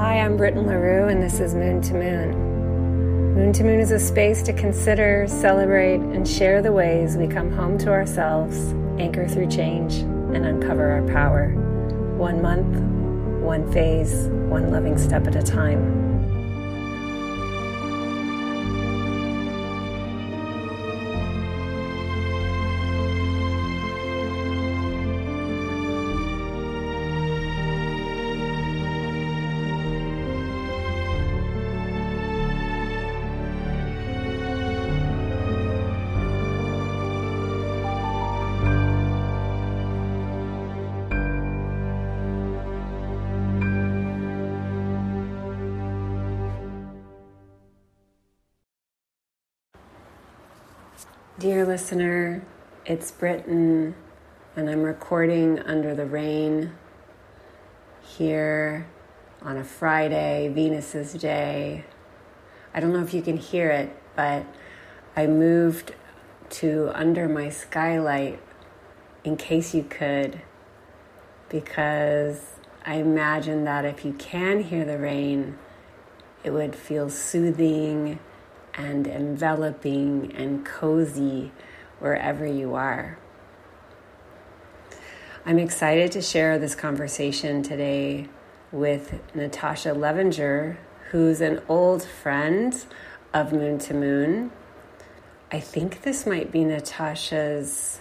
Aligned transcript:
Hi, 0.00 0.18
I'm 0.18 0.38
Britton 0.38 0.66
LaRue, 0.66 1.08
and 1.08 1.22
this 1.22 1.40
is 1.40 1.54
Moon 1.54 1.82
to 1.82 1.92
Moon. 1.92 3.34
Moon 3.34 3.52
to 3.52 3.62
Moon 3.62 3.80
is 3.80 3.90
a 3.90 3.98
space 3.98 4.40
to 4.44 4.52
consider, 4.54 5.26
celebrate, 5.28 6.00
and 6.00 6.26
share 6.26 6.62
the 6.62 6.72
ways 6.72 7.18
we 7.18 7.26
come 7.26 7.52
home 7.52 7.76
to 7.76 7.90
ourselves, 7.90 8.72
anchor 8.98 9.28
through 9.28 9.48
change, 9.48 9.96
and 9.96 10.46
uncover 10.46 10.90
our 10.90 11.06
power. 11.08 11.50
One 12.16 12.40
month, 12.40 12.80
one 13.42 13.70
phase, 13.74 14.28
one 14.48 14.70
loving 14.70 14.96
step 14.96 15.26
at 15.26 15.36
a 15.36 15.42
time. 15.42 16.09
Listener, 51.80 52.42
it's 52.84 53.10
Britton, 53.10 53.94
and 54.54 54.68
I'm 54.68 54.82
recording 54.82 55.58
under 55.60 55.94
the 55.94 56.04
rain 56.04 56.74
here 58.02 58.86
on 59.40 59.56
a 59.56 59.64
Friday, 59.64 60.48
Venus's 60.48 61.14
Day. 61.14 61.86
I 62.74 62.80
don't 62.80 62.92
know 62.92 63.02
if 63.02 63.14
you 63.14 63.22
can 63.22 63.38
hear 63.38 63.70
it, 63.70 63.96
but 64.14 64.44
I 65.16 65.26
moved 65.26 65.94
to 66.50 66.90
under 66.92 67.26
my 67.26 67.48
skylight 67.48 68.38
in 69.24 69.38
case 69.38 69.74
you 69.74 69.82
could, 69.82 70.42
because 71.48 72.42
I 72.84 72.96
imagine 72.96 73.64
that 73.64 73.86
if 73.86 74.04
you 74.04 74.12
can 74.12 74.64
hear 74.64 74.84
the 74.84 74.98
rain, 74.98 75.56
it 76.44 76.50
would 76.50 76.76
feel 76.76 77.08
soothing 77.08 78.18
and 78.74 79.06
enveloping 79.06 80.30
and 80.36 80.64
cozy 80.64 81.52
wherever 82.00 82.46
you 82.46 82.74
are. 82.74 83.18
I'm 85.46 85.58
excited 85.58 86.12
to 86.12 86.22
share 86.22 86.58
this 86.58 86.74
conversation 86.74 87.62
today 87.62 88.28
with 88.72 89.20
Natasha 89.34 89.90
Levinger, 89.90 90.76
who's 91.10 91.40
an 91.40 91.62
old 91.68 92.04
friend 92.04 92.84
of 93.32 93.52
Moon 93.52 93.78
to 93.78 93.94
Moon. 93.94 94.50
I 95.50 95.60
think 95.60 96.02
this 96.02 96.26
might 96.26 96.52
be 96.52 96.64
Natasha's 96.64 98.00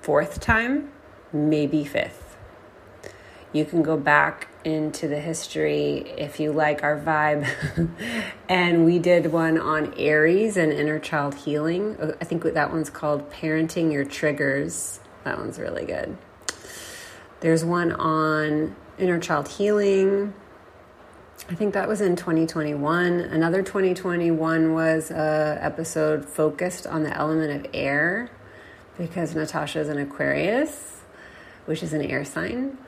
fourth 0.00 0.40
time, 0.40 0.90
maybe 1.32 1.84
fifth. 1.84 2.36
You 3.52 3.64
can 3.64 3.82
go 3.82 3.96
back 3.96 4.48
into 4.64 5.08
the 5.08 5.18
history 5.18 5.98
if 6.16 6.40
you 6.40 6.52
like 6.52 6.82
our 6.82 6.98
vibe. 6.98 7.48
and 8.48 8.84
we 8.84 8.98
did 8.98 9.32
one 9.32 9.58
on 9.58 9.94
Aries 9.94 10.56
and 10.56 10.72
inner 10.72 10.98
child 10.98 11.34
healing. 11.34 11.96
I 12.20 12.24
think 12.24 12.42
that 12.44 12.72
one's 12.72 12.90
called 12.90 13.30
Parenting 13.30 13.92
Your 13.92 14.04
Triggers. 14.04 15.00
That 15.24 15.38
one's 15.38 15.58
really 15.58 15.84
good. 15.84 16.16
There's 17.40 17.64
one 17.64 17.92
on 17.92 18.76
inner 18.98 19.18
child 19.18 19.48
healing. 19.48 20.34
I 21.50 21.54
think 21.54 21.74
that 21.74 21.88
was 21.88 22.00
in 22.00 22.14
2021. 22.14 23.20
Another 23.20 23.62
2021 23.62 24.74
was 24.74 25.10
a 25.10 25.58
episode 25.60 26.24
focused 26.28 26.86
on 26.86 27.02
the 27.02 27.16
element 27.16 27.66
of 27.66 27.70
air 27.74 28.30
because 28.96 29.34
Natasha 29.34 29.80
is 29.80 29.88
an 29.88 29.98
Aquarius, 29.98 31.00
which 31.66 31.82
is 31.82 31.92
an 31.92 32.02
air 32.02 32.24
sign. 32.24 32.78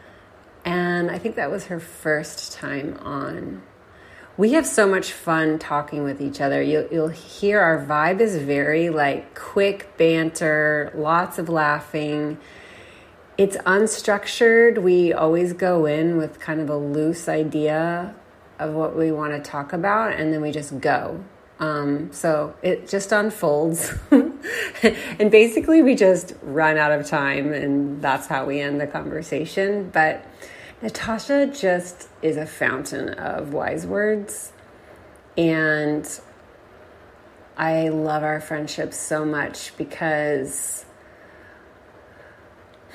And 0.64 1.10
I 1.10 1.18
think 1.18 1.36
that 1.36 1.50
was 1.50 1.66
her 1.66 1.80
first 1.80 2.52
time 2.52 2.96
on. 3.02 3.62
We 4.36 4.54
have 4.54 4.66
so 4.66 4.88
much 4.88 5.12
fun 5.12 5.58
talking 5.58 6.02
with 6.02 6.20
each 6.20 6.40
other. 6.40 6.60
You'll, 6.62 6.88
you'll 6.90 7.08
hear 7.08 7.60
our 7.60 7.84
vibe 7.84 8.20
is 8.20 8.36
very 8.36 8.90
like 8.90 9.34
quick 9.38 9.96
banter, 9.96 10.90
lots 10.94 11.38
of 11.38 11.48
laughing. 11.48 12.38
It's 13.36 13.56
unstructured. 13.58 14.82
We 14.82 15.12
always 15.12 15.52
go 15.52 15.86
in 15.86 16.16
with 16.16 16.40
kind 16.40 16.60
of 16.60 16.70
a 16.70 16.76
loose 16.76 17.28
idea 17.28 18.14
of 18.58 18.72
what 18.74 18.96
we 18.96 19.12
want 19.12 19.32
to 19.32 19.40
talk 19.50 19.72
about, 19.72 20.14
and 20.14 20.32
then 20.32 20.40
we 20.40 20.50
just 20.50 20.80
go. 20.80 21.22
Um, 21.60 22.12
so 22.12 22.54
it 22.62 22.88
just 22.88 23.12
unfolds. 23.12 23.92
and 24.10 25.30
basically, 25.30 25.82
we 25.82 25.94
just 25.94 26.34
run 26.42 26.76
out 26.76 26.92
of 26.92 27.06
time, 27.06 27.52
and 27.52 28.02
that's 28.02 28.26
how 28.26 28.44
we 28.44 28.60
end 28.60 28.80
the 28.80 28.86
conversation. 28.86 29.90
But 29.92 30.24
Natasha 30.82 31.46
just 31.46 32.08
is 32.22 32.36
a 32.36 32.46
fountain 32.46 33.10
of 33.10 33.52
wise 33.52 33.86
words. 33.86 34.52
And 35.36 36.08
I 37.56 37.88
love 37.88 38.22
our 38.22 38.40
friendship 38.40 38.92
so 38.92 39.24
much 39.24 39.76
because 39.76 40.84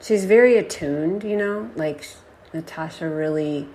she's 0.00 0.24
very 0.24 0.56
attuned, 0.56 1.24
you 1.24 1.36
know? 1.36 1.70
Like, 1.76 2.06
Natasha 2.52 3.08
really 3.08 3.68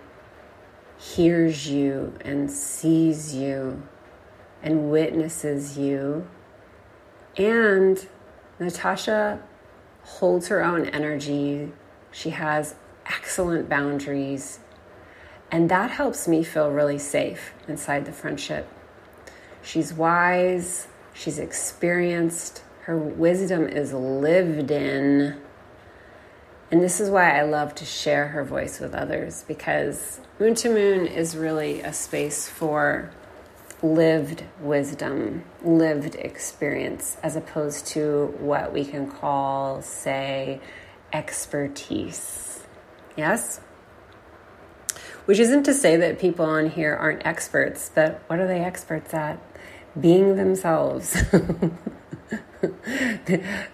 hears 0.98 1.68
you 1.68 2.14
and 2.22 2.50
sees 2.50 3.36
you 3.36 3.84
and 4.64 4.90
witnesses 4.90 5.78
you. 5.78 6.28
And 7.38 8.08
Natasha 8.60 9.42
holds 10.08 10.48
her 10.48 10.64
own 10.64 10.86
energy. 10.86 11.72
She 12.12 12.32
has 12.32 12.76
excellent 13.06 13.70
boundaries. 13.70 14.60
And 15.52 15.70
that 15.70 15.92
helps 15.92 16.28
me 16.28 16.44
feel 16.44 16.72
really 16.72 16.98
safe 16.98 17.54
inside 17.68 18.06
the 18.06 18.12
friendship. 18.12 18.68
She's 19.62 19.94
wise, 19.94 20.88
she's 21.14 21.40
experienced, 21.40 22.64
her 22.84 22.98
wisdom 22.98 23.68
is 23.68 23.94
lived 23.94 24.72
in. 24.72 25.40
And 26.72 26.82
this 26.82 27.00
is 27.00 27.10
why 27.10 27.38
I 27.38 27.44
love 27.44 27.76
to 27.76 27.86
share 27.86 28.30
her 28.30 28.44
voice 28.44 28.80
with 28.80 28.96
others 28.96 29.44
because 29.48 30.22
Moon 30.40 30.56
to 30.56 30.70
Moon 30.70 31.06
is 31.06 31.36
really 31.36 31.82
a 31.82 31.94
space 31.94 32.48
for 32.48 33.12
lived 33.82 34.44
wisdom, 34.60 35.44
lived 35.64 36.16
experience, 36.16 37.18
as 37.22 37.36
opposed 37.36 37.86
to 37.88 38.28
what 38.40 38.74
we 38.74 38.84
can 38.84 39.10
call, 39.10 39.82
say, 39.82 40.60
expertise. 41.14 42.64
Yes? 43.16 43.62
Which 45.26 45.40
isn't 45.40 45.64
to 45.64 45.74
say 45.74 45.98
that 45.98 46.20
people 46.20 46.46
on 46.46 46.70
here 46.70 46.96
aren't 46.96 47.26
experts, 47.26 47.92
but 47.94 48.22
what 48.28 48.40
are 48.40 48.48
they 48.48 48.62
experts 48.62 49.14
at? 49.14 49.40
Being 50.00 50.36
themselves, 50.36 51.24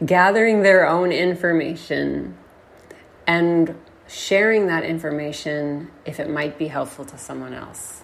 gathering 0.05 0.63
their 0.63 0.87
own 0.87 1.11
information, 1.11 2.37
and 3.27 3.75
sharing 4.07 4.67
that 4.67 4.83
information 4.83 5.91
if 6.05 6.19
it 6.19 6.29
might 6.29 6.57
be 6.57 6.67
helpful 6.67 7.05
to 7.05 7.17
someone 7.17 7.53
else. 7.53 8.02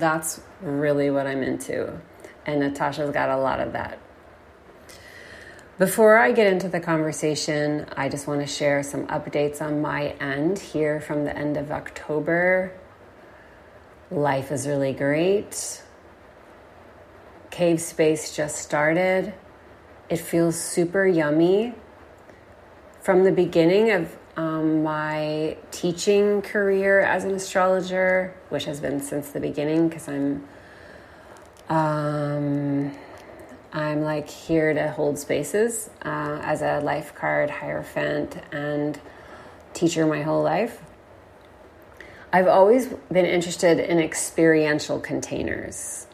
That's 0.00 0.40
really 0.62 1.10
what 1.10 1.26
I'm 1.26 1.42
into. 1.42 2.00
And 2.46 2.60
Natasha's 2.60 3.10
got 3.10 3.28
a 3.28 3.36
lot 3.36 3.60
of 3.60 3.74
that. 3.74 3.98
Before 5.78 6.16
I 6.16 6.32
get 6.32 6.50
into 6.50 6.68
the 6.68 6.80
conversation, 6.80 7.86
I 7.96 8.08
just 8.08 8.26
want 8.26 8.40
to 8.40 8.46
share 8.46 8.82
some 8.82 9.06
updates 9.08 9.60
on 9.60 9.82
my 9.82 10.08
end 10.20 10.58
here 10.58 11.00
from 11.00 11.24
the 11.24 11.36
end 11.36 11.58
of 11.58 11.70
October. 11.70 12.72
Life 14.10 14.50
is 14.50 14.66
really 14.66 14.94
great. 14.94 15.82
Cave 17.50 17.80
Space 17.80 18.34
just 18.34 18.56
started. 18.56 19.34
It 20.08 20.18
feels 20.18 20.58
super 20.58 21.06
yummy. 21.06 21.74
From 23.02 23.24
the 23.24 23.32
beginning 23.32 23.90
of 23.90 24.16
um, 24.36 24.82
my 24.82 25.56
teaching 25.70 26.42
career 26.42 27.00
as 27.00 27.24
an 27.24 27.32
astrologer, 27.32 28.34
which 28.48 28.64
has 28.64 28.80
been 28.80 29.00
since 29.00 29.30
the 29.30 29.40
beginning 29.40 29.88
because 29.88 30.08
I'm 30.08 30.46
um, 31.68 32.92
I'm 33.72 34.02
like 34.02 34.28
here 34.28 34.74
to 34.74 34.90
hold 34.90 35.18
spaces 35.18 35.88
uh, 36.04 36.40
as 36.42 36.62
a 36.62 36.80
life 36.80 37.14
card 37.14 37.48
hierophant 37.50 38.36
and 38.50 39.00
teacher 39.72 40.06
my 40.06 40.22
whole 40.22 40.42
life. 40.42 40.82
I've 42.32 42.48
always 42.48 42.86
been 43.12 43.26
interested 43.26 43.78
in 43.78 43.98
experiential 43.98 44.98
containers 45.00 46.06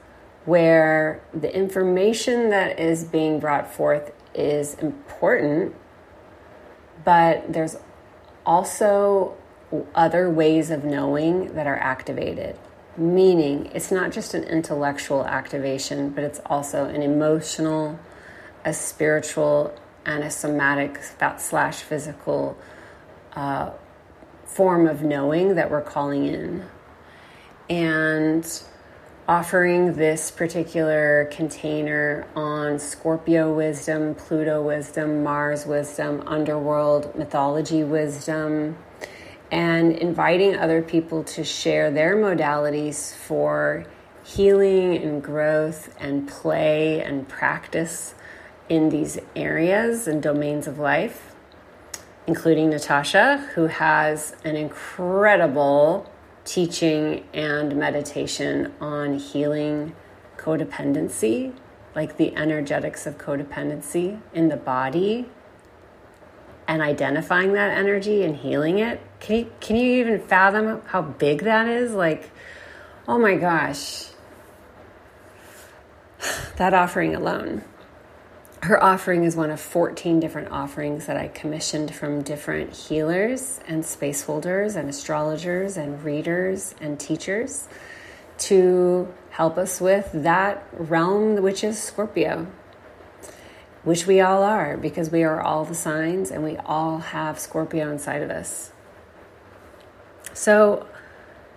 where 0.45 1.23
the 1.35 1.55
information 1.55 2.51
that 2.51 2.79
is 2.79 3.05
being 3.05 3.41
brought 3.41 3.73
forth 3.73 4.13
is 4.35 4.75
important, 4.75 5.75
but 7.05 7.53
there's 7.53 7.77
also 8.47 9.35
other 9.95 10.31
ways 10.31 10.71
of 10.71 10.85
knowing 10.85 11.55
that 11.55 11.67
are 11.67 11.77
activated. 11.77 12.57
Meaning, 12.97 13.71
it's 13.75 13.91
not 13.91 14.13
just 14.13 14.33
an 14.33 14.45
intellectual 14.45 15.27
activation, 15.27 16.11
but 16.11 16.25
it's 16.25 16.41
also 16.47 16.87
an 16.87 17.03
emotional, 17.03 17.99
a 18.65 18.73
spiritual, 18.73 19.77
and 20.07 20.25
a 20.25 20.31
somatic 20.31 21.01
slash 21.37 21.83
physical 21.83 22.57
uh, 23.35 23.73
form 24.45 24.87
of 24.87 25.03
knowing 25.03 25.57
that 25.57 25.71
we're 25.71 25.83
calling 25.83 26.25
in. 26.25 26.65
And 27.69 28.63
offering 29.29 29.95
this 29.95 30.31
particular 30.31 31.29
container 31.33 32.27
on 32.37 32.79
Scorpio 32.79 33.53
wisdom, 33.53 34.15
Pluto 34.15 34.63
wisdom, 34.63 35.25
Mars 35.25 35.67
wisdom, 35.67 36.23
underworld 36.27 37.13
mythology 37.17 37.83
wisdom, 37.83 38.79
and 39.51 39.93
inviting 39.93 40.55
other 40.57 40.81
people 40.81 41.25
to 41.25 41.43
share 41.43 41.91
their 41.91 42.17
modalities 42.17 43.15
for 43.15 43.85
healing 44.23 44.97
and 44.97 45.23
growth 45.23 45.95
and 45.99 46.29
play 46.29 47.03
and 47.03 47.29
practice 47.29 48.15
in 48.69 48.89
these 48.91 49.19
areas 49.35 50.07
and 50.07 50.23
domains 50.23 50.69
of 50.69 50.79
life, 50.79 51.35
including 52.29 52.71
Natasha, 52.71 53.39
who 53.55 53.67
has 53.67 54.37
an 54.45 54.55
incredible 54.55 56.11
teaching 56.47 57.25
and 57.35 57.77
meditation 57.77 58.73
on 58.81 59.19
healing 59.19 59.95
codependency, 60.39 61.53
like 61.95 62.17
the 62.17 62.35
energetics 62.37 63.07
of 63.07 63.19
codependency 63.19 64.21
in 64.33 64.49
the 64.49 64.57
body 64.57 65.29
and 66.69 66.81
identifying 66.81 67.53
that 67.53 67.77
energy 67.77 68.23
and 68.23 68.37
healing 68.37 68.79
it. 68.79 69.01
Can 69.21 69.37
you, 69.37 69.53
can 69.61 69.77
you 69.77 70.01
even 70.01 70.21
fathom 70.21 70.81
how 70.87 71.03
big 71.03 71.43
that 71.43 71.69
is? 71.69 71.93
Like, 71.93 72.31
oh 73.07 73.19
my 73.19 73.35
gosh, 73.35 74.07
that 76.57 76.73
offering 76.73 77.15
alone 77.15 77.63
her 78.67 78.83
offering 78.83 79.23
is 79.23 79.37
one 79.37 79.51
of 79.51 79.61
14 79.61 80.19
different 80.19 80.51
offerings 80.51 81.07
that 81.07 81.17
I 81.17 81.29
commissioned 81.29 81.95
from 81.95 82.23
different 82.23 82.75
healers 82.75 83.61
and 83.69 83.85
space 83.85 84.25
holders 84.25 84.75
and 84.75 84.89
astrologers 84.89 85.77
and 85.77 86.03
readers 86.03 86.75
and 86.81 86.99
teachers 86.99 87.69
to 88.39 89.13
help 89.31 89.57
us 89.57 89.81
with 89.81 90.11
that 90.13 90.67
realm, 90.73 91.41
which 91.43 91.63
is 91.63 91.81
Scorpio, 91.81 92.49
which 93.85 94.05
we 94.05 94.21
all 94.21 94.43
are 94.43 94.77
because 94.77 95.11
we 95.11 95.23
are 95.23 95.41
all 95.41 95.65
the 95.65 95.75
signs 95.75 96.33
and 96.33 96.43
we 96.43 96.57
all 96.57 96.99
have 96.99 97.39
Scorpio 97.39 97.89
inside 97.89 98.23
of 98.23 98.31
us. 98.31 98.73
So 100.35 100.89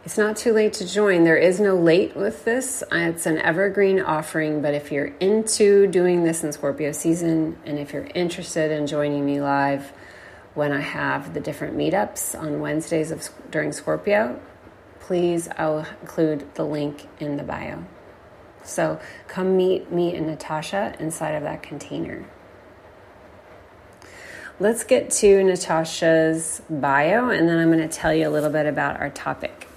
it's 0.06 0.18
not 0.18 0.38
too 0.38 0.54
late 0.54 0.74
to 0.74 0.88
join. 0.88 1.24
There 1.26 1.38
is 1.38 1.60
no 1.60 1.76
late 1.76 2.16
with 2.16 2.46
this. 2.46 2.82
Uh, 2.84 2.98
it's 2.98 3.26
an 3.26 3.38
evergreen 3.40 4.00
offering, 4.00 4.62
but 4.62 4.74
if 4.74 4.92
you're 4.92 5.14
into 5.20 5.88
doing 5.88 6.24
this 6.24 6.44
in 6.44 6.54
Scorpio 6.54 6.94
season 6.94 7.58
and 7.66 7.78
if 7.78 7.92
you're 7.92 8.08
interested 8.16 8.72
in 8.72 8.88
joining 8.88 9.26
me 9.26 9.42
live 9.42 9.92
when 10.54 10.72
I 10.72 10.80
have 10.80 11.34
the 11.34 11.42
different 11.42 11.78
meetups 11.78 12.40
on 12.40 12.62
Wednesdays 12.62 13.12
of 13.12 13.28
during 13.52 13.74
Scorpio, 13.74 14.40
please 15.02 15.50
I'll 15.58 15.86
include 16.02 16.54
the 16.56 16.66
link 16.66 17.08
in 17.20 17.36
the 17.36 17.44
bio. 17.44 17.84
So 18.64 19.00
come 19.28 19.58
meet 19.58 19.92
me 19.92 20.16
and 20.16 20.28
Natasha 20.28 20.96
inside 21.00 21.32
of 21.32 21.44
that 21.44 21.62
container. 21.62 22.26
Let's 24.62 24.84
get 24.84 25.12
to 25.12 25.44
Natasha's 25.44 26.62
bio 26.70 27.30
and 27.30 27.50
then 27.50 27.58
I'm 27.58 27.72
going 27.72 27.88
to 27.88 27.94
tell 27.94 28.14
you 28.14 28.28
a 28.28 28.32
little 28.32 28.50
bit 28.50 28.66
about 28.66 29.00
our 29.00 29.10
topic. 29.10 29.69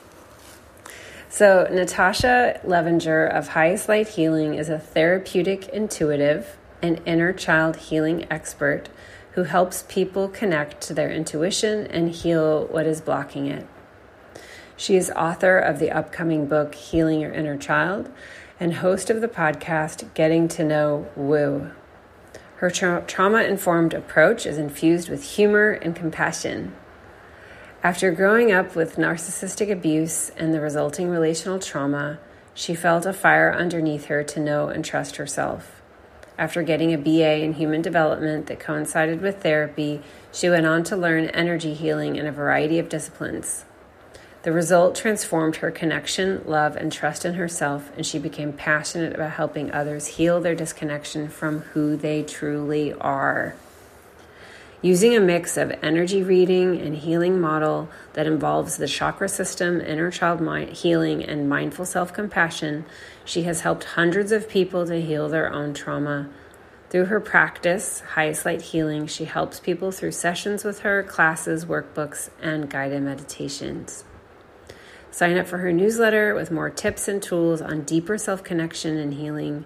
So, 1.35 1.67
Natasha 1.73 2.61
Levinger 2.63 3.27
of 3.27 3.49
Highest 3.49 3.89
Light 3.89 4.07
Healing 4.07 4.53
is 4.53 4.69
a 4.69 4.79
therapeutic 4.79 5.67
intuitive 5.69 6.59
and 6.83 7.01
inner 7.07 7.33
child 7.33 7.77
healing 7.77 8.27
expert 8.31 8.91
who 9.31 9.45
helps 9.45 9.87
people 9.89 10.29
connect 10.29 10.83
to 10.83 10.93
their 10.93 11.11
intuition 11.11 11.87
and 11.87 12.11
heal 12.11 12.67
what 12.67 12.87
is 12.87 13.01
blocking 13.01 13.47
it. 13.47 13.67
She 14.77 14.95
is 14.95 15.11
author 15.13 15.57
of 15.57 15.79
the 15.79 15.91
upcoming 15.91 16.49
book 16.49 16.75
Healing 16.75 17.21
Your 17.21 17.33
Inner 17.33 17.57
Child 17.57 18.11
and 18.61 18.75
host 18.75 19.09
of 19.09 19.23
the 19.23 19.27
podcast 19.27 20.13
Getting 20.13 20.49
to 20.49 20.63
Know 20.63 21.09
Woo. 21.17 21.71
Her 22.57 22.69
tra- 22.69 23.05
trauma 23.07 23.43
informed 23.45 23.95
approach 23.95 24.45
is 24.45 24.59
infused 24.59 25.09
with 25.09 25.25
humor 25.25 25.71
and 25.71 25.97
compassion. 25.97 26.75
After 27.85 28.13
growing 28.13 28.53
up 28.53 28.77
with 28.77 28.95
narcissistic 28.95 29.69
abuse 29.69 30.31
and 30.37 30.55
the 30.55 30.61
resulting 30.61 31.09
relational 31.09 31.59
trauma, 31.59 32.21
she 32.55 32.77
felt 32.77 33.05
a 33.05 33.13
fire 33.13 33.53
underneath 33.53 34.05
her 34.05 34.23
to 34.23 34.39
know 34.39 34.69
and 34.69 34.85
trust 34.85 35.17
herself. 35.17 35.83
After 36.39 36.63
getting 36.63 36.95
a 36.95 36.99
BA 36.99 37.43
in 37.43 37.55
human 37.55 37.83
development 37.83 38.47
that 38.47 38.61
coincided 38.61 39.21
with 39.21 39.43
therapy, 39.43 40.01
she 40.31 40.49
went 40.49 40.65
on 40.65 40.85
to 40.85 40.97
learn 40.97 41.25
energy 41.31 41.75
healing 41.75 42.15
in 42.15 42.25
a 42.25 42.31
variety 42.31 42.79
of 42.79 42.89
disciplines. 42.89 43.65
The 44.45 44.53
result 44.53 44.95
transformed 44.95 45.57
her 45.57 45.73
connection, 45.73 46.43
love, 46.47 46.77
and 46.77 46.93
trust 46.93 47.25
in 47.25 47.35
herself, 47.35 47.91
and 47.97 48.07
she 48.07 48.21
became 48.21 48.53
passionate 48.53 49.13
about 49.13 49.33
helping 49.33 49.73
others 49.73 50.07
heal 50.07 50.41
their 50.41 50.55
disconnection 50.55 51.29
from 51.29 51.63
who 51.73 51.97
they 51.97 52.23
truly 52.23 52.93
are. 52.93 53.57
Using 54.85 55.15
a 55.15 55.21
mix 55.21 55.57
of 55.57 55.73
energy 55.81 56.25
reading 56.25 56.81
and 56.81 56.97
healing 56.97 57.41
model 57.41 57.89
that 58.15 58.27
involves 58.27 58.79
the 58.79 58.89
chakra 58.89 59.29
system, 59.29 59.81
inner 59.81 60.11
child 60.11 60.41
mind, 60.41 60.71
healing, 60.71 61.25
and 61.25 61.49
mindful 61.49 61.85
self 61.85 62.13
compassion, 62.13 62.85
she 63.25 63.45
has 63.45 63.61
helped 63.61 63.85
hundreds 63.85 64.33
of 64.33 64.49
people 64.49 64.85
to 64.87 65.01
heal 65.01 65.29
their 65.29 65.53
own 65.53 65.73
trauma. 65.73 66.29
Through 66.91 67.05
her 67.05 67.21
practice, 67.21 68.01
Highest 68.01 68.45
Light 68.45 68.61
Healing, 68.61 69.07
she 69.07 69.25
helps 69.25 69.61
people 69.61 69.93
through 69.93 70.11
sessions 70.11 70.65
with 70.65 70.81
her, 70.81 71.05
classes, 71.05 71.65
workbooks, 71.65 72.31
and 72.43 72.69
guided 72.69 73.05
meditations. 73.05 74.03
Sign 75.13 75.39
up 75.39 75.47
for 75.47 75.59
her 75.59 75.73
newsletter 75.73 76.35
with 76.35 76.51
more 76.51 76.71
tips 76.71 77.07
and 77.07 77.23
tools 77.23 77.63
on 77.63 77.83
deeper 77.83 78.19
self 78.19 78.43
connection 78.43 78.97
and 78.97 79.15
healing. 79.15 79.65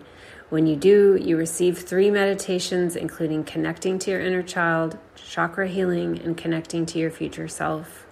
When 0.48 0.68
you 0.68 0.76
do, 0.76 1.18
you 1.20 1.36
receive 1.36 1.78
three 1.78 2.08
meditations, 2.08 2.94
including 2.94 3.42
connecting 3.42 3.98
to 4.00 4.12
your 4.12 4.20
inner 4.20 4.44
child, 4.44 4.96
chakra 5.16 5.66
healing, 5.66 6.20
and 6.20 6.36
connecting 6.36 6.86
to 6.86 6.98
your 7.00 7.10
future 7.10 7.48
self. 7.48 8.06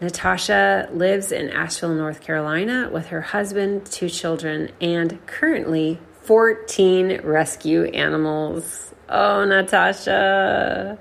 Natasha 0.00 0.88
lives 0.92 1.32
in 1.32 1.50
Asheville, 1.50 1.94
North 1.94 2.20
Carolina 2.20 2.88
with 2.92 3.06
her 3.06 3.20
husband, 3.20 3.86
two 3.86 4.08
children, 4.08 4.70
and 4.80 5.24
currently 5.26 5.98
14 6.22 7.20
rescue 7.22 7.84
animals. 7.84 8.94
Oh, 9.08 9.44
Natasha, 9.44 10.98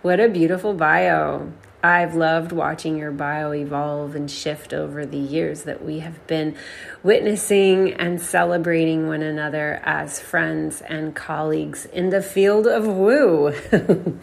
what 0.00 0.20
a 0.20 0.28
beautiful 0.28 0.72
bio. 0.72 1.52
I've 1.82 2.16
loved 2.16 2.50
watching 2.50 2.98
your 2.98 3.12
bio 3.12 3.52
evolve 3.52 4.16
and 4.16 4.28
shift 4.28 4.74
over 4.74 5.06
the 5.06 5.18
years 5.18 5.62
that 5.62 5.84
we 5.84 6.00
have 6.00 6.26
been 6.26 6.56
witnessing 7.04 7.92
and 7.92 8.20
celebrating 8.20 9.06
one 9.06 9.22
another 9.22 9.80
as 9.84 10.18
friends 10.18 10.80
and 10.80 11.14
colleagues 11.14 11.86
in 11.86 12.10
the 12.10 12.20
field 12.20 12.66
of 12.66 12.84
woo. 12.86 13.54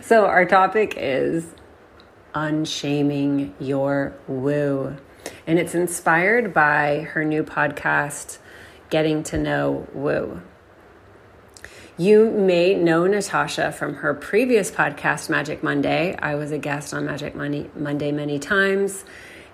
so, 0.00 0.26
our 0.26 0.44
topic 0.44 0.94
is 0.96 1.54
unshaming 2.34 3.54
your 3.58 4.14
woo. 4.28 4.96
And 5.44 5.58
it's 5.58 5.74
inspired 5.74 6.54
by 6.54 7.00
her 7.00 7.24
new 7.24 7.42
podcast, 7.42 8.38
Getting 8.90 9.24
to 9.24 9.38
Know 9.38 9.88
Woo. 9.92 10.42
You 11.98 12.30
may 12.30 12.74
know 12.74 13.06
Natasha 13.06 13.70
from 13.70 13.96
her 13.96 14.14
previous 14.14 14.70
podcast, 14.70 15.28
Magic 15.28 15.62
Monday. 15.62 16.16
I 16.18 16.36
was 16.36 16.50
a 16.50 16.56
guest 16.56 16.94
on 16.94 17.04
Magic 17.04 17.34
Monday, 17.34 18.12
many 18.12 18.38
times. 18.38 19.04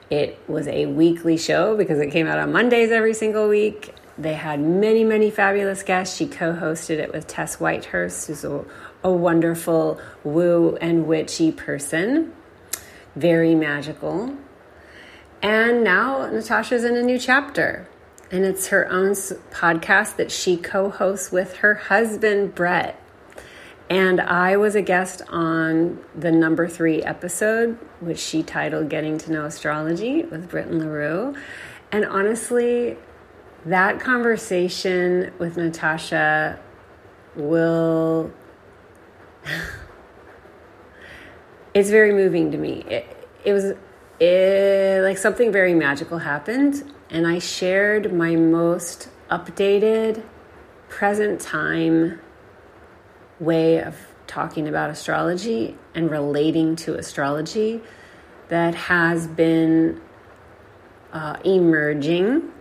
It 0.09 0.39
was 0.47 0.69
a 0.69 0.87
weekly 0.87 1.37
show 1.37 1.77
because 1.77 1.99
it 1.99 2.13
came 2.13 2.29
out 2.29 2.39
on 2.39 2.53
Mondays 2.53 2.93
every 2.93 3.15
single 3.15 3.49
week. 3.49 3.93
They 4.17 4.35
had 4.35 4.61
many, 4.61 5.03
many 5.03 5.33
fabulous 5.33 5.83
guests. 5.83 6.17
She 6.17 6.29
co 6.29 6.53
hosted 6.53 6.99
it 6.99 7.13
with 7.13 7.27
Tess 7.27 7.57
Whitehurst, 7.57 8.29
who's 8.29 8.45
a, 8.45 8.65
a 9.03 9.11
wonderful 9.11 10.01
woo 10.23 10.77
and 10.81 11.09
witchy 11.09 11.51
person, 11.51 12.33
very 13.17 13.57
magical. 13.57 14.37
And 15.43 15.83
now 15.83 16.31
Natasha's 16.31 16.85
in 16.85 16.95
a 16.95 17.03
new 17.03 17.19
chapter 17.19 17.89
and 18.31 18.45
it's 18.45 18.69
her 18.69 18.91
own 18.91 19.13
podcast 19.13 20.17
that 20.17 20.31
she 20.31 20.57
co 20.57 20.91
hosts 20.91 21.33
with 21.33 21.57
her 21.59 21.75
husband, 21.75 22.55
Brett. 22.55 23.03
And 23.91 24.21
I 24.21 24.57
was 24.59 24.75
a 24.75 24.83
guest 24.83 25.23
on 25.31 25.99
the 26.15 26.31
number 26.31 26.69
three 26.69 27.03
episode, 27.03 27.79
which 28.01 28.19
she 28.19 28.43
titled 28.43 28.91
Getting 28.91 29.17
to 29.19 29.33
Know 29.33 29.47
Astrology 29.47 30.25
with 30.25 30.51
Britton 30.51 30.79
LaRue. 30.79 31.35
And 31.91 32.05
honestly, 32.05 32.99
that 33.65 33.99
conversation 33.99 35.33
with 35.39 35.57
Natasha 35.57 36.59
will. 37.35 38.31
it's 41.75 41.89
very 41.89 42.13
moving 42.13 42.51
to 42.51 42.59
me. 42.59 42.85
It, 42.89 43.27
it 43.45 43.53
was 43.55 43.73
it, 44.21 45.03
like 45.03 45.17
something 45.17 45.51
very 45.51 45.73
magical 45.73 46.19
happened, 46.19 46.93
and 47.11 47.27
I 47.27 47.39
shared 47.39 48.13
my 48.13 48.37
most 48.37 49.09
updated, 49.31 50.23
present 50.89 51.41
time 51.41 52.21
way 53.41 53.83
of 53.83 53.97
talking 54.27 54.69
about 54.69 54.91
astrology 54.91 55.77
and 55.95 56.11
relating 56.11 56.77
to 56.77 56.95
astrology 56.95 57.81
that 58.49 58.75
has 58.75 59.27
been 59.27 60.01
uh, 61.13 61.37
emerging 61.45 62.53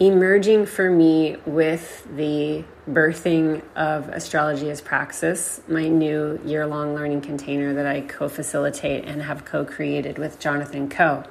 emerging 0.00 0.64
for 0.64 0.90
me 0.90 1.36
with 1.44 2.06
the 2.16 2.64
birthing 2.88 3.62
of 3.74 4.08
Astrology 4.08 4.70
as 4.70 4.80
Praxis, 4.80 5.60
my 5.66 5.88
new 5.88 6.40
year 6.44 6.66
long 6.66 6.94
learning 6.94 7.20
container 7.20 7.74
that 7.74 7.86
I 7.86 8.02
co 8.02 8.28
facilitate 8.28 9.04
and 9.04 9.22
have 9.22 9.44
co 9.44 9.64
created 9.64 10.18
with 10.18 10.38
Jonathan 10.38 10.88
Coe. 10.88 11.24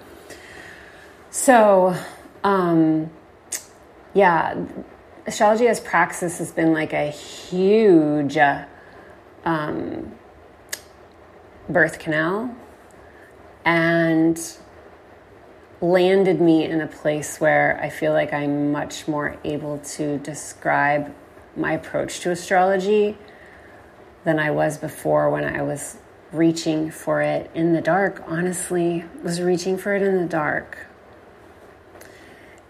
So, 1.29 1.95
um, 2.43 3.09
yeah, 4.13 4.65
Astrology 5.25 5.67
as 5.67 5.79
Praxis 5.79 6.37
has 6.37 6.51
been 6.51 6.73
like 6.73 6.93
a 6.93 7.09
huge 7.09 8.37
um, 9.45 10.11
birth 11.69 11.99
canal. 11.99 12.55
And 13.65 14.39
landed 15.81 16.41
me 16.41 16.63
in 16.63 16.81
a 16.81 16.87
place 16.87 17.39
where 17.39 17.79
I 17.81 17.89
feel 17.89 18.13
like 18.13 18.33
I'm 18.33 18.71
much 18.71 19.07
more 19.07 19.37
able 19.43 19.77
to 19.79 20.17
describe 20.19 21.13
my 21.55 21.73
approach 21.73 22.19
to 22.21 22.31
astrology 22.31 23.17
than 24.23 24.39
I 24.39 24.51
was 24.51 24.77
before 24.77 25.29
when 25.29 25.43
I 25.43 25.61
was 25.61 25.97
reaching 26.31 26.89
for 26.89 27.21
it 27.21 27.49
in 27.53 27.73
the 27.73 27.81
dark. 27.81 28.23
Honestly, 28.27 29.05
was 29.23 29.39
reaching 29.41 29.77
for 29.77 29.95
it 29.95 30.01
in 30.01 30.17
the 30.17 30.27
dark. 30.27 30.86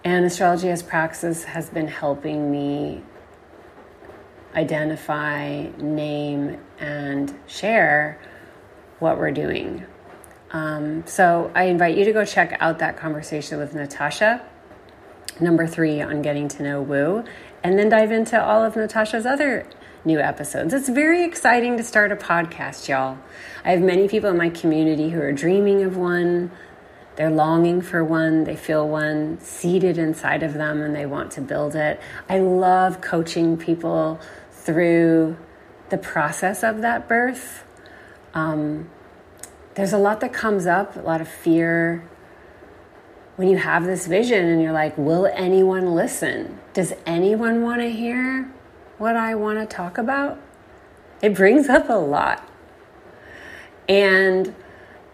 And 0.07 0.25
astrology 0.25 0.69
as 0.69 0.81
praxis 0.81 1.43
has 1.43 1.69
been 1.69 1.87
helping 1.87 2.49
me 2.49 3.03
identify, 4.55 5.67
name, 5.77 6.59
and 6.79 7.37
share 7.47 8.19
what 8.99 9.17
we're 9.17 9.31
doing 9.31 9.85
um, 10.51 11.05
so 11.05 11.51
I 11.55 11.65
invite 11.65 11.97
you 11.97 12.05
to 12.05 12.13
go 12.13 12.23
check 12.23 12.55
out 12.59 12.79
that 12.79 12.95
conversation 12.95 13.59
with 13.59 13.73
Natasha, 13.73 14.41
number 15.41 15.67
three 15.67 16.01
on 16.01 16.21
getting 16.21 16.47
to 16.49 16.63
know 16.63 16.81
Woo, 16.81 17.25
and 17.63 17.77
then 17.77 17.89
dive 17.89 18.11
into 18.11 18.41
all 18.41 18.63
of 18.63 18.75
Natasha's 18.75 19.25
other 19.25 19.67
new 20.05 20.19
episodes. 20.19 20.73
It's 20.73 20.87
very 20.87 21.25
exciting 21.25 21.75
to 21.77 21.83
start 21.83 22.13
a 22.13 22.15
podcast, 22.15 22.87
y'all. 22.87 23.17
I 23.65 23.71
have 23.71 23.81
many 23.81 24.07
people 24.07 24.29
in 24.29 24.37
my 24.37 24.49
community 24.49 25.09
who 25.09 25.19
are 25.19 25.33
dreaming 25.33 25.83
of 25.83 25.97
one. 25.97 26.51
They're 27.17 27.31
longing 27.31 27.81
for 27.81 28.03
one. 28.03 28.43
They 28.43 28.55
feel 28.55 28.87
one 28.87 29.39
seated 29.41 29.97
inside 29.97 30.43
of 30.43 30.53
them 30.53 30.81
and 30.81 30.95
they 30.95 31.07
want 31.07 31.31
to 31.31 31.41
build 31.41 31.75
it. 31.75 31.99
I 32.29 32.39
love 32.39 33.01
coaching 33.01 33.57
people 33.57 34.19
through 34.51 35.35
the 35.89 35.97
process 35.97 36.63
of 36.63 36.81
that 36.81 37.07
birth. 37.07 37.63
Um, 38.35 38.89
there's 39.73 39.93
a 39.93 39.97
lot 39.97 40.19
that 40.19 40.31
comes 40.31 40.67
up, 40.67 40.95
a 40.95 40.99
lot 40.99 41.19
of 41.19 41.27
fear. 41.27 42.07
When 43.35 43.47
you 43.47 43.57
have 43.57 43.85
this 43.85 44.05
vision 44.05 44.45
and 44.45 44.61
you're 44.61 44.71
like, 44.71 44.95
will 44.95 45.25
anyone 45.25 45.95
listen? 45.95 46.59
Does 46.73 46.93
anyone 47.07 47.63
want 47.63 47.81
to 47.81 47.89
hear 47.91 48.51
what 48.99 49.15
I 49.15 49.33
want 49.33 49.57
to 49.57 49.75
talk 49.75 49.97
about? 49.97 50.39
It 51.23 51.33
brings 51.33 51.67
up 51.67 51.89
a 51.89 51.93
lot. 51.93 52.47
And 53.89 54.53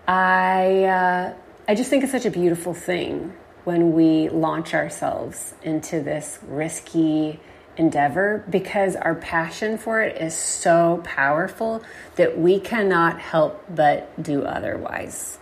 I, 0.05 0.83
uh, 0.83 1.33
I 1.65 1.75
just 1.75 1.89
think 1.89 2.03
it's 2.03 2.12
such 2.12 2.25
a 2.25 2.32
beautiful 2.32 2.74
thing 2.74 3.34
when 3.63 3.93
we 3.93 4.27
launch 4.27 4.74
ourselves 4.74 5.53
into 5.63 6.01
this 6.01 6.39
risky, 6.46 7.39
endeavor 7.77 8.43
because 8.50 8.96
our 8.96 9.15
passion 9.15 9.77
for 9.77 10.01
it 10.01 10.22
is 10.22 10.36
so 10.36 11.01
powerful 11.03 11.82
that 12.15 12.38
we 12.38 12.60
cannot 12.60 13.20
help 13.20 13.63
but 13.74 14.22
do 14.22 14.43
otherwise. 14.43 15.39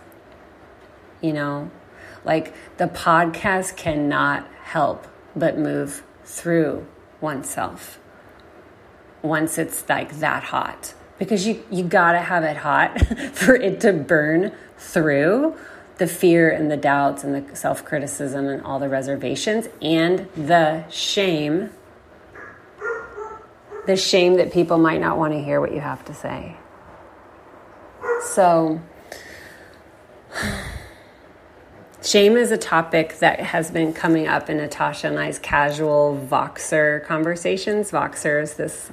You 1.20 1.32
know, 1.32 1.70
like 2.24 2.54
the 2.78 2.86
podcast 2.86 3.76
cannot 3.76 4.46
help 4.62 5.06
but 5.34 5.58
move 5.58 6.04
through 6.24 6.86
oneself 7.20 7.98
once 9.22 9.58
it's 9.58 9.88
like 9.88 10.20
that 10.20 10.44
hot. 10.44 10.94
Because 11.18 11.46
you 11.46 11.64
you 11.70 11.84
got 11.84 12.12
to 12.12 12.20
have 12.20 12.44
it 12.44 12.56
hot 12.56 13.00
for 13.32 13.54
it 13.54 13.80
to 13.80 13.92
burn 13.92 14.52
through 14.78 15.56
the 16.02 16.08
fear 16.08 16.50
and 16.50 16.68
the 16.68 16.76
doubts 16.76 17.22
and 17.22 17.32
the 17.32 17.54
self-criticism 17.54 18.48
and 18.48 18.60
all 18.62 18.80
the 18.80 18.88
reservations 18.88 19.68
and 19.80 20.26
the 20.34 20.84
shame 20.90 21.70
the 23.86 23.96
shame 23.96 24.34
that 24.34 24.52
people 24.52 24.78
might 24.78 25.00
not 25.00 25.16
want 25.16 25.32
to 25.32 25.40
hear 25.40 25.60
what 25.60 25.72
you 25.72 25.80
have 25.80 26.04
to 26.04 26.12
say. 26.12 26.56
So, 28.32 28.80
shame 32.02 32.36
is 32.36 32.50
a 32.50 32.58
topic 32.58 33.18
that 33.20 33.38
has 33.38 33.70
been 33.70 33.92
coming 33.92 34.26
up 34.26 34.50
in 34.50 34.56
Natasha 34.56 35.06
and 35.06 35.20
I's 35.20 35.38
casual 35.38 36.20
Voxer 36.28 37.04
conversations. 37.04 37.92
Voxer 37.92 38.42
is 38.42 38.54
this 38.54 38.90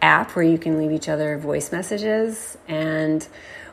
app 0.00 0.36
where 0.36 0.44
you 0.44 0.58
can 0.58 0.78
leave 0.78 0.92
each 0.92 1.08
other 1.08 1.38
voice 1.38 1.72
messages 1.72 2.56
and 2.68 3.26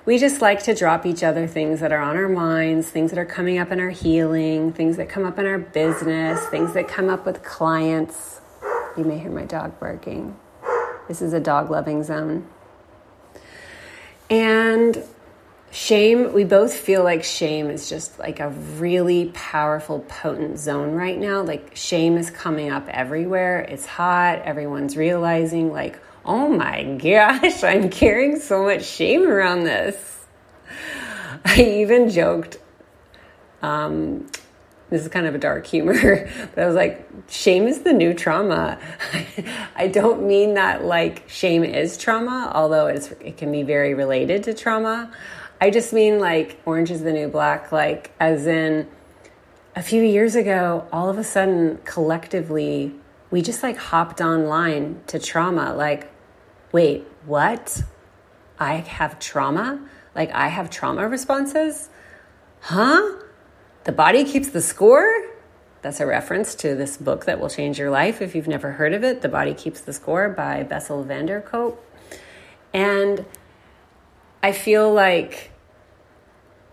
we 0.05 0.17
just 0.17 0.41
like 0.41 0.63
to 0.63 0.75
drop 0.75 1.05
each 1.05 1.24
other 1.24 1.48
things 1.48 1.79
that 1.79 1.91
are 1.91 2.01
on 2.01 2.17
our 2.17 2.27
minds, 2.27 2.89
things 2.89 3.12
that 3.12 3.19
are 3.19 3.25
coming 3.25 3.57
up 3.57 3.72
in 3.72 3.79
our 3.79 3.89
healing, 3.89 4.74
things 4.74 4.98
that 4.98 5.07
come 5.07 5.25
up 5.25 5.39
in 5.39 5.45
our 5.45 5.60
business, 5.60 6.45
things 6.48 6.74
that 6.74 6.88
come 6.88 7.10
up 7.10 7.25
with 7.25 7.41
clients. 7.43 8.41
You 8.98 9.05
may 9.05 9.17
hear 9.17 9.31
my 9.31 9.45
dog 9.45 9.79
barking. 9.79 10.36
This 11.07 11.22
is 11.22 11.33
a 11.33 11.39
dog 11.39 11.72
loving 11.72 12.03
zone. 12.03 12.48
And 14.29 15.03
shame, 15.72 16.33
we 16.33 16.43
both 16.43 16.74
feel 16.74 17.03
like 17.03 17.24
shame 17.24 17.69
is 17.69 17.89
just 17.89 18.19
like 18.19 18.39
a 18.41 18.50
really 18.50 19.31
powerful, 19.33 20.00
potent 20.01 20.60
zone 20.60 20.91
right 20.91 21.17
now. 21.17 21.41
Like 21.41 21.75
shame 21.75 22.17
is 22.17 22.29
coming 22.29 22.69
up 22.69 22.88
everywhere. 22.89 23.62
It's 23.62 23.86
hot. 23.86 24.39
Everyone's 24.39 24.98
realizing, 24.98 25.72
like, 25.72 25.98
oh 26.25 26.50
my 26.50 26.84
gosh, 26.84 27.63
I'm 27.63 27.89
carrying 27.89 28.39
so 28.39 28.63
much 28.63 28.86
shame 28.86 29.27
around 29.27 29.63
this. 29.63 30.25
I 31.46 31.62
even 31.62 32.10
joked 32.10 32.58
um, 33.63 34.27
this 34.89 35.01
is 35.01 35.08
kind 35.08 35.25
of 35.25 35.34
a 35.34 35.39
dark 35.39 35.65
humor, 35.65 36.30
but 36.53 36.63
I 36.63 36.68
was 36.68 36.75
like, 36.75 37.10
shame 37.27 37.68
is 37.68 37.80
the 37.82 37.94
new 37.94 38.13
trauma. 38.13 38.77
I 39.75 39.88
don't 39.88 40.27
mean 40.27 40.53
that 40.53 40.86
like 40.86 41.27
shame 41.27 41.63
is 41.63 41.98
trauma, 41.98 42.51
although 42.53 42.86
it's, 42.88 43.10
it 43.13 43.38
can 43.38 43.51
be 43.51 43.63
very 43.63 43.96
related 43.96 44.44
to 44.44 44.53
trauma. 44.53 45.12
I 45.60 45.72
just 45.72 45.94
mean 45.94 46.20
like 46.20 46.60
orange 46.65 46.92
is 46.92 47.01
the 47.01 47.12
new 47.12 47.27
black, 47.27 47.72
like 47.72 48.12
as 48.20 48.46
in 48.46 48.88
a 49.75 49.82
few 49.82 50.03
years 50.03 50.36
ago, 50.36 50.86
all 50.92 51.10
of 51.10 51.18
a 51.18 51.24
sudden, 51.24 51.80
collectively, 51.86 52.94
we 53.32 53.42
just 53.42 53.63
like 53.63 53.77
hopped 53.77 54.22
online 54.22 55.01
to 55.08 55.18
trauma. 55.18 55.74
Like, 55.74 56.12
wait, 56.74 57.08
what? 57.25 57.84
I 58.60 58.75
have 58.75 59.20
trauma? 59.20 59.80
Like, 60.13 60.32
I 60.34 60.50
have 60.50 60.70
trauma 60.70 61.08
responses? 61.08 61.89
Huh? 62.60 63.20
The 63.86 63.94
body 63.94 64.25
keeps 64.25 64.50
the 64.50 64.62
score. 64.62 65.10
That's 65.82 66.00
a 66.00 66.06
reference 66.06 66.56
to 66.56 66.75
this 66.75 66.98
book 66.98 67.25
that 67.25 67.39
will 67.39 67.50
change 67.50 67.77
your 67.77 67.89
life 67.89 68.22
if 68.22 68.36
you've 68.36 68.48
never 68.48 68.72
heard 68.72 68.94
of 68.94 69.03
it. 69.03 69.22
The 69.22 69.30
Body 69.30 69.53
Keeps 69.53 69.82
the 69.82 69.92
Score 69.92 70.30
by 70.30 70.63
Bessel 70.63 71.03
van 71.03 71.25
der 71.25 71.42
Kolk. 71.42 71.77
And 72.74 73.25
I 74.42 74.53
feel 74.53 74.94
like 74.94 75.51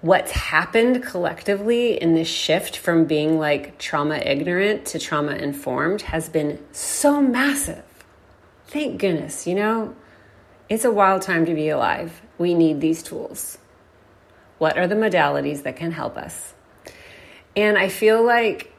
what's 0.01 0.31
happened 0.31 1.03
collectively 1.03 2.01
in 2.01 2.15
this 2.15 2.29
shift 2.29 2.77
from 2.77 3.05
being 3.05 3.39
like 3.39 3.79
trauma 3.79 4.17
ignorant 4.17 4.87
to 4.87 4.99
trauma 5.01 5.33
informed 5.33 6.03
has 6.03 6.29
been 6.29 6.65
so 6.73 7.21
massive. 7.21 7.90
Thank 8.71 9.01
goodness, 9.01 9.49
you 9.49 9.57
know, 9.57 9.97
it's 10.69 10.85
a 10.85 10.93
wild 10.93 11.23
time 11.23 11.45
to 11.47 11.55
be 11.55 11.71
alive. 11.71 12.23
We 12.39 12.55
need 12.55 12.81
these 12.81 13.03
tools. 13.03 13.59
What 14.59 14.79
are 14.79 14.87
the 14.87 14.95
modalities 14.95 15.65
that 15.65 15.75
can 15.75 15.91
help 15.91 16.17
us? 16.17 16.55
And 17.57 17.77
I 17.77 17.89
feel 17.89 18.25
like 18.25 18.73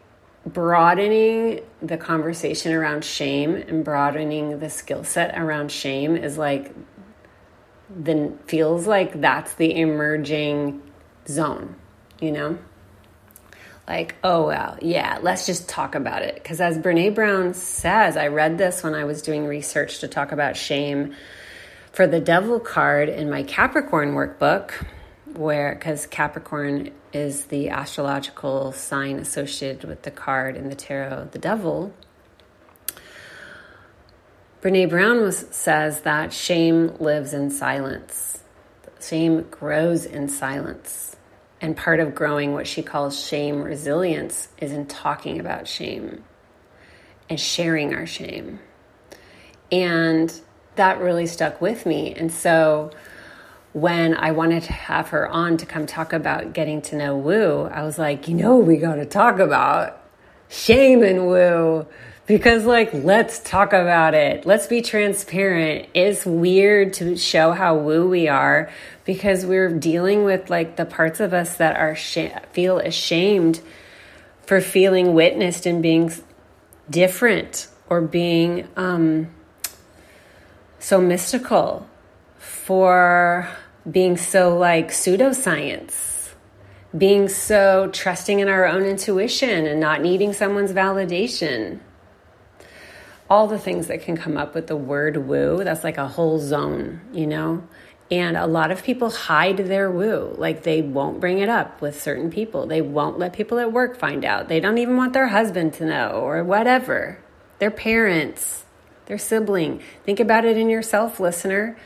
broadening 0.45 1.59
the 1.81 1.97
conversation 1.97 2.71
around 2.71 3.03
shame 3.03 3.53
and 3.53 3.83
broadening 3.83 4.59
the 4.59 4.69
skill 4.69 5.03
set 5.03 5.37
around 5.37 5.73
shame 5.73 6.15
is 6.15 6.37
like 6.37 6.73
then 7.89 8.39
feels 8.47 8.87
like 8.87 9.19
that's 9.19 9.55
the 9.55 9.77
emerging 9.77 10.81
zone, 11.27 11.75
you 12.21 12.31
know? 12.31 12.57
Like, 13.91 14.15
oh, 14.23 14.47
well, 14.47 14.77
yeah, 14.81 15.19
let's 15.21 15.45
just 15.45 15.67
talk 15.67 15.95
about 15.95 16.21
it. 16.21 16.35
Because 16.35 16.61
as 16.61 16.77
Brene 16.77 17.13
Brown 17.13 17.53
says, 17.53 18.15
I 18.15 18.27
read 18.27 18.57
this 18.57 18.83
when 18.83 18.95
I 18.95 19.03
was 19.03 19.21
doing 19.21 19.45
research 19.45 19.99
to 19.99 20.07
talk 20.07 20.31
about 20.31 20.55
shame 20.55 21.13
for 21.91 22.07
the 22.07 22.21
devil 22.21 22.61
card 22.61 23.09
in 23.09 23.29
my 23.29 23.43
Capricorn 23.43 24.13
workbook 24.13 24.71
where 25.33 25.75
because 25.75 26.07
Capricorn 26.07 26.91
is 27.11 27.47
the 27.47 27.69
astrological 27.69 28.71
sign 28.71 29.19
associated 29.19 29.83
with 29.83 30.03
the 30.03 30.11
card 30.11 30.55
in 30.55 30.69
the 30.69 30.75
tarot, 30.75 31.27
the 31.33 31.39
devil. 31.39 31.93
Brene 34.61 34.89
Brown 34.89 35.19
was, 35.19 35.47
says 35.51 36.03
that 36.03 36.31
shame 36.31 36.95
lives 37.01 37.33
in 37.33 37.51
silence. 37.51 38.39
Shame 39.01 39.41
grows 39.51 40.05
in 40.05 40.29
silence. 40.29 41.10
And 41.61 41.77
part 41.77 41.99
of 41.99 42.15
growing 42.15 42.53
what 42.53 42.65
she 42.65 42.81
calls 42.81 43.23
shame 43.23 43.61
resilience 43.61 44.47
is 44.57 44.71
in 44.71 44.87
talking 44.87 45.39
about 45.39 45.67
shame 45.67 46.23
and 47.29 47.39
sharing 47.39 47.93
our 47.93 48.07
shame. 48.07 48.59
And 49.71 50.33
that 50.75 50.99
really 50.99 51.27
stuck 51.27 51.61
with 51.61 51.85
me. 51.85 52.13
And 52.13 52.31
so 52.31 52.91
when 53.73 54.15
I 54.15 54.31
wanted 54.31 54.63
to 54.63 54.73
have 54.73 55.09
her 55.09 55.27
on 55.27 55.57
to 55.57 55.65
come 55.65 55.85
talk 55.85 56.13
about 56.13 56.53
getting 56.53 56.81
to 56.83 56.95
know 56.95 57.15
woo, 57.15 57.69
I 57.71 57.83
was 57.83 57.97
like, 57.97 58.27
you 58.27 58.35
know, 58.35 58.57
we 58.57 58.77
got 58.77 58.95
to 58.95 59.05
talk 59.05 59.39
about 59.39 60.01
shame 60.49 61.03
and 61.03 61.27
woo 61.27 61.85
because 62.27 62.65
like 62.65 62.93
let's 62.93 63.39
talk 63.39 63.73
about 63.73 64.13
it. 64.13 64.45
Let's 64.45 64.67
be 64.67 64.81
transparent. 64.81 65.89
It's 65.93 66.25
weird 66.25 66.93
to 66.93 67.17
show 67.17 67.51
how 67.51 67.77
woo 67.77 68.07
we 68.07 68.27
are 68.27 68.69
because 69.05 69.45
we're 69.45 69.69
dealing 69.69 70.23
with 70.23 70.49
like 70.49 70.75
the 70.75 70.85
parts 70.85 71.19
of 71.19 71.33
us 71.33 71.57
that 71.57 71.75
are 71.75 71.95
sh- 71.95 72.29
feel 72.51 72.79
ashamed 72.79 73.61
for 74.45 74.61
feeling 74.61 75.13
witnessed 75.13 75.65
and 75.65 75.81
being 75.81 76.11
different 76.89 77.67
or 77.89 78.01
being 78.01 78.67
um, 78.75 79.27
so 80.79 80.99
mystical 81.01 81.87
for 82.37 83.49
being 83.89 84.17
so 84.17 84.57
like 84.57 84.89
pseudoscience 84.89 86.11
being 86.97 87.29
so 87.29 87.89
trusting 87.93 88.39
in 88.39 88.49
our 88.49 88.65
own 88.65 88.83
intuition 88.83 89.65
and 89.65 89.79
not 89.79 90.01
needing 90.01 90.33
someone's 90.33 90.73
validation 90.73 91.79
all 93.31 93.47
the 93.47 93.57
things 93.57 93.87
that 93.87 94.01
can 94.01 94.17
come 94.17 94.35
up 94.35 94.53
with 94.53 94.67
the 94.67 94.75
word 94.75 95.15
woo. 95.15 95.63
That's 95.63 95.85
like 95.85 95.97
a 95.97 96.05
whole 96.05 96.37
zone, 96.37 96.99
you 97.13 97.25
know? 97.25 97.65
And 98.11 98.35
a 98.35 98.45
lot 98.45 98.71
of 98.71 98.83
people 98.83 99.09
hide 99.09 99.55
their 99.55 99.89
woo. 99.89 100.35
Like 100.37 100.63
they 100.63 100.81
won't 100.81 101.21
bring 101.21 101.37
it 101.39 101.47
up 101.47 101.79
with 101.79 102.01
certain 102.01 102.29
people. 102.29 102.65
They 102.67 102.81
won't 102.81 103.17
let 103.19 103.31
people 103.31 103.57
at 103.57 103.71
work 103.71 103.97
find 103.97 104.25
out. 104.25 104.49
They 104.49 104.59
don't 104.59 104.77
even 104.79 104.97
want 104.97 105.13
their 105.13 105.27
husband 105.27 105.73
to 105.75 105.85
know 105.85 106.09
or 106.09 106.43
whatever. 106.43 107.19
Their 107.59 107.71
parents, 107.71 108.65
their 109.05 109.17
sibling. 109.17 109.81
Think 110.03 110.19
about 110.19 110.43
it 110.43 110.57
in 110.57 110.69
yourself, 110.69 111.17
listener. 111.17 111.77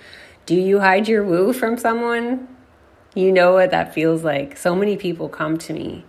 Do 0.47 0.55
you 0.55 0.79
hide 0.79 1.07
your 1.07 1.23
woo 1.23 1.53
from 1.53 1.77
someone? 1.77 2.47
You 3.13 3.31
know 3.31 3.53
what 3.53 3.69
that 3.69 3.93
feels 3.93 4.23
like. 4.23 4.57
So 4.57 4.75
many 4.75 4.97
people 4.97 5.29
come 5.29 5.59
to 5.59 5.73
me 5.73 6.05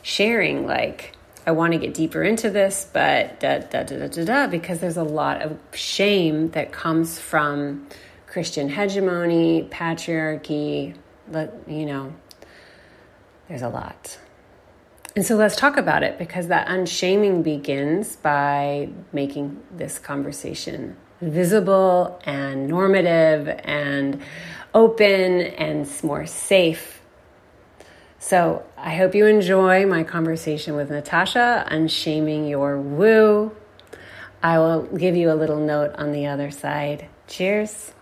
sharing, 0.00 0.64
like, 0.64 1.15
I 1.46 1.52
want 1.52 1.74
to 1.74 1.78
get 1.78 1.94
deeper 1.94 2.24
into 2.24 2.50
this, 2.50 2.88
but 2.92 3.38
da, 3.38 3.58
da, 3.58 3.84
da, 3.84 3.96
da, 3.98 4.08
da, 4.08 4.24
da, 4.24 4.46
because 4.48 4.80
there's 4.80 4.96
a 4.96 5.04
lot 5.04 5.42
of 5.42 5.56
shame 5.72 6.50
that 6.50 6.72
comes 6.72 7.20
from 7.20 7.86
Christian 8.26 8.68
hegemony, 8.68 9.68
patriarchy, 9.70 10.96
you 11.68 11.86
know, 11.86 12.12
there's 13.48 13.62
a 13.62 13.68
lot. 13.68 14.18
And 15.14 15.24
so 15.24 15.36
let's 15.36 15.56
talk 15.56 15.76
about 15.76 16.02
it 16.02 16.18
because 16.18 16.48
that 16.48 16.68
unshaming 16.68 17.42
begins 17.42 18.16
by 18.16 18.90
making 19.12 19.62
this 19.70 19.98
conversation 19.98 20.96
visible 21.22 22.20
and 22.24 22.66
normative 22.66 23.48
and 23.64 24.20
open 24.74 25.40
and 25.40 25.88
more 26.02 26.26
safe 26.26 26.95
so 28.26 28.64
I 28.76 28.96
hope 28.96 29.14
you 29.14 29.26
enjoy 29.26 29.86
my 29.86 30.02
conversation 30.02 30.74
with 30.74 30.90
Natasha, 30.90 31.64
unshaming 31.70 32.48
your 32.48 32.76
woo. 32.76 33.54
I 34.42 34.58
will 34.58 34.82
give 34.82 35.14
you 35.14 35.30
a 35.30 35.36
little 35.36 35.60
note 35.60 35.94
on 35.94 36.10
the 36.10 36.26
other 36.26 36.50
side. 36.50 37.06
Cheers. 37.28 37.92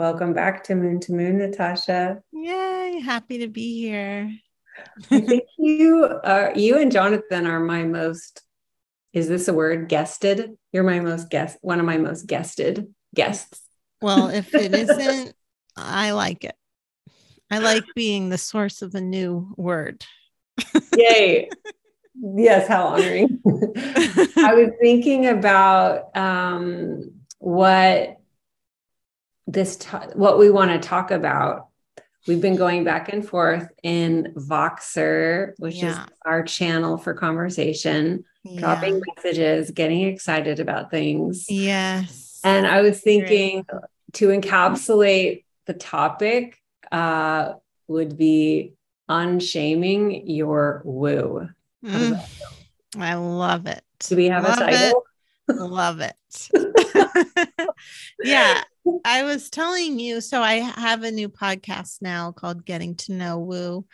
Welcome 0.00 0.32
back 0.32 0.64
to 0.64 0.74
Moon 0.74 0.98
to 1.00 1.12
Moon, 1.12 1.36
Natasha. 1.36 2.22
Yay, 2.32 3.02
happy 3.04 3.36
to 3.40 3.48
be 3.48 3.78
here. 3.82 4.32
I 5.10 5.20
think 5.20 5.44
you 5.58 6.18
are 6.24 6.54
you 6.56 6.78
and 6.78 6.90
Jonathan 6.90 7.46
are 7.46 7.60
my 7.60 7.84
most 7.84 8.40
is 9.12 9.28
this 9.28 9.46
a 9.46 9.52
word 9.52 9.90
guested? 9.90 10.56
You're 10.72 10.84
my 10.84 11.00
most 11.00 11.28
guest 11.28 11.58
one 11.60 11.80
of 11.80 11.84
my 11.84 11.98
most 11.98 12.26
guested 12.26 12.94
guests. 13.14 13.60
Well, 14.00 14.28
if 14.28 14.54
it 14.54 14.74
isn't, 14.74 15.34
I 15.76 16.12
like 16.12 16.44
it. 16.44 16.56
I 17.50 17.58
like 17.58 17.84
being 17.94 18.30
the 18.30 18.38
source 18.38 18.80
of 18.80 18.94
a 18.94 19.02
new 19.02 19.52
word. 19.58 20.02
Yay. 20.96 21.50
Yes, 22.22 22.68
how 22.68 22.88
honoring. 22.88 23.40
I 23.46 24.52
was 24.52 24.70
thinking 24.78 25.26
about 25.26 26.14
um, 26.14 27.12
what 27.38 28.19
this 29.52 29.82
what 30.14 30.38
we 30.38 30.50
want 30.50 30.70
to 30.70 30.88
talk 30.88 31.10
about 31.10 31.68
we've 32.26 32.40
been 32.40 32.56
going 32.56 32.84
back 32.84 33.12
and 33.12 33.26
forth 33.26 33.68
in 33.82 34.32
voxer 34.36 35.52
which 35.58 35.76
yeah. 35.76 35.90
is 35.90 35.98
our 36.24 36.42
channel 36.42 36.96
for 36.96 37.14
conversation 37.14 38.24
yeah. 38.44 38.60
dropping 38.60 39.02
messages 39.16 39.70
getting 39.72 40.02
excited 40.02 40.60
about 40.60 40.90
things 40.90 41.46
yes 41.48 42.40
and 42.44 42.66
i 42.66 42.80
was 42.80 43.00
thinking 43.00 43.64
Great. 43.68 43.82
to 44.12 44.28
encapsulate 44.28 45.44
the 45.66 45.74
topic 45.74 46.60
uh, 46.92 47.54
would 47.86 48.16
be 48.16 48.74
unshaming 49.08 50.28
your 50.28 50.82
woo 50.84 51.48
mm, 51.84 52.20
i 52.98 53.14
love 53.14 53.66
it 53.66 53.82
do 54.00 54.16
we 54.16 54.26
have 54.26 54.44
love 54.44 54.58
a 54.58 54.60
title 54.60 55.04
it. 55.48 55.56
love 55.56 56.00
it 56.00 56.16
yeah 58.24 58.62
I 59.04 59.24
was 59.24 59.50
telling 59.50 59.98
you, 59.98 60.20
so 60.20 60.40
I 60.40 60.54
have 60.54 61.02
a 61.02 61.10
new 61.10 61.28
podcast 61.28 62.00
now 62.00 62.32
called 62.32 62.64
Getting 62.64 62.96
to 62.96 63.12
Know 63.12 63.38
Woo. 63.38 63.86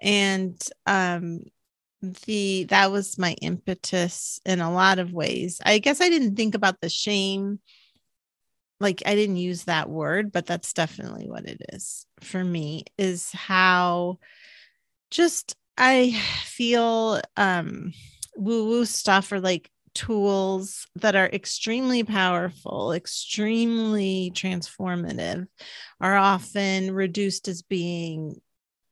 And 0.00 0.60
um 0.86 1.40
the 2.26 2.64
that 2.64 2.90
was 2.90 3.18
my 3.18 3.32
impetus 3.40 4.40
in 4.44 4.60
a 4.60 4.72
lot 4.72 4.98
of 4.98 5.12
ways. 5.12 5.60
I 5.64 5.78
guess 5.78 6.00
I 6.00 6.08
didn't 6.08 6.36
think 6.36 6.54
about 6.54 6.80
the 6.80 6.88
shame 6.88 7.60
like 8.80 9.02
I 9.06 9.14
didn't 9.14 9.36
use 9.36 9.64
that 9.64 9.88
word, 9.88 10.32
but 10.32 10.46
that's 10.46 10.72
definitely 10.72 11.28
what 11.28 11.46
it 11.46 11.62
is 11.72 12.06
for 12.20 12.42
me 12.44 12.84
is 12.98 13.30
how 13.32 14.18
just 15.10 15.56
I 15.78 16.12
feel 16.44 17.20
um 17.36 17.92
woo 18.36 18.66
woo 18.66 18.84
stuff 18.84 19.32
or 19.32 19.40
like 19.40 19.70
tools 19.94 20.86
that 20.96 21.16
are 21.16 21.28
extremely 21.28 22.02
powerful, 22.02 22.92
extremely 22.92 24.32
transformative, 24.34 25.46
are 26.00 26.16
often 26.16 26.92
reduced 26.92 27.48
as 27.48 27.62
being 27.62 28.40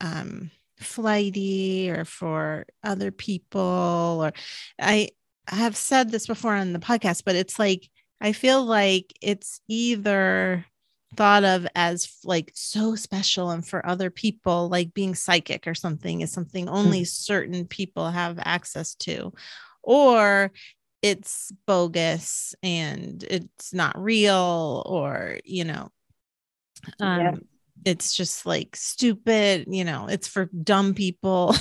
um, 0.00 0.50
flighty 0.78 1.90
or 1.90 2.04
for 2.04 2.66
other 2.82 3.10
people. 3.10 4.20
Or 4.22 4.32
I 4.80 5.10
have 5.48 5.76
said 5.76 6.10
this 6.10 6.26
before 6.26 6.54
on 6.54 6.72
the 6.72 6.78
podcast, 6.78 7.22
but 7.24 7.36
it's 7.36 7.58
like, 7.58 7.88
I 8.20 8.32
feel 8.32 8.64
like 8.64 9.12
it's 9.20 9.60
either 9.68 10.64
thought 11.16 11.44
of 11.44 11.66
as 11.74 12.16
like 12.24 12.52
so 12.54 12.94
special 12.94 13.50
and 13.50 13.66
for 13.66 13.84
other 13.84 14.08
people 14.08 14.68
like 14.70 14.94
being 14.94 15.14
psychic 15.14 15.66
or 15.66 15.74
something 15.74 16.22
is 16.22 16.32
something 16.32 16.70
only 16.70 17.02
mm. 17.02 17.06
certain 17.06 17.66
people 17.66 18.10
have 18.10 18.38
access 18.42 18.94
to 18.94 19.30
or 19.82 20.52
it's 21.02 21.52
bogus 21.66 22.54
and 22.62 23.24
it's 23.24 23.74
not 23.74 24.00
real 24.00 24.82
or 24.86 25.38
you 25.44 25.64
know 25.64 25.90
um 27.00 27.20
yeah. 27.20 27.34
it's 27.84 28.14
just 28.14 28.46
like 28.46 28.74
stupid 28.76 29.66
you 29.68 29.84
know 29.84 30.06
it's 30.06 30.28
for 30.28 30.46
dumb 30.62 30.94
people 30.94 31.54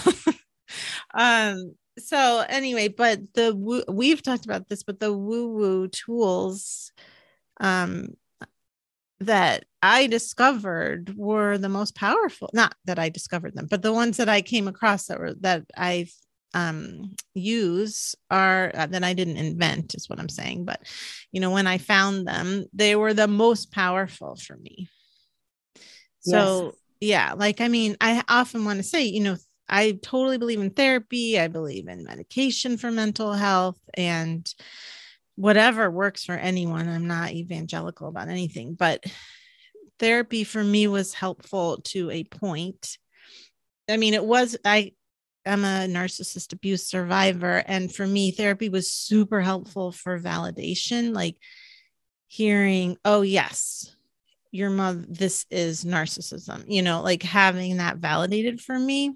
um 1.13 1.73
so 1.97 2.45
anyway 2.47 2.87
but 2.87 3.19
the 3.33 3.83
we've 3.89 4.21
talked 4.21 4.45
about 4.45 4.69
this 4.69 4.83
but 4.83 4.99
the 4.99 5.11
woo 5.11 5.49
woo 5.49 5.87
tools 5.87 6.91
um 7.59 8.07
that 9.21 9.65
I 9.83 10.07
discovered 10.07 11.13
were 11.15 11.57
the 11.57 11.69
most 11.69 11.95
powerful. 11.95 12.49
Not 12.53 12.75
that 12.85 12.99
I 12.99 13.09
discovered 13.09 13.55
them, 13.55 13.67
but 13.69 13.83
the 13.83 13.93
ones 13.93 14.17
that 14.17 14.29
I 14.29 14.41
came 14.41 14.67
across 14.67 15.05
that 15.07 15.19
were 15.19 15.35
that 15.41 15.63
I 15.77 16.07
um 16.53 17.15
use 17.33 18.15
are 18.29 18.71
uh, 18.73 18.85
that 18.87 19.03
I 19.03 19.13
didn't 19.13 19.37
invent 19.37 19.95
is 19.95 20.09
what 20.09 20.19
I'm 20.19 20.29
saying, 20.29 20.65
but 20.65 20.81
you 21.31 21.41
know 21.41 21.51
when 21.51 21.67
I 21.67 21.77
found 21.77 22.27
them, 22.27 22.65
they 22.73 22.95
were 22.95 23.13
the 23.13 23.27
most 23.27 23.71
powerful 23.71 24.35
for 24.35 24.57
me. 24.57 24.89
So, 26.21 26.65
yes. 26.65 26.75
yeah, 26.99 27.33
like 27.33 27.61
I 27.61 27.67
mean, 27.67 27.97
I 27.99 28.23
often 28.29 28.65
want 28.65 28.77
to 28.77 28.83
say, 28.83 29.05
you 29.05 29.21
know, 29.21 29.37
I 29.67 29.97
totally 30.03 30.37
believe 30.37 30.59
in 30.59 30.69
therapy, 30.71 31.39
I 31.39 31.47
believe 31.47 31.87
in 31.87 32.03
medication 32.03 32.77
for 32.77 32.91
mental 32.91 33.33
health 33.33 33.79
and 33.93 34.47
whatever 35.35 35.89
works 35.89 36.25
for 36.25 36.35
anyone. 36.35 36.87
I'm 36.87 37.07
not 37.07 37.31
evangelical 37.31 38.07
about 38.07 38.27
anything, 38.27 38.75
but 38.75 39.03
therapy 39.97 40.43
for 40.43 40.63
me 40.63 40.87
was 40.87 41.13
helpful 41.13 41.77
to 41.85 42.11
a 42.11 42.23
point. 42.23 42.97
I 43.89 43.97
mean, 43.97 44.13
it 44.13 44.23
was, 44.23 44.57
I, 44.65 44.91
am 45.45 45.63
a 45.63 45.87
narcissist 45.87 46.53
abuse 46.53 46.85
survivor. 46.85 47.63
And 47.65 47.93
for 47.93 48.05
me, 48.05 48.31
therapy 48.31 48.69
was 48.69 48.91
super 48.91 49.41
helpful 49.41 49.91
for 49.91 50.19
validation, 50.19 51.13
like 51.13 51.37
hearing, 52.27 52.97
oh, 53.03 53.21
yes, 53.21 53.95
your 54.51 54.69
mother, 54.69 55.03
this 55.07 55.45
is 55.49 55.85
narcissism, 55.85 56.65
you 56.67 56.81
know, 56.81 57.01
like 57.01 57.23
having 57.23 57.77
that 57.77 57.97
validated 57.97 58.61
for 58.61 58.77
me, 58.77 59.15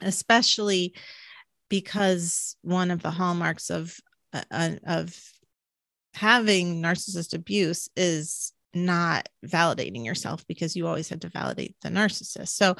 especially 0.00 0.94
because 1.68 2.56
one 2.62 2.90
of 2.90 3.02
the 3.02 3.10
hallmarks 3.10 3.70
of 3.70 3.96
uh, 4.32 4.42
uh, 4.50 4.70
of 4.86 5.16
having 6.14 6.82
narcissist 6.82 7.34
abuse 7.34 7.88
is 7.96 8.51
not 8.74 9.28
validating 9.44 10.04
yourself 10.04 10.46
because 10.46 10.76
you 10.76 10.86
always 10.86 11.08
had 11.08 11.20
to 11.22 11.28
validate 11.28 11.76
the 11.82 11.88
narcissist. 11.88 12.48
So 12.48 12.76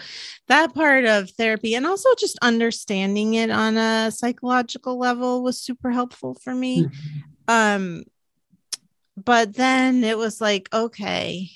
that 0.48 0.74
part 0.74 1.04
of 1.04 1.30
therapy 1.30 1.74
and 1.74 1.86
also 1.86 2.08
just 2.18 2.38
understanding 2.42 3.34
it 3.34 3.50
on 3.50 3.76
a 3.76 4.10
psychological 4.10 4.98
level 4.98 5.42
was 5.42 5.60
super 5.60 5.90
helpful 5.90 6.34
for 6.34 6.54
me. 6.54 6.84
Mm-hmm. 6.84 7.18
Um 7.48 8.02
but 9.16 9.54
then 9.54 10.04
it 10.04 10.16
was 10.16 10.40
like 10.40 10.68
okay, 10.72 11.50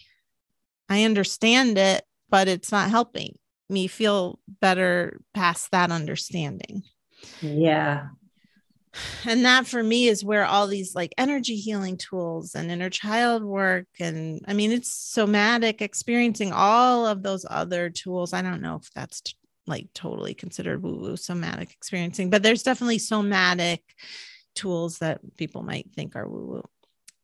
I 0.89 1.05
understand 1.05 1.79
it, 1.79 2.05
but 2.29 2.49
it's 2.49 2.73
not 2.73 2.91
helping 2.91 3.39
me 3.69 3.87
feel 3.87 4.39
better 4.61 5.21
past 5.35 5.71
that 5.71 5.91
understanding. 5.91 6.83
Yeah 7.41 8.09
and 9.27 9.45
that 9.45 9.67
for 9.67 9.83
me 9.83 10.09
is 10.09 10.25
where 10.25 10.45
all 10.45 10.67
these 10.67 10.95
like 10.95 11.15
energy 11.19 11.57
healing 11.57 11.97
tools 11.97 12.55
and 12.55 12.71
inner 12.71 12.91
child 12.91 13.43
work 13.43 13.87
and 14.01 14.45
i 14.47 14.53
mean 14.53 14.73
it's 14.73 14.93
somatic 14.93 15.83
experiencing 15.83 16.53
all 16.53 17.07
of 17.07 17.23
those 17.23 17.45
other 17.49 17.91
tools. 17.91 18.33
I 18.33 18.43
don't 18.43 18.63
know 18.63 18.77
if 18.77 18.91
that's 18.95 19.21
t- 19.21 19.35
like 19.67 19.89
totally 19.95 20.35
considered 20.35 20.83
woo 20.83 20.97
woo 20.97 21.17
somatic 21.17 21.73
experiencing 21.73 22.31
but 22.31 22.43
there's 22.43 22.63
definitely 22.63 22.99
somatic 22.99 23.83
tools 24.55 24.99
that 24.99 25.21
people 25.37 25.63
might 25.63 25.91
think 25.93 26.17
are 26.17 26.29
woo 26.29 26.47
woo 26.47 26.65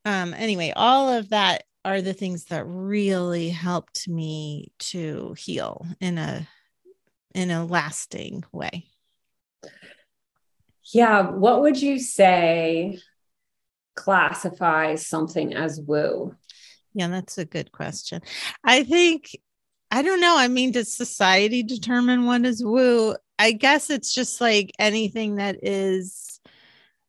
um 0.04 0.34
anyway 0.34 0.72
all 0.74 1.08
of 1.08 1.30
that 1.30 1.64
are 1.84 2.02
the 2.02 2.14
things 2.14 2.44
that 2.46 2.64
really 2.66 3.48
helped 3.48 4.08
me 4.08 4.72
to 4.78 5.34
heal 5.38 5.86
in 6.00 6.18
a 6.18 6.46
in 7.34 7.50
a 7.50 7.64
lasting 7.64 8.44
way 8.52 8.86
yeah. 10.92 11.30
What 11.30 11.62
would 11.62 11.80
you 11.80 11.98
say 11.98 12.98
classifies 13.94 15.06
something 15.06 15.54
as 15.54 15.80
woo? 15.80 16.34
Yeah, 16.94 17.08
that's 17.08 17.38
a 17.38 17.44
good 17.44 17.72
question. 17.72 18.22
I 18.64 18.84
think, 18.84 19.36
I 19.90 20.02
don't 20.02 20.20
know. 20.20 20.36
I 20.36 20.48
mean, 20.48 20.72
does 20.72 20.92
society 20.92 21.62
determine 21.62 22.26
what 22.26 22.44
is 22.44 22.64
woo? 22.64 23.14
I 23.38 23.52
guess 23.52 23.90
it's 23.90 24.14
just 24.14 24.40
like 24.40 24.72
anything 24.78 25.36
that 25.36 25.56
is 25.62 26.40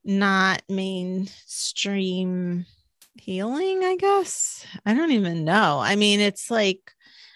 not 0.03 0.61
mainstream 0.69 2.65
healing, 3.15 3.83
I 3.83 3.95
guess. 3.97 4.65
I 4.85 4.93
don't 4.93 5.11
even 5.11 5.45
know. 5.45 5.79
I 5.79 5.95
mean, 5.95 6.19
it's 6.19 6.49
like 6.49 6.93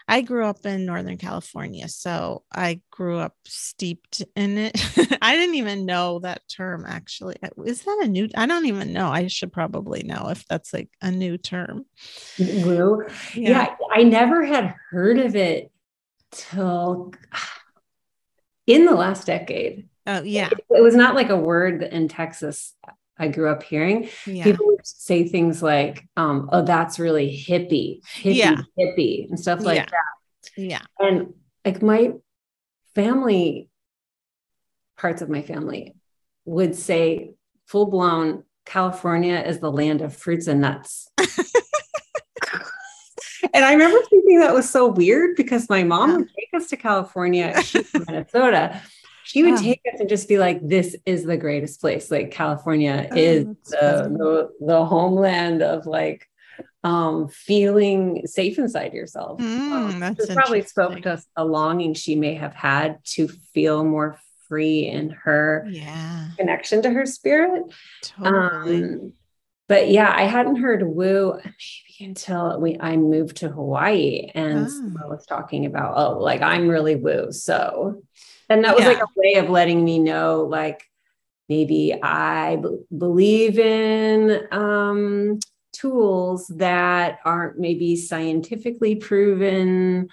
I 0.08 0.22
grew 0.22 0.46
up 0.46 0.66
in 0.66 0.86
Northern 0.86 1.18
California, 1.18 1.88
so 1.90 2.44
I 2.54 2.82
grew 2.92 3.18
up 3.18 3.34
steeped 3.46 4.24
in 4.36 4.58
it. 4.58 4.80
I 5.22 5.36
didn't 5.36 5.56
even 5.56 5.86
know 5.86 6.20
that 6.20 6.42
term 6.48 6.86
actually. 6.88 7.36
Is 7.66 7.84
that 7.84 8.00
a 8.04 8.08
new? 8.08 8.30
I 8.36 8.46
don't 8.46 8.68
even 8.68 8.94
know. 8.94 9.10
I 9.10 9.28
should 9.28 9.52
probably 9.52 10.04
know 10.04 10.30
if 10.30 10.46
that's 10.48 10.74
like 10.74 10.90
a 11.02 11.12
new 11.12 11.38
term. 11.38 11.86
Woo. 12.40 13.06
Yeah. 13.34 13.50
yeah, 13.50 13.76
I 13.92 14.04
never 14.04 14.46
had 14.46 14.76
heard 14.92 15.20
of 15.20 15.36
it 15.36 15.72
till 16.32 17.14
in 18.66 18.86
the 18.86 18.96
last 18.96 19.26
decade. 19.28 19.88
Oh, 20.06 20.22
yeah. 20.24 20.50
It, 20.52 20.66
it 20.70 20.84
was 20.84 20.96
not 20.96 21.16
like 21.16 21.30
a 21.30 21.38
word 21.38 21.84
in 21.84 22.08
Texas 22.08 22.74
I 23.20 23.28
grew 23.28 23.50
up 23.50 23.64
hearing. 23.64 24.10
Yeah. 24.26 24.44
People 24.44 24.68
would 24.68 24.86
say 24.86 25.28
things 25.28 25.64
like, 25.64 26.08
um, 26.18 26.50
oh, 26.52 26.64
that's 26.64 27.00
really 27.00 27.30
hippie, 27.30 28.02
hippie, 28.04 28.36
yeah. 28.36 28.62
hippie, 28.78 29.30
and 29.30 29.40
stuff 29.40 29.62
like 29.62 29.78
yeah. 29.78 29.86
that. 29.86 30.52
Yeah. 30.56 30.82
And 31.00 31.34
like 31.66 31.82
my 31.82 32.14
family, 32.96 33.70
parts 34.98 35.22
of 35.22 35.30
my 35.30 35.42
family 35.42 35.96
would 36.46 36.76
say 36.76 37.34
full 37.66 37.88
blown 37.88 38.44
California 38.66 39.44
is 39.46 39.60
the 39.60 39.72
land 39.72 40.02
of 40.02 40.16
fruits 40.16 40.48
and 40.48 40.62
nuts. 40.62 41.10
and 41.18 41.28
I 43.66 43.74
remember 43.74 44.00
thinking 44.10 44.40
that 44.40 44.54
was 44.54 44.70
so 44.70 44.88
weird 44.88 45.36
because 45.36 45.70
my 45.70 45.84
mom 45.84 46.10
yeah. 46.10 46.18
would 46.18 46.30
take 46.30 46.50
us 46.54 46.70
to 46.70 46.78
California, 46.78 47.62
she's 47.64 47.90
from 47.90 48.06
Minnesota 48.08 48.82
she 49.28 49.44
would 49.44 49.58
take 49.58 49.82
us 49.94 50.00
and 50.00 50.08
just 50.08 50.30
be 50.30 50.38
like, 50.38 50.66
this 50.66 50.96
is 51.06 51.26
the 51.26 51.36
greatest 51.36 51.82
place. 51.82 52.10
Like 52.10 52.32
California 52.32 53.08
oh, 53.12 53.16
is 53.16 53.46
the, 53.66 54.50
the, 54.60 54.66
the, 54.66 54.86
homeland 54.86 55.62
of 55.62 55.86
like 55.86 56.26
um, 56.84 57.28
feeling 57.28 58.26
safe 58.26 58.58
inside 58.58 58.94
yourself. 58.94 59.42
Mm, 59.42 59.72
um, 59.72 60.00
that's 60.00 60.34
probably 60.34 60.62
spoke 60.62 61.02
to 61.02 61.22
a 61.36 61.44
longing 61.44 61.94
she 61.94 62.16
may 62.16 62.36
have 62.36 62.54
had 62.54 63.00
to 63.16 63.28
feel 63.54 63.84
more 63.84 64.18
free 64.48 64.88
in 64.88 65.10
her 65.10 65.68
yeah. 65.70 66.30
connection 66.38 66.82
to 66.84 66.90
her 66.90 67.06
spirit. 67.06 67.64
Totally. 68.04 68.84
Um, 68.84 69.14
but 69.68 69.90
yeah, 69.90 70.14
I 70.16 70.24
hadn't 70.24 70.56
heard 70.56 70.88
woo 70.88 71.38
maybe 71.44 72.10
until 72.10 72.60
we 72.60 72.78
I 72.80 72.96
moved 72.96 73.38
to 73.38 73.50
Hawaii 73.50 74.32
and 74.34 74.68
oh. 74.70 75.04
I 75.04 75.08
was 75.08 75.26
talking 75.26 75.66
about, 75.66 75.94
oh, 75.98 76.20
like 76.20 76.42
I'm 76.42 76.68
really 76.68 76.96
woo. 76.96 77.32
So 77.32 78.02
and 78.50 78.64
that 78.64 78.76
was 78.76 78.84
yeah. 78.84 78.90
like 78.90 79.02
a 79.02 79.08
way 79.16 79.36
of 79.36 79.50
letting 79.50 79.84
me 79.84 80.00
know, 80.00 80.44
like, 80.44 80.84
maybe 81.50 81.98
I 82.04 82.58
b- 82.58 82.80
believe 82.98 83.58
in 83.58 84.48
um, 84.52 85.40
tools 85.72 86.48
that 86.58 87.20
aren't 87.24 87.58
maybe 87.58 87.96
scientifically 87.96 88.96
proven, 88.96 90.10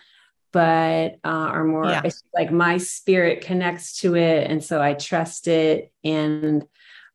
but 0.53 1.18
uh, 1.25 1.49
are 1.53 1.64
more 1.64 1.87
yeah. 1.87 2.09
like 2.33 2.53
my 2.53 2.79
spirit 2.79 3.40
connects 3.40 3.99
to 4.03 4.14
it. 4.14 4.49
And 4.49 4.62
so 4.62 4.81
I 4.81 4.94
trust 4.94 5.49
it. 5.49 5.92
And 6.05 6.64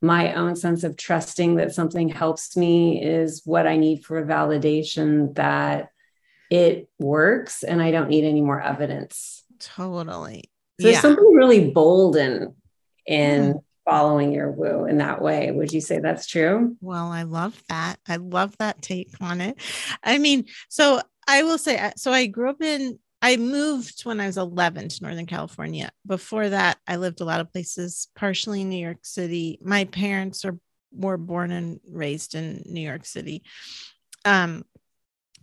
my 0.01 0.33
own 0.33 0.57
sense 0.57 0.83
of 0.83 0.97
trusting 0.97 1.55
that 1.55 1.73
something 1.73 2.09
helps 2.09 2.57
me 2.57 3.01
is 3.01 3.41
what 3.45 3.67
I 3.67 3.77
need 3.77 4.03
for 4.03 4.17
a 4.17 4.25
validation 4.25 5.33
that 5.35 5.91
it 6.49 6.89
works 6.99 7.63
and 7.63 7.81
I 7.81 7.91
don't 7.91 8.09
need 8.09 8.25
any 8.25 8.41
more 8.41 8.61
evidence. 8.61 9.43
Totally. 9.59 10.51
So 10.79 10.87
there's 10.87 11.01
something 11.01 11.33
really 11.33 11.71
bold 11.71 12.15
in 12.15 12.55
in 13.05 13.53
mm. 13.53 13.63
following 13.85 14.31
your 14.31 14.51
woo 14.51 14.85
in 14.85 14.99
that 14.99 15.21
way. 15.21 15.51
Would 15.51 15.73
you 15.73 15.81
say 15.81 15.99
that's 15.99 16.27
true? 16.27 16.77
Well, 16.79 17.11
I 17.11 17.23
love 17.23 17.61
that. 17.69 17.97
I 18.07 18.17
love 18.17 18.55
that 18.59 18.81
take 18.81 19.09
on 19.19 19.41
it. 19.41 19.59
I 20.03 20.17
mean, 20.19 20.45
so 20.69 21.01
I 21.27 21.43
will 21.43 21.57
say, 21.57 21.77
uh, 21.77 21.91
so 21.97 22.11
I 22.11 22.27
grew 22.27 22.49
up 22.49 22.61
in, 22.61 22.99
I 23.21 23.35
moved 23.35 24.05
when 24.05 24.21
I 24.21 24.27
was 24.27 24.37
11 24.37 24.87
to 24.87 25.03
Northern 25.03 25.25
California. 25.25 25.91
Before 26.07 26.47
that, 26.47 26.77
I 26.87 26.95
lived 26.95 27.19
a 27.19 27.25
lot 27.25 27.41
of 27.41 27.51
places, 27.51 28.07
partially 28.15 28.61
in 28.61 28.69
New 28.69 28.83
York 28.83 28.99
City. 29.03 29.59
My 29.61 29.85
parents 29.85 30.45
are 30.45 30.57
were 30.91 31.17
born 31.17 31.51
and 31.51 31.79
raised 31.91 32.35
in 32.35 32.63
New 32.65 32.81
York 32.81 33.05
City. 33.05 33.43
Um, 34.25 34.65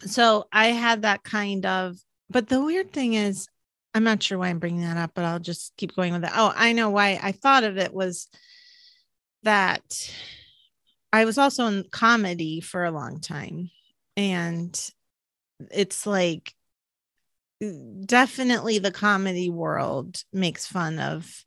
so 0.01 0.47
I 0.53 0.69
had 0.69 1.03
that 1.03 1.23
kind 1.23 1.65
of, 1.65 1.97
but 2.29 2.49
the 2.49 2.63
weird 2.63 2.93
thing 2.93 3.15
is, 3.15 3.47
I'm 3.97 4.05
not 4.05 4.23
sure 4.23 4.37
why 4.37 4.49
I'm 4.49 4.59
bringing 4.59 4.83
that 4.83 4.99
up, 4.99 5.13
but 5.15 5.25
I'll 5.25 5.39
just 5.39 5.75
keep 5.79 5.97
going 5.97 6.13
with 6.13 6.23
it. 6.23 6.31
Oh, 6.35 6.53
I 6.55 6.75
know 6.75 6.91
why 6.91 7.19
I 7.23 7.33
thought 7.33 7.65
of 7.65 7.79
it 7.79 7.95
was 7.95 8.29
that 9.43 10.13
I 11.15 11.25
was 11.25 11.39
also 11.39 11.65
in 11.65 11.87
comedy 11.91 12.61
for 12.61 12.85
a 12.85 12.91
long 12.91 13.21
time. 13.21 13.71
And 14.15 14.79
it's 15.71 16.07
like 16.07 16.55
definitely 18.05 18.81
the 18.81 18.93
comedy 18.93 19.49
world 19.49 20.23
makes 20.31 20.67
fun 20.67 20.99
of 20.99 21.47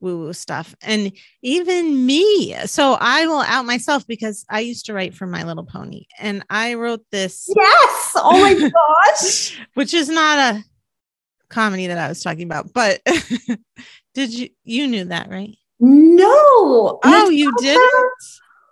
woo 0.00 0.20
woo 0.20 0.32
stuff. 0.32 0.74
And 0.80 1.12
even 1.42 2.06
me. 2.06 2.54
So 2.64 2.96
I 2.98 3.26
will 3.26 3.42
out 3.42 3.66
myself 3.66 4.06
because 4.06 4.46
I 4.48 4.60
used 4.60 4.86
to 4.86 4.94
write 4.94 5.12
for 5.12 5.26
My 5.26 5.42
Little 5.42 5.66
Pony 5.66 6.06
and 6.18 6.46
I 6.48 6.74
wrote 6.74 7.04
this. 7.12 7.46
Yes. 7.54 8.12
Oh 8.16 8.40
my 8.40 8.54
gosh. 9.10 9.60
which 9.74 9.92
is 9.92 10.08
not 10.08 10.38
a 10.38 10.64
comedy 11.50 11.86
that 11.88 11.98
I 11.98 12.08
was 12.08 12.22
talking 12.22 12.44
about, 12.44 12.72
but 12.72 13.00
did 14.14 14.32
you, 14.32 14.48
you 14.64 14.86
knew 14.86 15.04
that, 15.04 15.28
right? 15.28 15.56
No. 15.78 17.00
Oh, 17.04 17.30
you 17.30 17.52
didn't? 17.58 18.14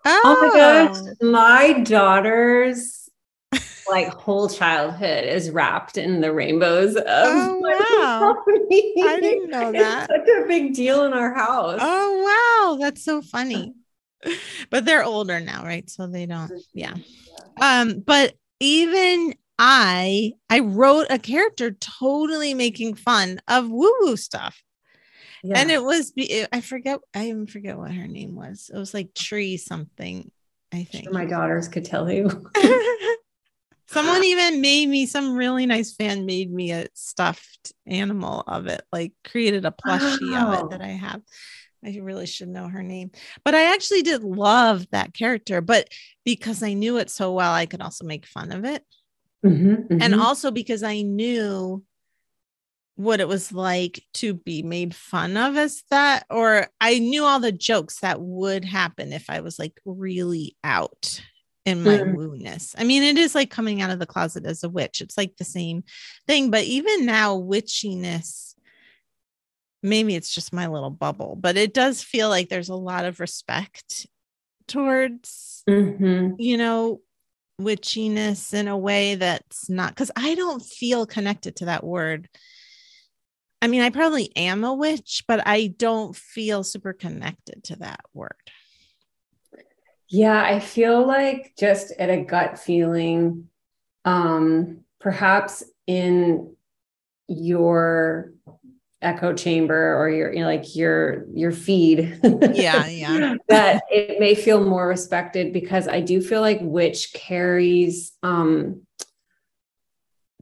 Oh. 0.04 0.22
oh 0.24 0.48
my 0.48 0.58
gosh. 0.58 0.96
My 1.20 1.82
daughter's 1.82 2.98
like 3.88 4.08
whole 4.08 4.48
childhood 4.48 5.24
is 5.24 5.50
wrapped 5.50 5.96
in 5.96 6.20
the 6.20 6.32
rainbows 6.32 6.96
of 6.96 7.04
oh, 7.06 7.58
wow. 7.58 8.36
I 9.08 9.20
didn't 9.20 9.50
know 9.50 9.72
that. 9.72 10.08
It's 10.10 10.28
such 10.28 10.44
a 10.44 10.46
big 10.46 10.74
deal 10.74 11.04
in 11.04 11.12
our 11.12 11.34
house. 11.34 11.78
Oh 11.80 12.76
wow, 12.76 12.78
that's 12.80 13.04
so 13.04 13.22
funny. 13.22 13.74
but 14.70 14.84
they're 14.84 15.04
older 15.04 15.40
now, 15.40 15.64
right? 15.64 15.88
So 15.88 16.06
they 16.06 16.26
don't, 16.26 16.52
yeah. 16.74 16.94
Um, 17.60 18.00
but 18.00 18.34
even 18.60 19.34
I 19.59 20.33
I 20.49 20.61
wrote 20.61 21.07
a 21.11 21.18
character 21.18 21.73
totally 21.73 22.55
making 22.55 22.94
fun 22.94 23.40
of 23.49 23.68
woo-woo 23.68 24.16
stuff. 24.16 24.62
Yeah. 25.42 25.59
And 25.59 25.71
it 25.71 25.83
was 25.83 26.12
I 26.53 26.61
forget 26.61 27.01
I 27.14 27.29
even 27.29 27.47
forget 27.47 27.77
what 27.77 27.92
her 27.92 28.07
name 28.07 28.35
was. 28.35 28.71
It 28.73 28.79
was 28.79 28.94
like 28.94 29.14
tree 29.14 29.57
something, 29.57 30.31
I 30.73 30.85
think. 30.85 31.05
Sure 31.05 31.12
my 31.12 31.27
daughters 31.27 31.68
could 31.68 31.85
tell 31.85 32.11
you. 32.11 32.51
Someone 33.88 34.23
even 34.23 34.61
made 34.61 34.87
me 34.88 35.07
some 35.07 35.35
really 35.35 35.64
nice 35.64 35.94
fan 35.94 36.27
made 36.27 36.53
me 36.53 36.73
a 36.73 36.88
stuffed 36.92 37.73
animal 37.87 38.44
of 38.47 38.66
it, 38.66 38.83
like 38.92 39.12
created 39.27 39.64
a 39.64 39.71
plushie 39.71 40.31
wow. 40.31 40.53
of 40.53 40.59
it 40.59 40.71
that 40.71 40.83
I 40.83 40.88
have. 40.88 41.23
I 41.83 41.99
really 42.03 42.27
should 42.27 42.49
know 42.49 42.68
her 42.68 42.83
name. 42.83 43.12
But 43.44 43.55
I 43.55 43.73
actually 43.73 44.03
did 44.03 44.23
love 44.23 44.87
that 44.90 45.14
character, 45.14 45.62
but 45.62 45.88
because 46.25 46.62
I 46.62 46.75
knew 46.75 46.99
it 46.99 47.09
so 47.09 47.33
well, 47.33 47.53
I 47.53 47.64
could 47.66 47.81
also 47.81 48.05
make 48.05 48.27
fun 48.27 48.53
of 48.53 48.64
it. 48.64 48.85
Mm-hmm, 49.44 49.74
mm-hmm. 49.74 50.03
And 50.03 50.14
also 50.14 50.51
because 50.51 50.83
I 50.83 51.03
knew 51.03 51.85
what 52.96 53.20
it 53.20 53.29
was 53.29 53.53
like 53.53 54.03
to 54.12 54.35
be 54.35 54.62
made 54.62 54.92
fun 54.94 55.37
of 55.37 55.57
as 55.57 55.85
that, 55.90 56.27
or 56.31 56.66
I 56.81 56.98
knew 56.98 57.22
all 57.24 57.38
the 57.38 57.53
jokes 57.53 58.01
that 58.01 58.20
would 58.20 58.64
happen 58.64 59.12
if 59.12 59.31
I 59.31 59.40
was 59.40 59.57
like 59.57 59.81
really 59.85 60.57
out 60.64 61.22
in 61.64 61.85
my 61.85 61.98
mm. 61.98 62.16
woo-ness. 62.16 62.74
I 62.77 62.83
mean, 62.83 63.05
it 63.05 63.16
is 63.16 63.37
like 63.37 63.51
coming 63.51 63.83
out 63.83 63.90
of 63.90 64.01
the 64.01 64.07
closet 64.07 64.44
as 64.46 64.64
a 64.64 64.68
witch. 64.68 65.01
It's 65.01 65.16
like 65.16 65.37
the 65.37 65.44
same 65.44 65.85
thing. 66.27 66.51
But 66.51 66.64
even 66.64 67.07
now, 67.07 67.38
witchiness, 67.38 68.55
maybe 69.81 70.16
it's 70.16 70.35
just 70.35 70.53
my 70.53 70.66
little 70.66 70.90
bubble, 70.90 71.37
but 71.37 71.57
it 71.57 71.72
does 71.72 72.03
feel 72.03 72.29
like 72.29 72.48
there's 72.48 72.70
a 72.70 72.74
lot 72.74 73.05
of 73.05 73.20
respect 73.20 74.09
towards, 74.66 75.62
mm-hmm. 75.68 76.35
you 76.38 76.57
know, 76.57 77.01
witchiness 77.61 78.55
in 78.55 78.68
a 78.68 78.77
way 78.77 79.16
that's 79.16 79.68
not 79.68 79.90
because 79.90 80.11
I 80.16 80.35
don't 80.35 80.62
feel 80.62 81.07
connected 81.07 81.57
to 81.57 81.66
that 81.66 81.85
word. 81.85 82.29
I 83.61 83.66
mean, 83.66 83.83
I 83.83 83.90
probably 83.90 84.31
am 84.37 84.62
a 84.62 84.73
witch, 84.73 85.25
but 85.27 85.42
I 85.47 85.75
don't 85.77 86.14
feel 86.14 86.62
super 86.62 86.92
connected 86.92 87.64
to 87.64 87.77
that 87.77 88.01
word. 88.14 88.37
Yeah, 90.09 90.42
I 90.42 90.61
feel 90.61 91.07
like 91.07 91.53
just 91.59 91.92
at 91.99 92.09
a 92.09 92.23
gut 92.23 92.59
feeling, 92.59 93.49
um, 94.05 94.85
perhaps 95.01 95.64
in 95.87 96.55
your 97.27 98.33
echo 99.00 99.32
chamber 99.32 99.96
or 99.96 100.11
your 100.11 100.32
you 100.32 100.40
know, 100.40 100.46
like 100.46 100.74
your 100.74 101.24
your 101.32 101.52
feed 101.52 102.18
yeah 102.52 102.84
yeah 102.88 103.34
that 103.48 103.82
it 103.90 104.18
may 104.18 104.34
feel 104.34 104.64
more 104.64 104.88
respected 104.88 105.52
because 105.52 105.87
i 105.87 106.00
do 106.00 106.20
feel 106.20 106.40
like 106.40 106.58
witch 106.62 107.12
carries 107.12 108.12
um 108.24 108.82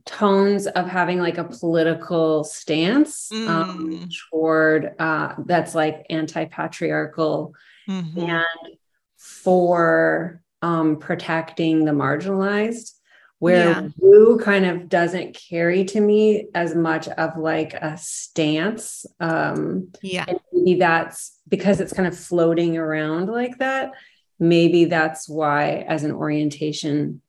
tones 0.06 0.66
of 0.68 0.86
having 0.86 1.18
like 1.18 1.36
a 1.36 1.44
political 1.44 2.44
stance 2.44 3.30
um, 3.32 3.38
mm. 3.46 4.02
um, 4.02 4.08
toward 4.30 4.94
uh 4.98 5.34
that's 5.44 5.74
like 5.74 6.06
anti-patriarchal 6.08 7.52
mm-hmm. 7.88 8.20
and 8.20 8.76
for 9.18 10.42
um, 10.62 10.96
protecting 10.96 11.84
the 11.84 11.92
marginalized 11.92 12.92
where 13.38 13.70
yeah. 13.70 13.88
woo 13.98 14.38
kind 14.38 14.64
of 14.64 14.88
doesn't 14.88 15.34
carry 15.48 15.84
to 15.84 16.00
me 16.00 16.46
as 16.54 16.74
much 16.74 17.06
of 17.08 17.36
like 17.36 17.74
a 17.74 17.96
stance 17.98 19.04
um 19.20 19.88
yeah 20.02 20.24
and 20.26 20.38
maybe 20.52 20.78
that's 20.78 21.38
because 21.48 21.80
it's 21.80 21.92
kind 21.92 22.08
of 22.08 22.18
floating 22.18 22.76
around 22.76 23.28
like 23.28 23.58
that 23.58 23.92
maybe 24.38 24.86
that's 24.86 25.28
why 25.28 25.84
as 25.88 26.04
an 26.04 26.12
orientation 26.12 27.20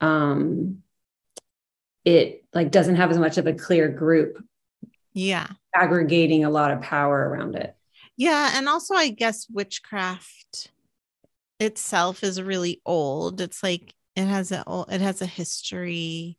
um 0.00 0.78
it 2.04 2.44
like 2.54 2.70
doesn't 2.70 2.96
have 2.96 3.10
as 3.10 3.18
much 3.18 3.38
of 3.38 3.46
a 3.46 3.52
clear 3.52 3.88
group 3.88 4.42
yeah 5.12 5.48
aggregating 5.74 6.44
a 6.44 6.50
lot 6.50 6.70
of 6.70 6.80
power 6.80 7.28
around 7.28 7.54
it 7.54 7.76
yeah 8.16 8.52
and 8.54 8.68
also 8.68 8.94
i 8.94 9.08
guess 9.08 9.46
witchcraft 9.50 10.70
itself 11.60 12.22
is 12.22 12.40
really 12.40 12.80
old. 12.86 13.40
It's 13.40 13.62
like 13.62 13.94
it 14.18 14.26
has 14.26 14.50
a 14.50 14.64
it 14.88 15.00
has 15.00 15.22
a 15.22 15.26
history. 15.26 16.38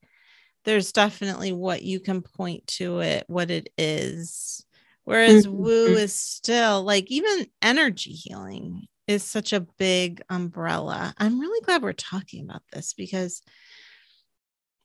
There's 0.65 0.91
definitely 0.91 1.53
what 1.53 1.81
you 1.81 2.01
can 2.01 2.21
point 2.21 2.67
to 2.67 2.99
it, 2.99 3.23
what 3.27 3.49
it 3.49 3.69
is. 3.77 4.65
Whereas 5.05 5.47
mm-hmm. 5.47 5.57
woo 5.57 5.95
is 5.95 6.13
still 6.13 6.83
like 6.83 7.09
even 7.09 7.47
energy 7.61 8.11
healing 8.11 8.87
is 9.07 9.23
such 9.23 9.53
a 9.53 9.61
big 9.61 10.21
umbrella. 10.29 11.13
I'm 11.17 11.39
really 11.39 11.61
glad 11.61 11.81
we're 11.81 11.93
talking 11.93 12.43
about 12.43 12.63
this 12.73 12.93
because 12.93 13.41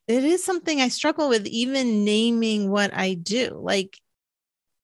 it 0.07 0.23
is 0.23 0.45
something 0.45 0.81
I 0.81 0.89
struggle 0.89 1.29
with 1.29 1.47
even 1.47 2.05
naming 2.05 2.71
what 2.71 2.97
I 2.97 3.15
do. 3.15 3.59
Like 3.61 3.99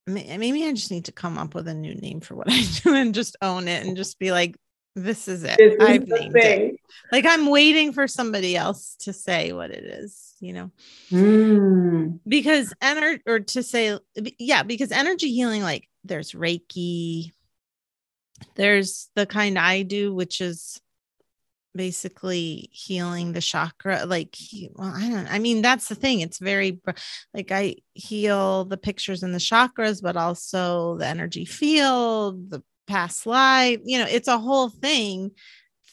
maybe 0.06 0.66
I 0.66 0.72
just 0.72 0.90
need 0.90 1.04
to 1.04 1.12
come 1.12 1.38
up 1.38 1.54
with 1.54 1.68
a 1.68 1.74
new 1.74 1.94
name 1.94 2.20
for 2.20 2.34
what 2.34 2.50
I 2.50 2.62
do 2.82 2.92
and 2.92 3.14
just 3.14 3.36
own 3.40 3.68
it 3.68 3.86
and 3.86 3.96
just 3.96 4.18
be 4.18 4.32
like, 4.32 4.56
this 4.96 5.28
is 5.28 5.44
it. 5.44 5.56
This 5.58 5.76
I've 5.80 6.06
named 6.06 6.32
thing. 6.32 6.60
it. 6.70 6.76
Like 7.12 7.24
I'm 7.26 7.46
waiting 7.46 7.92
for 7.92 8.08
somebody 8.08 8.56
else 8.56 8.96
to 9.00 9.12
say 9.12 9.52
what 9.52 9.70
it 9.70 9.84
is, 9.84 10.34
you 10.40 10.52
know. 10.52 10.70
Mm. 11.10 12.20
Because 12.26 12.74
energy 12.82 13.22
or 13.26 13.40
to 13.40 13.62
say 13.62 13.98
yeah, 14.38 14.62
because 14.62 14.90
energy 14.90 15.32
healing 15.32 15.62
like 15.62 15.88
there's 16.04 16.32
Reiki. 16.32 17.32
There's 18.56 19.10
the 19.14 19.26
kind 19.26 19.58
I 19.58 19.82
do 19.82 20.14
which 20.14 20.40
is 20.40 20.80
basically 21.74 22.68
healing 22.72 23.32
the 23.32 23.40
chakra 23.40 24.04
like 24.04 24.36
well 24.74 24.92
i 24.92 25.08
don't 25.08 25.28
i 25.28 25.38
mean 25.38 25.62
that's 25.62 25.88
the 25.88 25.94
thing 25.94 26.20
it's 26.20 26.40
very 26.40 26.80
like 27.32 27.52
i 27.52 27.76
heal 27.94 28.64
the 28.64 28.76
pictures 28.76 29.22
in 29.22 29.30
the 29.30 29.38
chakras 29.38 30.02
but 30.02 30.16
also 30.16 30.96
the 30.96 31.06
energy 31.06 31.44
field 31.44 32.50
the 32.50 32.60
past 32.90 33.26
life 33.26 33.80
you 33.84 33.98
know 33.98 34.06
it's 34.08 34.28
a 34.28 34.38
whole 34.38 34.68
thing 34.68 35.30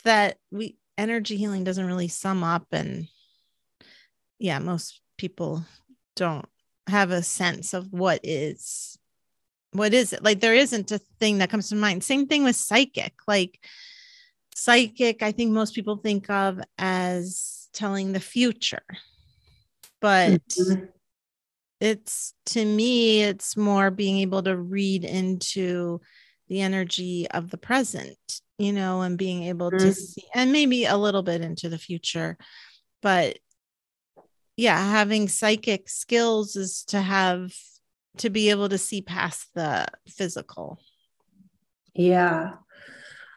that 0.03 0.37
we 0.51 0.75
energy 0.97 1.37
healing 1.37 1.63
doesn't 1.63 1.85
really 1.85 2.07
sum 2.07 2.43
up 2.43 2.65
and 2.71 3.07
yeah 4.39 4.59
most 4.59 5.01
people 5.17 5.63
don't 6.15 6.47
have 6.87 7.11
a 7.11 7.21
sense 7.21 7.73
of 7.73 7.91
what 7.91 8.19
is 8.23 8.97
what 9.73 9.93
is 9.93 10.13
it? 10.13 10.23
Like 10.23 10.39
there 10.39 10.55
isn't 10.55 10.91
a 10.91 10.97
thing 11.19 11.39
that 11.39 11.49
comes 11.49 11.69
to 11.69 11.75
mind. 11.75 12.01
Same 12.01 12.25
thing 12.25 12.45
with 12.45 12.55
psychic. 12.55 13.13
Like 13.27 13.59
psychic 14.57 15.21
i 15.21 15.31
think 15.31 15.51
most 15.51 15.75
people 15.75 15.97
think 15.97 16.31
of 16.31 16.59
as 16.79 17.69
telling 17.73 18.11
the 18.11 18.19
future 18.19 18.81
but 20.01 20.41
mm-hmm. 20.47 20.85
it's 21.79 22.33
to 22.47 22.65
me 22.65 23.21
it's 23.21 23.55
more 23.55 23.91
being 23.91 24.17
able 24.17 24.41
to 24.41 24.57
read 24.57 25.03
into 25.05 26.01
the 26.47 26.61
energy 26.61 27.27
of 27.31 27.49
the 27.49 27.57
present, 27.57 28.17
you 28.57 28.71
know, 28.71 29.01
and 29.01 29.17
being 29.17 29.43
able 29.43 29.69
mm-hmm. 29.69 29.85
to 29.85 29.93
see, 29.93 30.23
and 30.33 30.51
maybe 30.51 30.85
a 30.85 30.97
little 30.97 31.23
bit 31.23 31.41
into 31.41 31.69
the 31.69 31.77
future. 31.77 32.37
But 33.01 33.37
yeah, 34.55 34.77
having 34.77 35.27
psychic 35.27 35.87
skills 35.87 36.55
is 36.55 36.83
to 36.85 36.99
have 36.99 37.53
to 38.17 38.29
be 38.29 38.49
able 38.49 38.69
to 38.69 38.77
see 38.77 39.01
past 39.01 39.47
the 39.53 39.85
physical. 40.07 40.79
Yeah. 41.93 42.53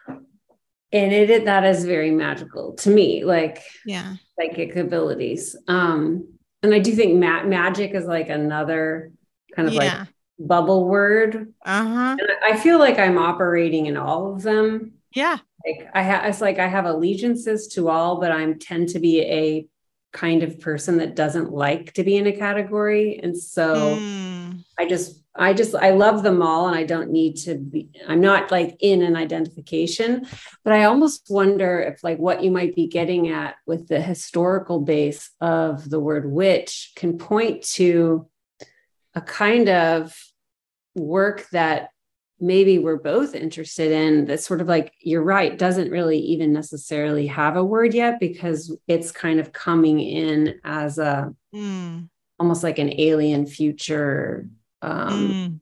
And 0.07 1.13
it 1.13 1.45
that 1.45 1.63
is 1.63 1.85
very 1.85 2.11
magical 2.11 2.73
to 2.73 2.89
me, 2.89 3.23
like 3.23 3.63
yeah, 3.85 4.15
psychic 4.37 4.75
abilities. 4.75 5.55
Um, 5.67 6.33
and 6.61 6.73
I 6.73 6.79
do 6.79 6.93
think 6.93 7.17
ma- 7.17 7.43
magic 7.43 7.93
is 7.93 8.05
like 8.05 8.27
another 8.27 9.13
kind 9.55 9.69
of 9.69 9.73
yeah. 9.73 9.99
like 9.99 10.07
bubble 10.47 10.87
word. 10.87 11.53
Uh-huh. 11.65 12.17
I 12.43 12.57
feel 12.57 12.79
like 12.79 12.99
I'm 12.99 13.17
operating 13.17 13.85
in 13.85 13.97
all 13.97 14.33
of 14.33 14.41
them. 14.41 14.93
Yeah. 15.13 15.37
Like 15.65 15.89
I 15.93 16.01
have 16.01 16.25
it's 16.25 16.41
like 16.41 16.59
I 16.59 16.67
have 16.67 16.85
allegiances 16.85 17.67
to 17.69 17.89
all, 17.89 18.19
but 18.19 18.31
I'm 18.31 18.59
tend 18.59 18.89
to 18.89 18.99
be 18.99 19.21
a 19.21 19.67
kind 20.11 20.43
of 20.43 20.59
person 20.59 20.97
that 20.97 21.15
doesn't 21.15 21.51
like 21.51 21.93
to 21.93 22.03
be 22.03 22.17
in 22.17 22.27
a 22.27 22.31
category. 22.33 23.19
And 23.21 23.37
so 23.37 23.97
mm. 23.97 24.63
I 24.77 24.87
just 24.87 25.21
I 25.35 25.53
just 25.53 25.75
I 25.75 25.91
love 25.91 26.23
them 26.23 26.41
all 26.41 26.67
and 26.67 26.75
I 26.75 26.83
don't 26.83 27.11
need 27.11 27.37
to 27.37 27.55
be 27.55 27.89
I'm 28.07 28.19
not 28.19 28.51
like 28.51 28.75
in 28.81 29.01
an 29.01 29.15
identification 29.15 30.27
but 30.63 30.73
I 30.73 30.83
almost 30.85 31.27
wonder 31.29 31.79
if 31.79 32.03
like 32.03 32.17
what 32.17 32.43
you 32.43 32.51
might 32.51 32.75
be 32.75 32.87
getting 32.87 33.29
at 33.29 33.55
with 33.65 33.87
the 33.87 34.01
historical 34.01 34.81
base 34.81 35.29
of 35.39 35.89
the 35.89 36.01
word 36.01 36.29
witch 36.29 36.91
can 36.97 37.17
point 37.17 37.63
to 37.75 38.27
a 39.15 39.21
kind 39.21 39.69
of 39.69 40.13
work 40.95 41.47
that 41.51 41.89
maybe 42.39 42.79
we're 42.79 42.97
both 42.97 43.35
interested 43.35 43.91
in 43.91 44.25
that 44.25 44.39
sort 44.39 44.61
of 44.61 44.67
like 44.67 44.93
you're 44.99 45.23
right 45.23 45.57
doesn't 45.57 45.91
really 45.91 46.17
even 46.17 46.51
necessarily 46.51 47.27
have 47.27 47.55
a 47.55 47.63
word 47.63 47.93
yet 47.93 48.19
because 48.19 48.75
it's 48.87 49.11
kind 49.11 49.39
of 49.39 49.53
coming 49.53 49.99
in 49.99 50.59
as 50.63 50.97
a 50.97 51.33
mm. 51.53 52.09
almost 52.39 52.63
like 52.63 52.79
an 52.79 52.91
alien 52.99 53.45
future 53.45 54.49
um, 54.81 55.29
mm. 55.29 55.59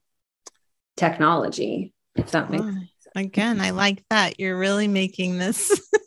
technology 0.96 1.94
if 2.16 2.32
that 2.32 2.50
makes 2.50 2.64
oh, 2.64 2.72
sense 2.72 3.08
again 3.16 3.60
i 3.60 3.72
like 3.72 4.04
that 4.10 4.40
you're 4.40 4.58
really 4.58 4.88
making 4.88 5.38
this 5.38 5.82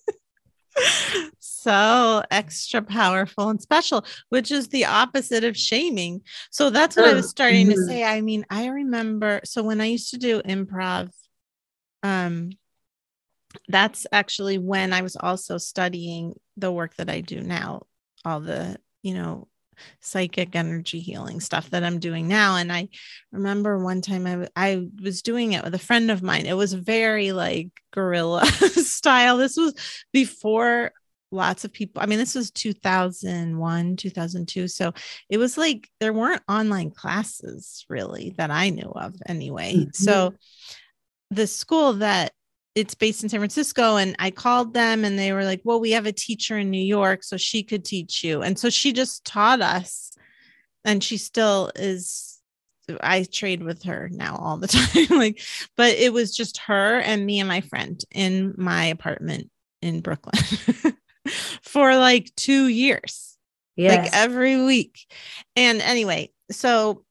so 1.63 2.23
extra 2.31 2.83
powerful 2.83 3.49
and 3.49 3.61
special, 3.61 4.05
which 4.29 4.51
is 4.51 4.69
the 4.69 4.87
opposite 4.87 5.45
of 5.45 5.57
shaming. 5.57 6.23
So 6.51 6.71
that's 6.71 6.97
what 6.97 7.09
I 7.09 7.15
was 7.15 7.31
starting 7.31 7.69
to 7.69 7.75
mm-hmm. 7.75 7.89
say. 7.89 8.05
I 8.05 8.21
mean, 8.21 8.45
I 8.51 8.67
remember 8.67 9.41
so 9.45 9.63
when 9.63 9.81
I 9.81 9.87
used 9.87 10.11
to 10.11 10.19
do 10.19 10.43
improv, 10.43 11.11
um, 12.03 12.51
that's 13.69 14.07
actually 14.13 14.59
when 14.59 14.93
I 14.93 15.03
was 15.03 15.17
also 15.17 15.59
studying 15.59 16.35
the 16.57 16.73
work 16.73 16.97
that 16.97 17.11
I 17.11 17.21
do 17.21 17.41
now, 17.41 17.83
all 18.25 18.41
the, 18.41 18.77
you 19.03 19.15
know, 19.15 19.49
psychic 20.01 20.55
energy 20.55 21.01
healing 21.01 21.41
stuff 21.41 21.71
that 21.71 21.85
I'm 21.85 21.99
doing 21.99 22.29
now. 22.29 22.57
And 22.57 22.73
I 22.73 22.89
remember 23.31 23.79
one 23.79 24.01
time 24.01 24.27
I, 24.27 24.49
I 24.55 24.87
was 25.03 25.23
doing 25.23 25.53
it 25.53 25.65
with 25.65 25.75
a 25.75 25.79
friend 25.79 26.11
of 26.11 26.23
mine. 26.23 26.47
It 26.47 26.57
was 26.57 26.73
very 26.73 27.33
like 27.33 27.69
guerrilla 27.93 28.47
style. 28.47 29.37
This 29.37 29.57
was 29.57 29.75
before 30.13 30.93
lots 31.33 31.65
of 31.65 31.73
people. 31.73 32.03
I 32.03 32.07
mean, 32.07 32.19
this 32.19 32.35
was 32.35 32.51
2001, 32.51 33.97
2002. 33.97 34.69
So 34.69 34.93
it 35.29 35.39
was 35.39 35.57
like 35.57 35.89
there 36.01 36.13
weren't 36.13 36.43
online 36.49 36.91
classes 36.91 37.85
really 37.89 38.35
that 38.39 38.51
I 38.51 38.71
knew 38.71 38.93
of 38.95 39.15
anyway. 39.27 39.75
Mm-hmm. 39.75 39.91
So 39.93 40.35
the 41.31 41.47
school 41.47 41.95
that 41.95 42.33
it's 42.75 42.95
based 42.95 43.23
in 43.23 43.29
San 43.29 43.41
Francisco 43.41 43.97
and 43.97 44.17
I 44.19 44.31
called 44.31 44.73
them 44.73 45.05
and 45.05 45.19
they 45.19 45.33
were 45.33 45.45
like, 45.45 45.61
"Well, 45.65 45.81
we 45.81 45.91
have 45.93 46.07
a 46.07 46.13
teacher 46.13 46.59
in 46.59 46.71
New 46.71 46.83
York 46.83 47.23
so 47.23 47.37
she 47.37 47.63
could 47.63 47.85
teach 47.85 48.25
you." 48.25 48.43
And 48.43 48.59
so 48.59 48.71
she 48.71 48.93
just 48.93 49.25
taught 49.25 49.61
us 49.61 50.13
and 50.85 51.03
she 51.03 51.17
still 51.17 51.71
is 51.77 52.41
I 53.01 53.25
trade 53.25 53.63
with 53.63 53.85
her 53.85 54.09
now 54.13 54.37
all 54.37 54.57
the 54.57 54.67
time 55.09 55.19
like 55.19 55.41
but 55.77 55.95
it 55.95 56.13
was 56.13 56.37
just 56.37 56.59
her 56.59 56.99
and 56.99 57.25
me 57.25 57.41
and 57.41 57.49
my 57.49 57.61
friend 57.61 58.01
in 58.11 58.55
my 58.57 58.87
apartment 58.87 59.51
in 59.81 60.01
Brooklyn. 60.01 60.41
for 61.63 61.97
like 61.97 62.35
two 62.37 62.69
years. 62.69 63.37
Yes. 63.77 64.05
Like 64.05 64.15
every 64.15 64.63
week. 64.63 65.11
And 65.57 65.81
anyway, 65.81 66.31
so 66.51 67.05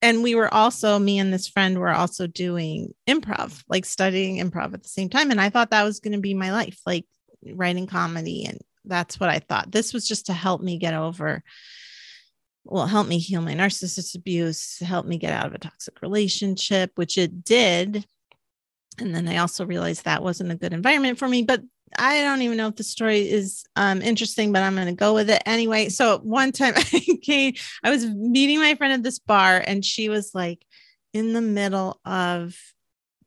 and 0.00 0.22
we 0.22 0.34
were 0.34 0.52
also 0.52 0.98
me 0.98 1.18
and 1.18 1.32
this 1.32 1.48
friend 1.48 1.78
were 1.78 1.92
also 1.92 2.26
doing 2.26 2.94
improv, 3.08 3.62
like 3.68 3.84
studying 3.84 4.36
improv 4.36 4.74
at 4.74 4.82
the 4.82 4.88
same 4.88 5.08
time. 5.08 5.30
And 5.30 5.40
I 5.40 5.50
thought 5.50 5.70
that 5.70 5.84
was 5.84 6.00
going 6.00 6.12
to 6.12 6.20
be 6.20 6.34
my 6.34 6.52
life, 6.52 6.80
like 6.86 7.04
writing 7.44 7.86
comedy. 7.86 8.44
And 8.44 8.58
that's 8.84 9.18
what 9.18 9.28
I 9.28 9.40
thought. 9.40 9.72
This 9.72 9.92
was 9.92 10.06
just 10.06 10.26
to 10.26 10.32
help 10.32 10.60
me 10.60 10.78
get 10.78 10.94
over, 10.94 11.42
well, 12.64 12.86
help 12.86 13.08
me 13.08 13.18
heal 13.18 13.40
my 13.40 13.54
narcissist 13.54 14.14
abuse, 14.14 14.78
help 14.78 15.04
me 15.04 15.18
get 15.18 15.32
out 15.32 15.46
of 15.46 15.54
a 15.54 15.58
toxic 15.58 16.00
relationship, 16.00 16.92
which 16.94 17.18
it 17.18 17.42
did. 17.44 18.06
And 19.00 19.14
then 19.14 19.26
I 19.26 19.38
also 19.38 19.66
realized 19.66 20.04
that 20.04 20.22
wasn't 20.22 20.52
a 20.52 20.56
good 20.56 20.72
environment 20.72 21.18
for 21.18 21.28
me. 21.28 21.42
But 21.42 21.62
I 21.98 22.22
don't 22.22 22.42
even 22.42 22.56
know 22.56 22.68
if 22.68 22.76
the 22.76 22.84
story 22.84 23.28
is 23.30 23.64
um, 23.76 24.02
interesting, 24.02 24.52
but 24.52 24.62
I'm 24.62 24.74
going 24.74 24.86
to 24.86 24.92
go 24.92 25.14
with 25.14 25.30
it 25.30 25.42
anyway. 25.46 25.88
So 25.88 26.18
one 26.18 26.52
time 26.52 26.74
I 26.76 27.18
came, 27.22 27.54
I 27.82 27.90
was 27.90 28.06
meeting 28.06 28.58
my 28.58 28.74
friend 28.74 28.92
at 28.92 29.02
this 29.02 29.18
bar, 29.18 29.62
and 29.64 29.84
she 29.84 30.08
was 30.08 30.34
like 30.34 30.64
in 31.12 31.32
the 31.32 31.40
middle 31.40 32.00
of 32.04 32.56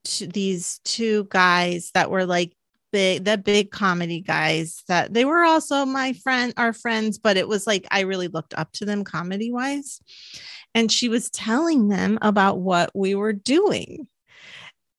t- 0.04 0.26
these 0.26 0.80
two 0.84 1.28
guys 1.30 1.92
that 1.94 2.10
were 2.10 2.26
like 2.26 2.54
big, 2.92 3.24
the 3.24 3.38
big 3.38 3.72
comedy 3.72 4.22
guys 4.22 4.84
that 4.88 5.14
they 5.14 5.26
were 5.26 5.44
also 5.44 5.86
my 5.86 6.14
friend, 6.14 6.54
our 6.58 6.74
friends, 6.74 7.18
but 7.18 7.38
it 7.38 7.48
was 7.48 7.66
like 7.66 7.88
I 7.92 8.02
really 8.02 8.28
looked 8.28 8.54
up 8.54 8.72
to 8.74 8.86
them 8.86 9.04
comedy 9.04 9.52
wise. 9.52 10.02
And 10.74 10.92
she 10.92 11.10
was 11.10 11.30
telling 11.30 11.90
them 11.90 12.18
about 12.22 12.60
what 12.60 12.92
we 12.96 13.14
were 13.16 13.34
doing. 13.34 14.08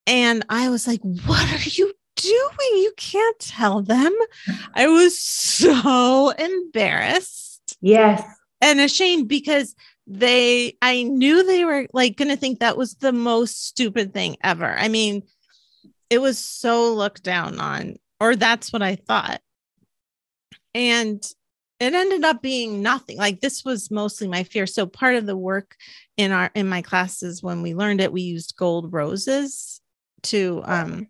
And 0.07 0.45
I 0.49 0.69
was 0.69 0.87
like, 0.87 1.01
What 1.03 1.53
are 1.53 1.69
you 1.69 1.95
doing? 2.23 2.83
You 2.83 2.93
can't 2.97 3.39
tell 3.39 3.83
them. 3.83 4.13
I 4.75 4.89
was 4.89 5.21
so 5.21 6.31
embarrassed. 6.31 7.77
Yes. 7.81 8.23
And 8.61 8.81
ashamed 8.81 9.29
because 9.29 9.75
they, 10.07 10.77
I 10.83 11.03
knew 11.03 11.45
they 11.45 11.65
were 11.65 11.87
like 11.93 12.17
going 12.17 12.29
to 12.29 12.37
think 12.37 12.61
that 12.61 12.77
was 12.77 12.95
the 12.95 13.13
most 13.13 13.67
stupid 13.67 14.13
thing 14.13 14.37
ever. 14.43 14.71
I 14.77 14.89
mean, 14.89 15.23
it 16.11 16.21
was 16.21 16.39
so 16.39 16.93
looked 16.95 17.23
down 17.23 17.59
on, 17.59 17.97
or 18.21 18.37
that's 18.37 18.73
what 18.73 18.83
I 18.83 18.97
thought. 18.97 19.41
And 20.75 21.23
it 21.83 21.95
ended 21.95 22.23
up 22.23 22.41
being 22.41 22.81
nothing 22.81 23.17
like 23.17 23.41
this 23.41 23.65
was 23.65 23.91
mostly 23.91 24.29
my 24.29 24.45
fear 24.45 24.69
so 24.69 24.87
part 24.87 25.17
of 25.17 25.27
the 25.27 25.37
work 25.37 25.75
in 26.17 26.31
our 26.31 26.49
in 26.55 26.69
my 26.69 26.81
classes 26.81 27.43
when 27.43 27.61
we 27.61 27.75
learned 27.75 28.01
it 28.01 28.13
we 28.13 28.23
used 28.23 28.57
gold 28.57 28.93
roses 28.93 29.81
to 30.25 30.63
um 30.65 31.09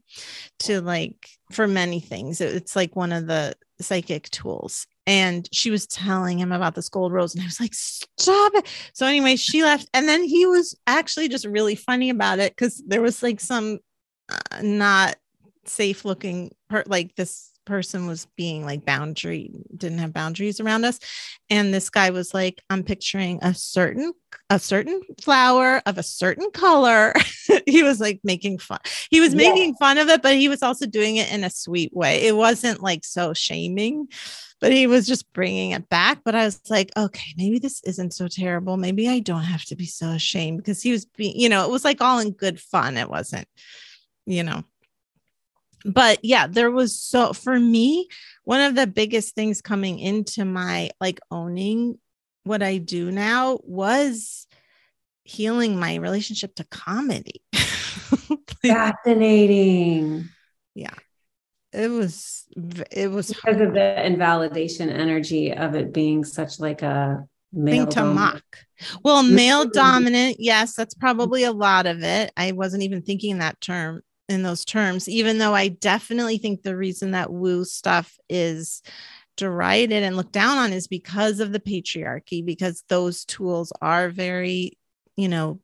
to 0.61 0.81
like 0.81 1.29
for 1.51 1.67
many 1.69 2.01
things. 2.01 2.41
It's 2.41 2.77
like 2.77 2.97
one 2.97 3.13
of 3.13 3.27
the 3.27 3.55
psychic 3.81 4.31
tools. 4.31 4.87
And 5.07 5.49
she 5.53 5.71
was 5.71 5.87
telling 5.87 6.39
him 6.39 6.53
about 6.53 6.77
this 6.77 6.89
gold 6.89 7.13
rose 7.13 7.35
and 7.35 7.43
i 7.43 7.47
was 7.47 7.61
like 7.61 7.75
stop 7.75 8.53
it. 8.55 8.67
So 8.95 9.07
anyway 9.07 9.37
she 9.37 9.63
left. 9.63 9.89
And 9.95 10.09
then 10.09 10.25
he 10.25 10.47
was 10.47 10.77
actually 10.87 11.29
just 11.29 11.45
really 11.45 11.75
funny 11.75 12.11
about 12.11 12.39
it 12.39 12.53
because 12.53 12.83
there 12.87 13.03
was 13.03 13.23
like 13.23 13.41
some 13.41 13.79
uh, 14.31 14.63
not 14.63 15.17
safe 15.65 16.05
looking 16.05 16.51
per- 16.69 16.85
like 16.87 17.15
this 17.17 17.52
person 17.65 18.07
was 18.07 18.27
being 18.37 18.65
like 18.65 18.85
boundary 18.85 19.51
didn't 19.77 19.99
have 19.99 20.13
boundaries 20.13 20.61
around 20.61 20.85
us 20.85 20.99
and 21.51 21.73
this 21.73 21.91
guy 21.91 22.11
was 22.11 22.35
like 22.35 22.61
i'm 22.71 22.83
picturing 22.83 23.39
a 23.43 23.55
certain 23.55 24.13
a 24.51 24.59
certain 24.59 25.01
flower 25.23 25.83
of 25.87 25.99
a 25.99 26.03
certain 26.03 26.51
color. 26.53 27.15
He 27.67 27.83
was 27.83 28.01
like 28.01 28.21
making 28.25 28.59
fun 28.59 28.79
he 29.11 29.21
was 29.21 29.35
yeah. 29.35 29.49
making 29.49 29.75
fun 29.75 29.99
of 29.99 30.09
it 30.09 30.23
but 30.23 30.37
he 30.37 30.49
was 30.49 30.63
also 30.63 30.87
doing 30.87 31.17
it 31.17 31.31
in 31.31 31.45
a 31.45 31.51
sweet 31.51 31.95
way. 31.95 32.27
It 32.27 32.37
wasn't 32.37 32.83
like 32.83 33.05
so 33.05 33.35
shaming 33.35 34.09
but 34.61 34.73
he 34.73 34.87
was 34.87 35.07
just 35.07 35.31
bringing 35.33 35.73
it 35.73 35.89
back 35.89 36.21
but 36.25 36.35
i 36.35 36.45
was 36.45 36.61
like 36.71 36.91
okay 36.97 37.35
maybe 37.37 37.59
this 37.59 37.83
isn't 37.85 38.15
so 38.15 38.27
terrible. 38.27 38.77
Maybe 38.77 39.09
i 39.09 39.19
don't 39.19 39.43
have 39.43 39.65
to 39.67 39.77
be 39.77 39.87
so 39.87 40.09
ashamed 40.11 40.59
because 40.59 40.81
he 40.83 40.93
was 40.93 41.05
being 41.05 41.39
you 41.39 41.49
know 41.49 41.65
it 41.65 41.71
was 41.71 41.85
like 41.85 42.01
all 42.01 42.21
in 42.21 42.31
good 42.31 42.61
fun. 42.61 42.97
It 42.97 43.11
wasn't 43.11 43.49
you 44.25 44.43
know 44.43 44.65
but 45.85 46.19
yeah, 46.23 46.47
there 46.47 46.71
was 46.71 46.99
so 46.99 47.33
for 47.33 47.59
me, 47.59 48.09
one 48.45 48.61
of 48.61 48.75
the 48.75 48.87
biggest 48.87 49.35
things 49.35 49.61
coming 49.61 49.99
into 49.99 50.45
my 50.45 50.91
like 51.01 51.21
owning 51.31 51.99
what 52.45 52.63
I 52.63 52.79
do 52.79 53.11
now 53.11 53.59
was 53.63 54.47
healing 55.25 55.79
my 55.79 55.97
relationship 55.97 56.55
to 56.57 56.65
comedy. 56.65 57.43
Fascinating. 58.63 60.29
Yeah. 60.75 60.95
It 61.73 61.91
was 61.91 62.45
it 62.91 63.11
was 63.11 63.29
because 63.29 63.57
hard. 63.57 63.61
of 63.63 63.75
the 63.75 64.07
invalidation 64.07 64.91
energy 64.91 65.55
of 65.55 65.75
it 65.75 65.93
being 65.93 66.23
such 66.23 66.61
like 66.61 66.83
a 66.83 67.27
male 67.53 67.85
thing 67.85 67.93
to 67.93 68.05
mock. 68.05 68.45
Well, 69.03 69.23
male 69.23 69.65
dominant, 69.73 70.37
yes, 70.39 70.75
that's 70.75 70.95
probably 70.95 71.45
a 71.45 71.53
lot 71.53 71.87
of 71.87 72.03
it. 72.03 72.31
I 72.37 72.53
wasn't 72.53 72.83
even 72.83 73.01
thinking 73.01 73.39
that 73.39 73.61
term 73.61 74.03
in 74.29 74.43
those 74.43 74.65
terms, 74.65 75.09
even 75.09 75.39
though 75.39 75.55
I 75.55 75.69
definitely 75.69 76.39
think 76.39 76.63
the 76.63 76.77
reason 76.77 77.11
that 77.11 77.33
woo 77.33 77.65
stuff 77.65 78.17
is 78.29 78.83
derided 79.37 80.03
and 80.03 80.17
looked 80.17 80.33
down 80.33 80.59
on 80.59 80.73
is 80.73 80.87
because 80.87 81.41
of 81.41 81.53
the 81.53 81.61
patriarchy, 81.61 82.45
because 82.45 82.85
those 82.89 83.25
tools 83.25 83.73
are 83.81 84.09
very, 84.09 84.79
you 85.17 85.29
know, 85.29 85.61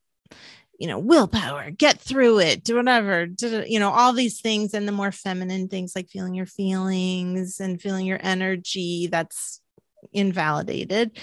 you 0.78 0.86
know, 0.86 0.98
willpower, 0.98 1.70
get 1.70 2.00
through 2.00 2.38
it, 2.38 2.62
do 2.62 2.76
whatever, 2.76 3.26
do, 3.26 3.64
you 3.66 3.80
know, 3.80 3.90
all 3.90 4.12
these 4.12 4.40
things. 4.40 4.74
And 4.74 4.86
the 4.86 4.92
more 4.92 5.10
feminine 5.10 5.68
things 5.68 5.96
like 5.96 6.08
feeling 6.08 6.34
your 6.34 6.46
feelings 6.46 7.58
and 7.58 7.82
feeling 7.82 8.06
your 8.06 8.20
energy, 8.22 9.08
that's 9.10 9.60
invalidated. 10.12 11.18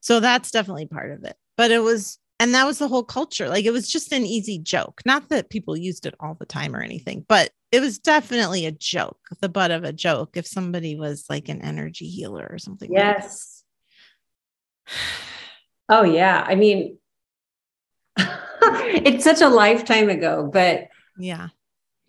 So 0.00 0.20
that's 0.20 0.52
definitely 0.52 0.86
part 0.86 1.10
of 1.10 1.24
it. 1.24 1.36
But 1.56 1.72
it 1.72 1.80
was 1.80 2.19
and 2.40 2.54
that 2.54 2.66
was 2.66 2.78
the 2.78 2.88
whole 2.88 3.04
culture. 3.04 3.48
Like 3.48 3.64
it 3.64 3.70
was 3.70 3.88
just 3.88 4.12
an 4.12 4.26
easy 4.26 4.58
joke. 4.58 5.00
Not 5.06 5.28
that 5.28 5.50
people 5.50 5.76
used 5.76 6.06
it 6.06 6.16
all 6.18 6.34
the 6.34 6.46
time 6.46 6.74
or 6.74 6.82
anything 6.82 7.24
but 7.28 7.50
it 7.70 7.80
was 7.80 8.00
definitely 8.00 8.66
a 8.66 8.72
joke 8.72 9.18
the 9.40 9.48
butt 9.48 9.70
of 9.70 9.84
a 9.84 9.92
joke 9.92 10.36
if 10.36 10.46
somebody 10.46 10.96
was 10.96 11.26
like 11.30 11.48
an 11.48 11.62
energy 11.62 12.08
healer 12.08 12.48
or 12.50 12.58
something 12.58 12.92
yes. 12.92 13.62
Like 14.88 14.96
oh 16.00 16.04
yeah. 16.04 16.44
I 16.44 16.56
mean 16.56 16.98
it's 18.62 19.24
such 19.24 19.40
a 19.40 19.48
lifetime 19.48 20.08
ago, 20.10 20.48
but 20.52 20.88
yeah, 21.18 21.48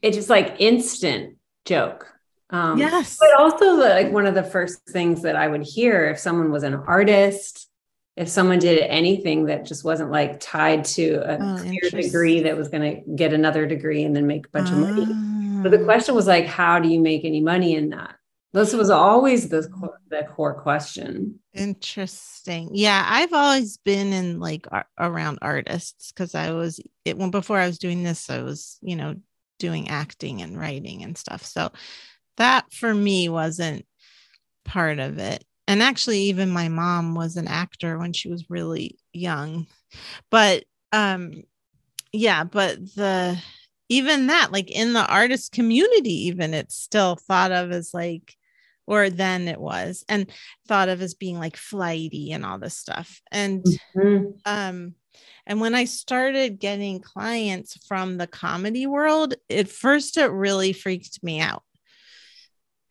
it's 0.01 0.17
just 0.17 0.29
like 0.29 0.55
instant 0.59 1.37
joke. 1.65 2.07
Um, 2.49 2.77
yes. 2.77 3.17
But 3.19 3.39
also, 3.39 3.77
the, 3.77 3.89
like 3.89 4.11
one 4.11 4.25
of 4.25 4.35
the 4.35 4.43
first 4.43 4.81
things 4.89 5.21
that 5.21 5.35
I 5.35 5.47
would 5.47 5.63
hear 5.63 6.09
if 6.09 6.19
someone 6.19 6.51
was 6.51 6.63
an 6.63 6.73
artist, 6.73 7.69
if 8.17 8.27
someone 8.27 8.59
did 8.59 8.79
anything 8.79 9.45
that 9.45 9.65
just 9.65 9.83
wasn't 9.83 10.11
like 10.11 10.39
tied 10.39 10.83
to 10.83 11.21
a 11.25 11.37
Oh, 11.39 11.57
clear 11.59 12.01
degree 12.03 12.41
that 12.41 12.57
was 12.57 12.67
going 12.67 13.03
to 13.03 13.11
get 13.15 13.33
another 13.33 13.65
degree 13.65 14.03
and 14.03 14.15
then 14.15 14.27
make 14.27 14.47
a 14.47 14.49
bunch 14.49 14.69
of 14.69 14.77
money. 14.77 15.05
Ah. 15.09 15.59
But 15.63 15.71
the 15.71 15.83
question 15.83 16.15
was 16.15 16.27
like, 16.27 16.45
how 16.45 16.79
do 16.79 16.89
you 16.89 16.99
make 16.99 17.23
any 17.23 17.39
money 17.39 17.75
in 17.75 17.89
that? 17.89 18.15
This 18.53 18.73
was 18.73 18.89
always 18.89 19.47
the 19.47 19.65
core, 19.69 19.97
the 20.09 20.23
core 20.23 20.61
question. 20.61 21.39
Interesting. 21.53 22.71
Yeah, 22.73 23.05
I've 23.07 23.31
always 23.31 23.77
been 23.77 24.11
in 24.11 24.41
like 24.41 24.67
ar- 24.69 24.89
around 24.99 25.39
artists 25.41 26.11
because 26.11 26.35
I 26.35 26.51
was 26.51 26.81
it 27.05 27.17
when 27.17 27.31
before 27.31 27.57
I 27.57 27.67
was 27.67 27.77
doing 27.77 28.03
this, 28.03 28.29
I 28.29 28.41
was, 28.41 28.77
you 28.81 28.97
know, 28.97 29.15
doing 29.57 29.87
acting 29.87 30.41
and 30.41 30.59
writing 30.59 31.01
and 31.03 31.17
stuff. 31.17 31.45
So 31.45 31.71
that 32.37 32.73
for 32.73 32.93
me 32.93 33.29
wasn't 33.29 33.85
part 34.65 34.99
of 34.99 35.17
it. 35.17 35.45
And 35.71 35.81
actually 35.81 36.19
even 36.23 36.49
my 36.49 36.67
mom 36.67 37.15
was 37.15 37.37
an 37.37 37.47
actor 37.47 37.97
when 37.97 38.11
she 38.11 38.29
was 38.29 38.49
really 38.49 38.97
young. 39.13 39.67
But 40.29 40.65
um 40.91 41.43
yeah, 42.13 42.43
but 42.43 42.77
the 42.95 43.39
even 43.89 44.27
that 44.27 44.51
like 44.51 44.69
in 44.71 44.93
the 44.93 45.05
artist 45.07 45.53
community 45.53 46.27
even 46.27 46.53
it's 46.53 46.75
still 46.75 47.15
thought 47.15 47.53
of 47.53 47.71
as 47.71 47.93
like 47.93 48.35
or 48.87 49.09
then 49.09 49.47
it 49.47 49.61
was 49.61 50.03
and 50.09 50.29
thought 50.67 50.89
of 50.89 51.01
as 51.01 51.13
being 51.13 51.39
like 51.39 51.55
flighty 51.57 52.33
and 52.33 52.45
all 52.45 52.59
this 52.59 52.75
stuff 52.77 53.21
and 53.31 53.65
Mhm. 53.95 54.33
um 54.45 54.95
and 55.45 55.61
when 55.61 55.75
i 55.75 55.85
started 55.85 56.59
getting 56.59 56.99
clients 57.01 57.77
from 57.87 58.17
the 58.17 58.27
comedy 58.27 58.87
world 58.87 59.35
at 59.49 59.69
first 59.69 60.17
it 60.17 60.27
really 60.31 60.73
freaked 60.73 61.23
me 61.23 61.39
out 61.41 61.63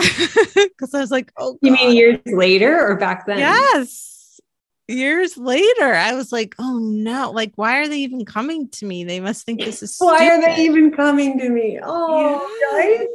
because 0.54 0.94
i 0.94 1.00
was 1.00 1.10
like 1.10 1.32
oh 1.36 1.58
You 1.62 1.72
mean 1.72 1.96
years 1.96 2.18
later 2.26 2.86
or 2.88 2.96
back 2.96 3.26
then? 3.26 3.38
yes 3.38 4.40
years 4.88 5.36
later 5.36 5.94
i 5.94 6.14
was 6.14 6.32
like 6.32 6.54
oh 6.58 6.78
no 6.78 7.30
like 7.30 7.52
why 7.54 7.78
are 7.78 7.88
they 7.88 7.98
even 7.98 8.24
coming 8.24 8.68
to 8.70 8.86
me 8.86 9.04
they 9.04 9.20
must 9.20 9.46
think 9.46 9.60
this 9.60 9.82
is 9.82 9.96
Why 9.98 10.28
are 10.28 10.40
they 10.42 10.64
even 10.64 10.90
coming 10.90 11.38
to 11.38 11.48
me? 11.48 11.78
Oh, 11.82 12.58
guys. 12.72 13.06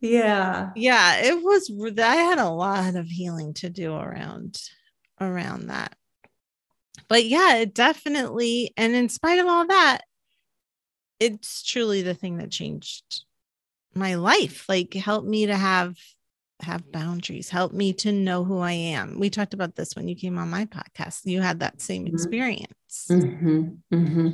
Yeah. 0.00 0.70
yeah 0.76 1.16
it 1.24 1.42
was 1.42 1.72
i 1.98 2.14
had 2.16 2.38
a 2.38 2.48
lot 2.50 2.94
of 2.94 3.06
healing 3.08 3.52
to 3.54 3.68
do 3.68 3.92
around 3.94 4.60
around 5.20 5.66
that 5.68 5.96
but 7.08 7.24
yeah 7.24 7.56
it 7.56 7.74
definitely 7.74 8.72
and 8.76 8.94
in 8.94 9.08
spite 9.08 9.40
of 9.40 9.46
all 9.48 9.66
that 9.66 10.02
it's 11.18 11.64
truly 11.64 12.02
the 12.02 12.14
thing 12.14 12.36
that 12.36 12.52
changed 12.52 13.24
my 13.94 14.14
life 14.14 14.68
like 14.68 14.94
help 14.94 15.24
me 15.24 15.46
to 15.46 15.56
have 15.56 15.96
have 16.60 16.90
boundaries 16.92 17.48
help 17.48 17.72
me 17.72 17.92
to 17.92 18.10
know 18.10 18.44
who 18.44 18.58
i 18.58 18.72
am. 18.72 19.18
We 19.20 19.30
talked 19.30 19.54
about 19.54 19.76
this 19.76 19.94
when 19.94 20.08
you 20.08 20.16
came 20.16 20.38
on 20.38 20.50
my 20.50 20.64
podcast. 20.66 21.20
You 21.24 21.40
had 21.40 21.60
that 21.60 21.80
same 21.80 22.04
Mhm. 22.04 22.12
experience. 22.14 23.06
Hmm 23.08 23.68
hmm 23.92 24.28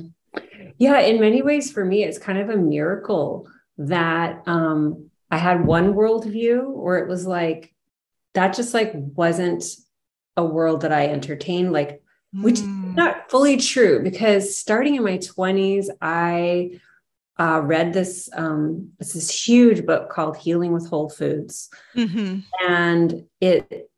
Yeah, 0.78 1.00
in 1.00 1.20
many 1.20 1.42
ways, 1.42 1.70
for 1.70 1.84
me, 1.84 2.02
it's 2.02 2.18
kind 2.18 2.38
of 2.38 2.48
a 2.50 2.56
miracle 2.56 3.46
that 3.78 4.42
um, 4.46 5.10
I 5.30 5.36
had 5.36 5.66
one 5.66 5.94
worldview 5.94 6.66
where 6.66 6.98
it 6.98 7.08
was 7.08 7.26
like 7.26 7.74
that 8.34 8.54
just 8.54 8.72
like 8.74 8.92
wasn't 8.94 9.64
a 10.36 10.44
world 10.44 10.80
that 10.80 10.92
I 10.92 11.06
entertained, 11.08 11.72
like 11.72 12.02
which 12.32 12.60
is 12.60 12.66
Mm. 12.66 12.94
not 12.96 13.30
fully 13.30 13.56
true 13.58 14.02
because 14.02 14.56
starting 14.56 14.94
in 14.96 15.04
my 15.04 15.18
20s, 15.18 15.90
I 16.00 16.80
uh, 17.38 17.60
read 17.64 17.92
this 17.92 18.28
um, 18.34 18.90
it's 19.00 19.12
this 19.12 19.30
huge 19.46 19.84
book 19.86 20.08
called 20.10 20.36
Healing 20.36 20.72
with 20.72 20.88
Whole 20.88 21.08
Foods. 21.08 21.68
Mhm. 21.96 22.44
and 22.68 23.24
it 23.40 23.90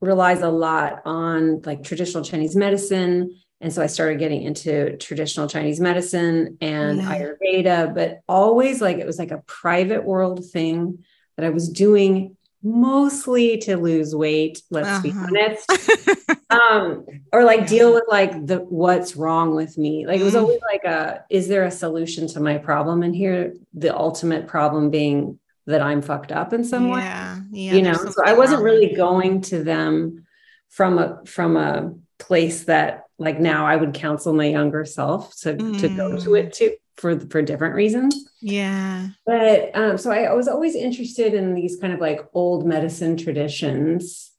relies 0.00 0.40
a 0.42 0.48
lot 0.48 1.02
on 1.04 1.60
like 1.66 1.82
traditional 1.82 2.22
Chinese 2.24 2.54
medicine. 2.56 3.34
And 3.60 3.72
so 3.72 3.82
I 3.82 3.88
started 3.88 4.18
getting 4.18 4.42
into 4.42 4.96
traditional 4.96 5.48
Chinese 5.48 5.80
medicine 5.80 6.56
and 6.60 6.98
Yeah. 6.98 7.12
Ayurveda, 7.44 7.94
but 7.94 8.20
always 8.28 8.80
like 8.80 8.98
it 8.98 9.06
was 9.06 9.18
like 9.18 9.32
a 9.32 9.42
private 9.46 10.04
world 10.04 10.44
thing 10.50 11.04
that 11.36 11.44
I 11.44 11.50
was 11.50 11.68
doing 11.68 12.36
mostly 12.62 13.58
to 13.58 13.76
lose 13.76 14.14
weight, 14.14 14.62
let's 14.70 15.00
be 15.00 15.10
Uh-huh. 15.10 15.26
honest. 15.28 15.70
Um, 16.50 17.06
or 17.32 17.44
like 17.44 17.68
deal 17.68 17.94
with 17.94 18.02
like 18.08 18.44
the 18.44 18.56
what's 18.58 19.14
wrong 19.14 19.54
with 19.54 19.78
me. 19.78 20.04
Like 20.04 20.20
it 20.20 20.24
was 20.24 20.34
Mm. 20.34 20.38
always 20.40 20.58
like 20.72 20.82
a 20.82 21.24
is 21.30 21.46
there 21.46 21.62
a 21.62 21.70
solution 21.70 22.26
to 22.28 22.40
my 22.40 22.58
problem? 22.58 23.04
And 23.04 23.14
here 23.14 23.54
the 23.72 23.96
ultimate 23.96 24.48
problem 24.48 24.90
being 24.90 25.38
that 25.66 25.80
I'm 25.80 26.02
fucked 26.02 26.32
up 26.32 26.52
in 26.52 26.64
some 26.64 26.88
way 26.88 26.98
yeah, 27.02 27.38
yeah 27.52 27.74
you 27.76 27.82
know 27.82 27.92
so 27.94 28.24
i 28.24 28.32
wasn't 28.32 28.62
really 28.62 28.92
going 28.96 29.42
to 29.42 29.62
them 29.62 30.24
from 30.70 30.98
a 30.98 31.20
from 31.24 31.56
a 31.56 31.94
place 32.18 32.64
that 32.64 33.04
like 33.18 33.38
now 33.38 33.66
i 33.66 33.76
would 33.76 33.94
counsel 33.94 34.32
my 34.32 34.46
younger 34.46 34.84
self 34.84 35.36
to 35.42 35.56
to 35.56 35.88
go 35.88 36.16
to 36.16 36.30
Mm. 36.30 36.38
it 36.40 36.52
to 36.54 36.74
for 36.96 37.18
for 37.18 37.42
different 37.42 37.74
reasons 37.74 38.24
yeah 38.40 39.08
but 39.26 39.70
um 39.74 39.98
so 39.98 40.10
I, 40.10 40.32
was 40.34 40.48
always 40.48 40.74
interested 40.74 41.34
in 41.34 41.54
these 41.54 41.76
kind 41.76 41.92
of 41.92 42.00
like 42.00 42.20
old 42.34 42.66
medicine 42.66 43.16
traditions 43.16 44.30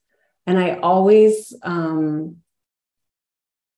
and 0.46 0.58
i 0.58 0.76
always 0.76 1.54
um 1.62 2.36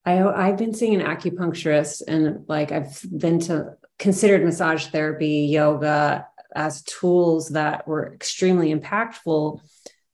I, 0.06 0.22
I've 0.22 0.58
been 0.58 0.74
seeing 0.74 1.00
an 1.00 1.06
acupuncturist 1.06 2.02
and 2.06 2.44
like 2.46 2.72
I've 2.72 3.00
been 3.10 3.38
to 3.40 3.76
considered 3.98 4.44
massage 4.44 4.86
therapy, 4.88 5.46
yoga 5.50 6.26
as 6.54 6.82
tools 6.82 7.48
that 7.50 7.88
were 7.88 8.12
extremely 8.12 8.74
impactful, 8.74 9.60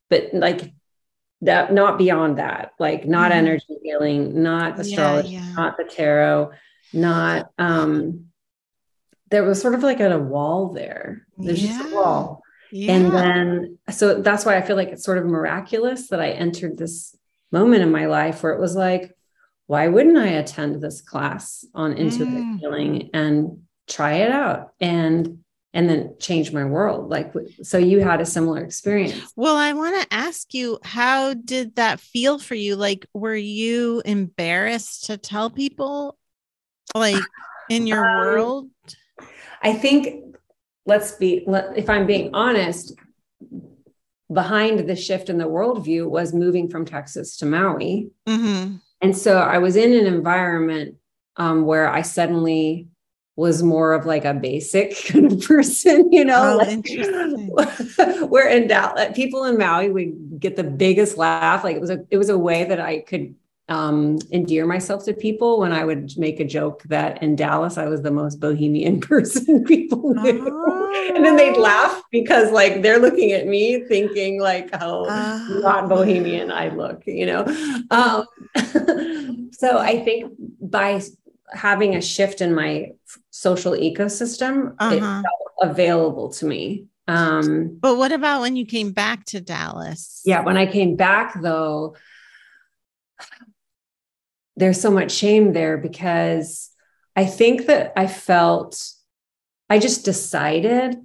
but 0.09 0.29
like 0.33 0.73
that, 1.43 1.73
not 1.73 1.99
beyond 1.99 2.39
that, 2.39 2.73
like 2.79 3.05
not 3.07 3.33
Mhm. 3.33 3.37
energy 3.37 3.79
healing, 3.83 4.43
not 4.43 4.75
Yeah, 4.75 4.81
astrology, 4.81 5.29
yeah. 5.33 5.55
not 5.57 5.77
the 5.77 5.85
tarot, 5.85 6.53
not, 6.93 7.51
um, 7.59 8.30
there 9.31 9.45
was 9.45 9.61
sort 9.61 9.75
of 9.75 9.83
like 9.83 10.01
a 10.01 10.19
wall 10.19 10.73
there. 10.73 11.27
There's 11.39 11.61
just 11.61 11.79
Yeah. 11.81 11.91
a 11.91 11.95
wall. 11.95 12.43
yeah 12.73 12.93
And 12.95 13.13
then, 13.13 13.79
so 13.91 14.21
that's 14.21 14.45
why 14.45 14.57
I 14.57 14.63
feel 14.63 14.77
like 14.77 14.89
it's 14.89 15.05
sort 15.05 15.19
of 15.19 15.25
miraculous 15.27 16.09
that 16.09 16.21
I 16.21 16.31
entered 16.31 16.77
this 16.79 17.17
moment 17.53 17.83
in 17.83 17.91
my 17.91 18.07
life 18.07 18.43
where 18.43 18.53
it 18.53 18.61
was 18.61 18.75
like, 18.77 19.13
why 19.67 19.87
wouldn't 19.89 20.17
I 20.19 20.29
attend 20.29 20.81
this 20.81 21.01
class 21.01 21.65
on 21.75 21.93
intuitive 21.93 22.35
Mm. 22.45 22.59
healing 22.59 23.11
and 23.15 23.63
try 23.89 24.15
it 24.15 24.31
out 24.33 24.73
and 24.81 25.39
and 25.73 25.89
then 25.89 26.17
change 26.19 26.53
my 26.53 26.65
world? 26.65 27.09
Like, 27.11 27.33
so 27.63 27.79
you 27.79 28.01
had 28.01 28.21
a 28.21 28.27
similar 28.27 28.59
experience. 28.65 29.33
Well, 29.37 29.55
I 29.55 29.73
want 29.73 30.01
to 30.03 30.13
ask 30.13 30.53
you, 30.53 30.81
how 30.83 31.35
did 31.35 31.77
that 31.77 32.01
feel 32.01 32.41
for 32.41 32.57
you? 32.57 32.75
Like, 32.75 33.07
were 33.15 33.37
you 33.37 34.03
embarrassed 34.05 35.05
to 35.05 35.17
tell 35.17 35.49
people, 35.49 36.19
like, 36.93 37.23
in 37.69 37.87
your 37.87 38.05
Um, 38.05 38.19
world? 38.19 38.71
I 39.63 39.75
think, 39.75 40.37
let's 40.87 41.13
be, 41.13 41.45
if 41.77 41.91
I'm 41.91 42.07
being 42.07 42.31
honest, 42.35 42.95
behind 44.33 44.89
the 44.89 44.97
shift 44.97 45.29
in 45.29 45.39
the 45.39 45.45
worldview 45.45 46.09
was 46.09 46.33
moving 46.33 46.69
from 46.69 46.85
Texas 46.85 47.37
to 47.39 47.47
Maui. 47.47 48.11
Mm-hmm. 48.29 48.77
And 49.01 49.17
so 49.17 49.39
I 49.39 49.59
was 49.59 49.77
in 49.77 49.93
an 49.93 50.07
environment 50.07 50.97
um, 51.37 51.65
where 51.65 51.89
I 51.89 52.03
suddenly 52.03 52.89
was 53.37 53.63
more 53.63 53.95
of 53.95 54.05
like 54.05 54.25
a 54.25 54.35
basic 54.35 54.95
kind 55.07 55.33
of 55.33 55.41
person, 55.41 56.13
you 56.13 56.25
know, 56.25 56.61
Oh, 56.61 56.67
like, 57.57 58.29
where 58.31 58.49
in 58.49 58.69
Dallas, 58.69 59.13
people 59.15 59.45
in 59.45 59.57
Maui 59.59 59.91
would 59.91 60.39
get 60.39 60.57
the 60.57 60.65
biggest 60.65 61.17
laugh. 61.17 61.65
Like 61.65 61.77
it 61.77 61.81
was 61.81 61.91
a, 61.91 62.05
it 62.11 62.19
was 62.19 62.29
a 62.29 62.39
way 62.39 62.65
that 62.65 62.81
I 62.81 63.01
could 63.01 63.35
um, 63.71 64.19
endear 64.33 64.67
myself 64.67 65.05
to 65.05 65.15
people 65.15 65.61
when 65.61 65.73
I 65.73 65.85
would 65.85 66.19
make 66.19 66.41
a 66.41 66.45
joke 66.45 66.83
that 66.85 67.23
in 67.23 67.37
Dallas, 67.37 67.79
I 67.79 67.87
was 67.87 68.03
the 68.03 68.11
most 68.11 68.41
bohemian 68.41 69.01
person 69.13 69.65
people 69.65 70.13
knew. 70.15 71.13
And 71.15 71.25
then 71.25 71.37
they'd 71.37 71.57
laugh 71.57 72.03
because 72.11 72.51
like 72.53 72.83
they're 72.83 72.99
looking 72.99 73.31
at 73.33 73.47
me 73.47 73.85
thinking 73.87 74.41
like 74.41 74.75
how 74.75 75.07
Ah. 75.09 75.47
not 75.49 75.89
bohemian 75.89 76.51
I 76.51 76.69
look, 76.69 77.03
you 77.07 77.27
know. 77.27 77.45
Um, 77.91 78.25
so 79.53 79.79
I 79.79 80.03
think 80.05 80.33
by 80.61 81.01
having 81.53 81.95
a 81.95 82.03
shift 82.03 82.41
in 82.41 82.55
my 82.55 82.93
social 83.31 83.73
ecosystem, 83.73 84.73
it 84.93 85.03
Uh-huh. 85.03 85.23
felt 85.23 85.71
available 85.71 86.29
to 86.31 86.47
me. 86.47 86.87
Um, 87.09 87.79
But 87.81 87.97
what 87.99 88.13
about 88.13 88.41
when 88.41 88.57
you 88.57 88.67
came 88.67 88.91
back 88.93 89.25
to 89.27 89.41
Dallas? 89.41 90.23
yeah, 90.25 90.43
when 90.45 90.57
I 90.57 90.67
came 90.67 90.97
back 90.97 91.41
though, 91.41 91.95
there's 94.61 94.81
so 94.81 94.91
much 94.91 95.11
shame 95.11 95.53
there 95.53 95.77
because 95.79 96.71
I 97.17 97.25
think 97.25 97.67
that 97.67 97.93
I 97.97 98.07
felt, 98.07 98.81
I 99.69 99.79
just 99.79 100.05
decided 100.05 100.97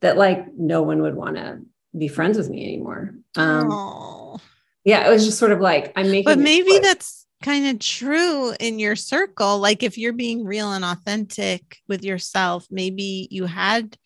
that 0.00 0.16
like 0.16 0.46
no 0.56 0.82
one 0.82 1.02
would 1.02 1.16
want 1.16 1.36
to 1.36 1.60
be 1.96 2.08
friends 2.08 2.36
with 2.36 2.48
me 2.48 2.64
anymore. 2.64 3.14
Um, 3.36 4.38
yeah, 4.84 5.06
it 5.06 5.10
was 5.10 5.24
just 5.24 5.38
sort 5.38 5.52
of 5.52 5.60
like 5.60 5.92
I'm 5.96 6.10
making. 6.10 6.24
But 6.24 6.38
maybe 6.38 6.78
that's 6.78 7.26
kind 7.42 7.66
of 7.66 7.78
true 7.78 8.52
in 8.60 8.78
your 8.78 8.96
circle. 8.96 9.58
Like 9.58 9.82
if 9.82 9.98
you're 9.98 10.12
being 10.12 10.44
real 10.44 10.72
and 10.72 10.84
authentic 10.84 11.78
with 11.88 12.04
yourself, 12.04 12.66
maybe 12.70 13.28
you 13.30 13.46
had 13.46 13.96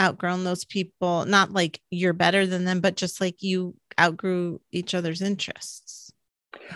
outgrown 0.00 0.44
those 0.44 0.64
people, 0.64 1.24
not 1.24 1.52
like 1.52 1.80
you're 1.90 2.12
better 2.12 2.46
than 2.46 2.64
them, 2.64 2.80
but 2.80 2.96
just 2.96 3.20
like 3.20 3.42
you 3.42 3.74
outgrew 3.98 4.60
each 4.72 4.94
other's 4.94 5.22
interests. 5.22 5.97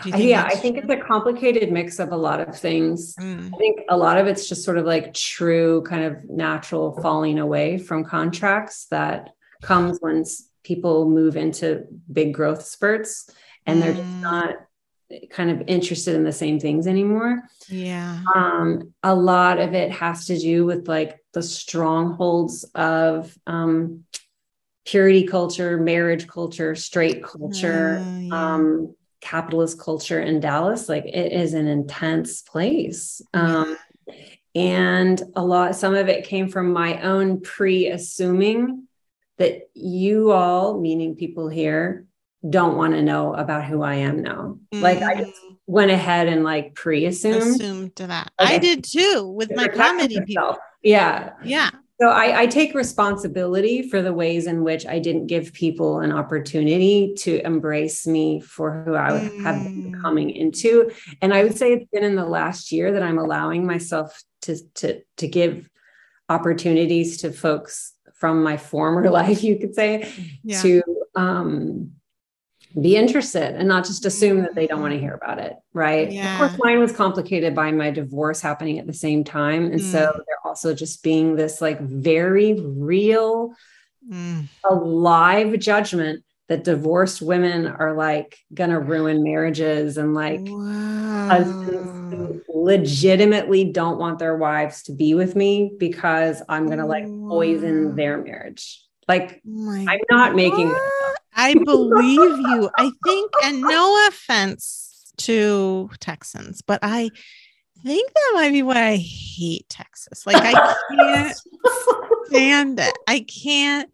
Yeah, 0.05 0.43
I 0.43 0.55
think 0.55 0.77
it's 0.77 0.89
a 0.89 0.97
complicated 0.97 1.71
mix 1.71 1.99
of 1.99 2.11
a 2.11 2.17
lot 2.17 2.39
of 2.39 2.57
things. 2.57 3.15
Mm. 3.15 3.53
I 3.53 3.57
think 3.57 3.81
a 3.89 3.97
lot 3.97 4.17
of 4.17 4.27
it's 4.27 4.47
just 4.47 4.63
sort 4.63 4.77
of 4.77 4.85
like 4.85 5.13
true 5.13 5.81
kind 5.83 6.03
of 6.03 6.29
natural 6.29 6.99
falling 7.01 7.39
away 7.39 7.77
from 7.77 8.03
contracts 8.03 8.85
that 8.91 9.29
comes 9.61 9.97
when 9.99 10.23
people 10.63 11.09
move 11.09 11.37
into 11.37 11.85
big 12.11 12.33
growth 12.33 12.63
spurts 12.65 13.29
and 13.65 13.81
they're 13.81 13.93
just 13.93 14.03
mm. 14.03 14.21
not 14.21 14.55
kind 15.29 15.49
of 15.49 15.63
interested 15.67 16.15
in 16.15 16.23
the 16.23 16.31
same 16.31 16.59
things 16.59 16.87
anymore. 16.87 17.43
Yeah. 17.67 18.21
Um, 18.35 18.93
a 19.03 19.15
lot 19.15 19.59
of 19.59 19.73
it 19.73 19.91
has 19.91 20.25
to 20.25 20.37
do 20.37 20.65
with 20.65 20.87
like 20.87 21.23
the 21.33 21.43
strongholds 21.43 22.63
of 22.75 23.37
um, 23.45 24.05
purity 24.85 25.25
culture, 25.25 25.77
marriage 25.77 26.27
culture, 26.27 26.75
straight 26.75 27.23
culture, 27.23 28.03
uh, 28.05 28.19
yeah. 28.19 28.53
um, 28.53 28.95
capitalist 29.23 29.79
culture 29.79 30.19
in 30.19 30.39
Dallas. 30.39 30.89
Like 30.89 31.05
it 31.05 31.31
is 31.31 31.53
an 31.53 31.67
intense 31.67 32.41
place. 32.41 33.21
Um, 33.33 33.77
and 34.53 35.21
a 35.35 35.43
lot, 35.43 35.75
some 35.75 35.95
of 35.95 36.09
it 36.09 36.25
came 36.25 36.49
from 36.49 36.73
my 36.73 37.01
own 37.01 37.41
pre 37.41 37.87
assuming 37.87 38.87
that 39.37 39.69
you 39.73 40.31
all, 40.31 40.79
meaning 40.79 41.15
people 41.15 41.49
here, 41.49 42.05
don't 42.47 42.75
want 42.77 42.93
to 42.93 43.01
know 43.01 43.33
about 43.33 43.63
who 43.63 43.81
I 43.81 43.95
am 43.95 44.21
now. 44.21 44.57
Mm-hmm. 44.73 44.81
Like 44.81 45.01
I 45.01 45.15
just 45.15 45.41
mm. 45.41 45.57
went 45.65 45.91
ahead 45.91 46.27
and 46.27 46.43
like 46.43 46.75
pre-assumed. 46.75 47.55
Assumed 47.55 47.95
to 47.95 48.07
that. 48.07 48.31
I 48.37 48.57
did 48.57 48.83
too 48.83 49.27
with 49.27 49.55
my 49.55 49.69
comedy 49.69 50.19
people. 50.21 50.57
Yeah. 50.81 51.31
Yeah. 51.43 51.71
So 52.03 52.09
I, 52.09 52.41
I, 52.41 52.47
take 52.47 52.75
responsibility 52.75 53.87
for 53.87 54.01
the 54.01 54.11
ways 54.11 54.45
in 54.45 54.65
which 54.65 54.85
I 54.85 54.99
didn't 54.99 55.27
give 55.27 55.53
people 55.53 56.01
an 56.01 56.11
opportunity 56.11 57.13
to 57.19 57.39
embrace 57.45 58.05
me 58.05 58.41
for 58.41 58.83
who 58.83 58.93
I 58.93 59.11
mm. 59.11 59.41
have 59.43 59.63
been 59.63 60.01
coming 60.01 60.29
into. 60.29 60.91
And 61.21 61.33
I 61.33 61.43
would 61.43 61.57
say 61.57 61.71
it's 61.71 61.89
been 61.93 62.03
in 62.03 62.17
the 62.17 62.25
last 62.25 62.73
year 62.73 62.91
that 62.91 63.03
I'm 63.03 63.17
allowing 63.17 63.65
myself 63.65 64.21
to 64.41 64.57
to 64.73 65.01
to 65.15 65.27
give 65.29 65.69
opportunities 66.27 67.19
to 67.21 67.31
folks 67.31 67.93
from 68.15 68.43
my 68.43 68.57
former 68.57 69.09
life, 69.09 69.41
you 69.41 69.57
could 69.57 69.73
say, 69.73 70.11
yeah. 70.43 70.61
to 70.61 70.83
um 71.15 71.93
be 72.81 72.95
interested 72.95 73.55
and 73.55 73.67
not 73.67 73.85
just 73.85 74.05
assume 74.05 74.41
that 74.41 74.55
they 74.55 74.65
don't 74.65 74.81
want 74.81 74.93
to 74.93 74.99
hear 74.99 75.13
about 75.13 75.37
it 75.37 75.55
right 75.73 76.11
yeah. 76.11 76.33
of 76.33 76.39
course 76.39 76.61
mine 76.63 76.79
was 76.79 76.91
complicated 76.91 77.53
by 77.53 77.71
my 77.71 77.91
divorce 77.91 78.41
happening 78.41 78.79
at 78.79 78.87
the 78.87 78.93
same 78.93 79.23
time 79.23 79.65
and 79.65 79.79
mm. 79.79 79.91
so 79.91 80.11
they're 80.25 80.45
also 80.45 80.73
just 80.73 81.03
being 81.03 81.35
this 81.35 81.61
like 81.61 81.79
very 81.81 82.59
real 82.59 83.53
mm. 84.09 84.47
alive 84.69 85.57
judgment 85.59 86.23
that 86.49 86.63
divorced 86.63 87.21
women 87.21 87.67
are 87.67 87.95
like 87.95 88.37
gonna 88.53 88.79
ruin 88.79 89.23
marriages 89.23 89.97
and 89.97 90.15
like 90.15 90.41
wow. 90.41 91.27
husbands 91.29 92.43
legitimately 92.47 93.65
don't 93.65 93.99
want 93.99 94.17
their 94.17 94.35
wives 94.35 94.83
to 94.83 94.93
be 94.93 95.13
with 95.13 95.35
me 95.35 95.71
because 95.77 96.41
i'm 96.49 96.67
gonna 96.67 96.87
like 96.87 97.05
poison 97.05 97.95
their 97.95 98.21
marriage 98.21 98.83
like 99.07 99.41
oh 99.47 99.85
i'm 99.87 99.99
not 100.09 100.33
making 100.33 100.73
I 101.35 101.53
believe 101.53 102.37
you. 102.37 102.69
I 102.77 102.91
think, 103.05 103.31
and 103.43 103.61
no 103.61 104.07
offense 104.07 105.13
to 105.17 105.89
Texans, 105.99 106.61
but 106.61 106.79
I 106.81 107.09
think 107.83 108.11
that 108.13 108.31
might 108.35 108.51
be 108.51 108.63
why 108.63 108.89
I 108.89 108.95
hate 108.97 109.67
Texas. 109.69 110.25
Like 110.25 110.37
I 110.37 110.75
can't 110.91 111.37
stand 112.25 112.79
it. 112.79 112.97
I 113.07 113.19
can't 113.21 113.91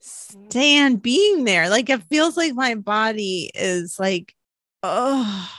stand 0.00 1.02
being 1.02 1.44
there. 1.44 1.70
Like 1.70 1.90
it 1.90 2.02
feels 2.04 2.36
like 2.36 2.54
my 2.54 2.74
body 2.74 3.50
is 3.54 3.98
like, 3.98 4.34
oh. 4.82 5.50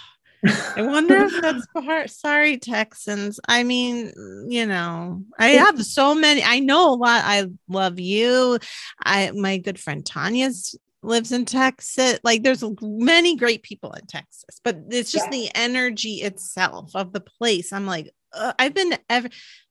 I 0.76 0.82
wonder 0.82 1.18
if 1.18 1.40
that's 1.40 1.68
part. 1.86 2.10
Sorry, 2.10 2.58
Texans. 2.58 3.40
I 3.48 3.62
mean, 3.62 4.12
you 4.50 4.66
know, 4.66 5.24
I 5.38 5.50
have 5.50 5.84
so 5.86 6.16
many. 6.16 6.44
I 6.44 6.58
know 6.58 6.94
a 6.94 6.96
lot. 6.96 7.22
I 7.24 7.46
love 7.70 8.00
you. 8.00 8.58
I 9.04 9.30
my 9.36 9.58
good 9.58 9.80
friend 9.80 10.04
Tanya's 10.04 10.76
lives 11.04 11.32
in 11.32 11.46
Texas. 11.46 12.20
Like 12.24 12.44
there's 12.44 12.64
many 12.82 13.36
great 13.36 13.64
people 13.64 13.92
in 13.94 14.06
Texas, 14.06 14.60
but 14.64 14.78
it's 14.90 15.12
just 15.12 15.26
yeah. 15.26 15.32
the 15.32 15.50
energy 15.56 16.16
itself 16.22 16.96
of 16.96 17.14
the 17.14 17.22
place. 17.22 17.74
I'm 17.74 17.86
like, 17.86 18.12
uh, 18.34 18.54
I've 18.58 18.74
been 18.74 18.98
ever 19.10 19.30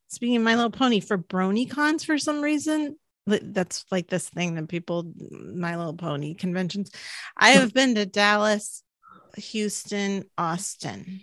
speaking 0.09 0.37
of 0.37 0.43
My 0.43 0.55
Little 0.55 0.71
Pony 0.71 1.01
for 1.01 1.19
Brony 1.19 1.71
cons 1.71 2.05
for 2.05 2.19
some 2.19 2.41
reason. 2.41 2.97
That's 3.27 3.85
like 3.91 4.09
this 4.09 4.29
thing 4.29 4.55
that 4.57 4.69
people, 4.69 5.13
My 5.31 5.77
Little 5.77 5.95
Pony 5.95 6.35
conventions. 6.35 6.91
I 7.37 7.51
have 7.51 7.73
been 7.73 7.95
to 7.95 8.07
Dallas, 8.07 8.83
Houston, 9.37 10.25
Austin, 10.37 11.21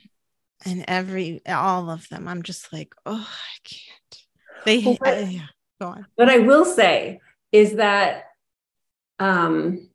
and 0.66 0.86
every 0.88 1.41
all 1.45 1.89
of 1.89 2.08
them. 2.10 2.28
I'm 2.28 2.43
just 2.43 2.72
like, 2.72 2.93
oh, 3.05 3.28
I 3.30 3.68
can't. 3.68 4.66
They 4.66 4.97
well, 5.01 5.24
uh, 5.24 5.28
yeah, 5.28 5.47
go 5.82 5.88
on. 5.88 6.05
What 6.16 6.30
I 6.30 6.39
will 6.39 6.66
say 6.66 7.20
is 7.51 7.76
that 7.76 8.26
um 9.20 9.87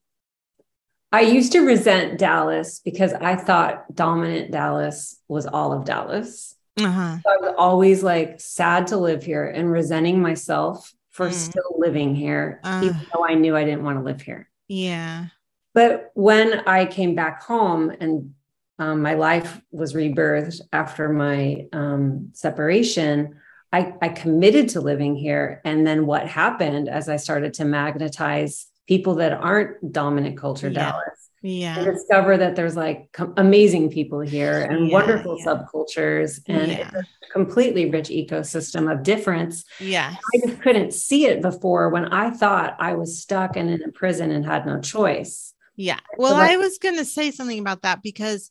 I 1.12 1.20
used 1.20 1.52
to 1.52 1.60
resent 1.60 2.18
Dallas 2.18 2.80
because 2.80 3.12
I 3.12 3.36
thought 3.36 3.94
dominant 3.94 4.50
Dallas 4.50 5.20
was 5.28 5.46
all 5.46 5.72
of 5.72 5.84
Dallas. 5.84 6.56
Uh-huh. 6.80 7.18
So 7.22 7.30
I 7.30 7.36
was 7.36 7.54
always 7.58 8.02
like 8.02 8.40
sad 8.40 8.86
to 8.88 8.96
live 8.96 9.22
here 9.22 9.46
and 9.46 9.70
resenting 9.70 10.22
myself 10.22 10.92
for 11.10 11.28
mm. 11.28 11.32
still 11.32 11.76
living 11.76 12.14
here, 12.14 12.60
uh, 12.64 12.80
even 12.82 13.00
though 13.12 13.26
I 13.26 13.34
knew 13.34 13.54
I 13.54 13.64
didn't 13.64 13.84
want 13.84 13.98
to 13.98 14.04
live 14.04 14.22
here. 14.22 14.48
Yeah. 14.68 15.26
But 15.74 16.10
when 16.14 16.60
I 16.66 16.86
came 16.86 17.14
back 17.14 17.42
home 17.42 17.90
and 18.00 18.34
um, 18.78 19.02
my 19.02 19.14
life 19.14 19.60
was 19.70 19.92
rebirthed 19.92 20.62
after 20.72 21.10
my 21.10 21.66
um, 21.72 22.30
separation, 22.32 23.36
I, 23.70 23.94
I 24.00 24.08
committed 24.08 24.70
to 24.70 24.80
living 24.80 25.14
here. 25.14 25.60
And 25.64 25.86
then 25.86 26.06
what 26.06 26.26
happened 26.26 26.88
as 26.88 27.08
I 27.08 27.16
started 27.16 27.54
to 27.54 27.66
magnetize 27.66 28.66
people 28.88 29.16
that 29.16 29.32
aren't 29.32 29.92
dominant 29.92 30.36
culture 30.36 30.68
yeah. 30.68 30.90
Dallas. 30.90 31.28
Yeah. 31.42 31.76
And 31.76 31.86
discover 31.86 32.36
that 32.36 32.54
there's 32.54 32.76
like 32.76 33.10
com- 33.12 33.34
amazing 33.36 33.90
people 33.90 34.20
here 34.20 34.60
and 34.60 34.86
yeah, 34.86 34.92
wonderful 34.92 35.38
yeah. 35.38 35.44
subcultures 35.44 36.40
and 36.46 36.70
it's 36.70 36.94
a 36.94 37.04
completely 37.32 37.90
rich 37.90 38.10
ecosystem 38.10 38.90
of 38.90 39.02
difference. 39.02 39.64
Yeah. 39.80 40.14
I 40.14 40.46
just 40.46 40.62
couldn't 40.62 40.94
see 40.94 41.26
it 41.26 41.42
before 41.42 41.88
when 41.88 42.06
I 42.06 42.30
thought 42.30 42.76
I 42.78 42.94
was 42.94 43.20
stuck 43.20 43.56
and 43.56 43.70
in 43.70 43.82
a 43.82 43.90
prison 43.90 44.30
and 44.30 44.46
had 44.46 44.66
no 44.66 44.80
choice. 44.80 45.52
Yeah. 45.74 45.98
Well, 46.16 46.34
so 46.34 46.36
I 46.36 46.56
was 46.58 46.78
going 46.78 46.96
to 46.98 47.04
say 47.04 47.32
something 47.32 47.58
about 47.58 47.82
that 47.82 48.02
because 48.02 48.50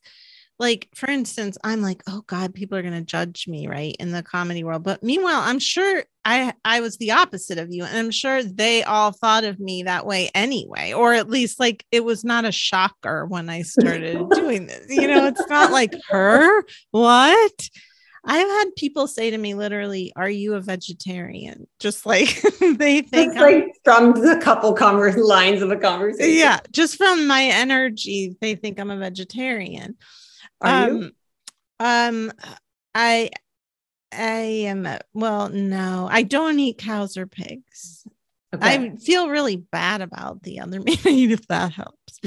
like 0.62 0.88
for 0.94 1.10
instance 1.10 1.58
i'm 1.64 1.82
like 1.82 2.04
oh 2.08 2.24
god 2.28 2.54
people 2.54 2.78
are 2.78 2.84
going 2.84 2.94
to 2.94 3.02
judge 3.02 3.48
me 3.48 3.68
right 3.68 3.96
in 4.00 4.12
the 4.12 4.22
comedy 4.22 4.64
world 4.64 4.84
but 4.84 5.02
meanwhile 5.02 5.42
i'm 5.42 5.58
sure 5.58 6.04
i 6.26 6.53
i 6.63 6.80
was 6.80 6.97
the 6.97 7.11
opposite 7.11 7.57
of 7.57 7.72
you 7.72 7.84
and 7.84 7.97
i'm 7.97 8.11
sure 8.11 8.43
they 8.43 8.84
all 8.84 9.11
thought 9.11 9.43
of 9.43 9.59
me 9.59 9.84
that 9.84 10.05
way 10.05 10.30
anyway 10.36 10.93
or 10.93 11.13
at 11.13 11.30
least 11.30 11.59
like 11.59 11.86
it 11.91 12.03
was 12.03 12.24
not 12.24 12.45
a 12.45 12.51
shocker 12.51 13.26
when 13.26 13.49
i 13.49 13.61
started 13.61 14.30
doing 14.32 14.67
this 14.67 14.86
you 14.89 15.07
know 15.07 15.26
it's 15.26 15.47
not 15.47 15.72
like 15.72 15.93
her 16.09 16.63
what 16.91 17.69
I've 18.24 18.47
had 18.47 18.76
people 18.76 19.07
say 19.07 19.32
to 19.32 19.38
me 19.38 19.55
literally, 19.55 20.13
"Are 20.15 20.30
you 20.30 20.53
a 20.53 20.61
vegetarian?" 20.61 21.67
Just 21.80 22.05
like 22.05 22.41
they 22.59 23.01
think, 23.01 23.34
just 23.34 23.38
like 23.38 23.76
from 23.84 24.11
the 24.11 24.39
couple 24.41 24.74
converse 24.74 25.17
lines 25.17 25.63
of 25.63 25.72
a 25.72 25.78
conversation. 25.78 26.38
Yeah, 26.38 26.59
just 26.72 26.97
from 26.97 27.26
my 27.26 27.45
energy, 27.45 28.38
they 28.39 28.53
think 28.53 28.80
I'm 28.80 28.91
a 28.91 28.97
vegetarian. 28.97 29.97
Are 30.61 30.89
um, 30.89 30.97
you? 30.97 31.11
Um, 31.80 32.32
I, 32.93 33.32
I 34.12 34.66
am. 34.68 34.88
Well, 35.14 35.49
no, 35.49 36.07
I 36.09 36.24
don't 36.24 36.59
eat 36.59 36.78
cows 36.78 37.18
or 37.18 37.28
pigs. 37.28 38.05
Okay. 38.53 38.68
I 38.68 38.95
feel 38.97 39.30
really 39.30 39.55
bad 39.55 40.01
about 40.01 40.43
the 40.43 40.59
other 40.59 40.80
meat 41.05 41.32
if 41.32 41.47
that 41.47 41.72
helps. 41.72 42.20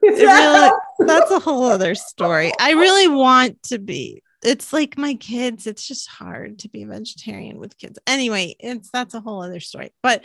really, 0.00 0.70
that's 1.00 1.30
a 1.30 1.40
whole 1.40 1.64
other 1.64 1.94
story. 1.94 2.52
I 2.60 2.72
really 2.72 3.08
want 3.08 3.62
to 3.64 3.78
be. 3.78 4.22
It's 4.44 4.72
like 4.72 4.98
my 4.98 5.14
kids. 5.14 5.66
It's 5.66 5.86
just 5.86 6.08
hard 6.08 6.60
to 6.60 6.68
be 6.68 6.82
a 6.82 6.86
vegetarian 6.86 7.58
with 7.58 7.78
kids. 7.78 7.98
Anyway, 8.06 8.54
it's 8.60 8.90
that's 8.90 9.14
a 9.14 9.20
whole 9.20 9.42
other 9.42 9.60
story. 9.60 9.92
But 10.02 10.22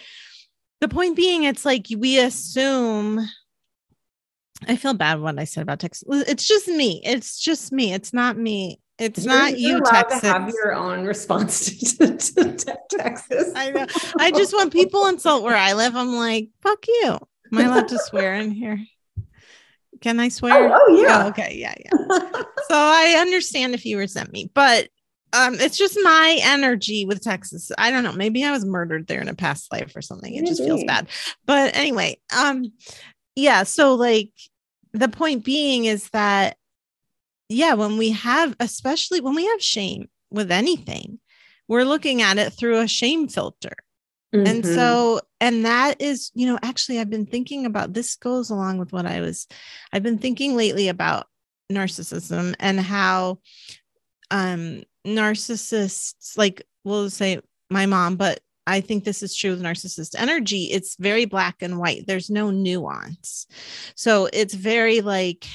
the 0.82 0.90
point 0.90 1.16
being, 1.16 1.44
it's 1.44 1.66
like 1.66 1.88
we 1.98 2.20
assume 2.20 3.28
I 4.68 4.76
feel 4.76 4.94
bad 4.94 5.22
what 5.22 5.40
I 5.40 5.46
said 5.46 5.64
about 5.64 5.80
Texas. 5.80 6.08
It's 6.28 6.46
just 6.46 6.68
me. 6.68 7.02
It's 7.04 7.40
just 7.40 7.72
me. 7.72 7.94
It's 7.94 8.14
not 8.14 8.38
me. 8.38 8.80
It's 9.00 9.24
you're, 9.24 9.34
not 9.34 9.58
you, 9.58 9.82
Texas. 9.82 10.22
To 10.22 10.28
have 10.28 10.50
your 10.50 10.74
own 10.74 11.06
response 11.06 11.96
to, 11.98 12.18
to, 12.18 12.56
to, 12.58 12.78
Texas. 12.92 13.52
I 13.56 13.72
know. 13.72 13.88
I 14.20 14.32
just 14.32 14.56
when 14.56 14.70
people 14.70 15.08
insult 15.08 15.44
where 15.44 15.56
I 15.56 15.74
live, 15.74 15.96
I'm 15.96 16.16
like, 16.16 16.50
"Fuck 16.62 16.86
you." 16.88 17.18
Am 17.52 17.58
I 17.58 17.64
allowed 17.64 17.88
to 17.90 18.00
swear 18.06 18.36
in 18.36 18.52
here? 18.52 18.80
Can 20.02 20.20
I 20.20 20.30
swear? 20.30 20.70
Oh, 20.74 20.80
oh 20.88 21.02
yeah. 21.02 21.24
Oh, 21.24 21.28
okay. 21.30 21.56
Yeah. 21.56 21.74
Yeah. 21.78 21.92
so 22.68 22.76
I 22.76 23.18
understand 23.20 23.74
if 23.74 23.86
you 23.86 23.98
resent 23.98 24.32
me, 24.32 24.52
but 24.54 24.90
um, 25.34 25.56
it's 25.56 25.78
just 25.78 25.98
my 26.02 26.40
energy 26.42 27.06
with 27.06 27.22
Texas. 27.22 27.72
I 27.78 27.92
don't 27.92 28.04
know. 28.04 28.14
Maybe 28.14 28.44
I 28.44 28.52
was 28.52 28.66
murdered 28.66 29.08
there 29.08 29.22
in 29.22 29.28
a 29.28 29.36
past 29.36 29.72
life 29.72 29.96
or 29.96 30.02
something. 30.02 30.34
It 30.34 30.46
just 30.46 30.64
feels 30.64 30.84
bad. 30.84 31.08
But 31.46 31.76
anyway, 31.76 32.18
um, 32.36 32.72
yeah. 33.36 33.64
So 33.64 33.96
like 33.96 34.32
the 34.94 35.10
point 35.10 35.46
being 35.46 35.86
is 35.86 36.10
that, 36.10 36.58
yeah, 37.50 37.74
when 37.74 37.98
we 37.98 38.12
have, 38.12 38.56
especially 38.60 39.20
when 39.20 39.36
we 39.36 39.46
have 39.48 39.62
shame 39.62 40.08
with 40.30 40.52
anything, 40.52 41.20
we're 41.68 41.84
looking 41.84 42.22
at 42.22 42.38
it 42.38 42.52
through 42.52 42.80
a 42.80 42.88
shame 42.88 43.28
filter. 43.28 43.76
Mm-hmm. 44.34 44.48
And 44.48 44.66
so, 44.66 45.22
and 45.42 45.66
that 45.66 46.02
is, 46.02 46.32
you 46.36 46.46
know, 46.46 46.60
actually, 46.62 47.00
I've 47.00 47.10
been 47.10 47.26
thinking 47.26 47.66
about 47.66 47.94
this 47.94 48.16
goes 48.16 48.52
along 48.52 48.78
with 48.78 48.94
what 48.94 49.08
I 49.08 49.22
was, 49.22 49.48
I've 49.92 50.04
been 50.04 50.20
thinking 50.20 50.56
lately 50.56 50.88
about 50.88 51.26
narcissism 51.72 52.56
and 52.60 52.80
how 52.80 53.40
um 54.32 54.84
narcissists, 55.06 56.38
like 56.38 56.64
we'll 56.84 57.10
say 57.10 57.40
my 57.70 57.86
mom, 57.88 58.16
but 58.16 58.40
I 58.68 58.82
think 58.82 59.04
this 59.04 59.24
is 59.24 59.36
true 59.36 59.52
with 59.52 59.64
narcissist 59.64 60.14
energy. 60.16 60.66
It's 60.66 60.96
very 61.00 61.26
black 61.26 61.62
and 61.62 61.80
white. 61.80 62.06
There's 62.06 62.30
no 62.30 62.52
nuance. 62.52 63.48
So 63.96 64.30
it's 64.32 64.54
very 64.54 65.02
like, 65.02 65.46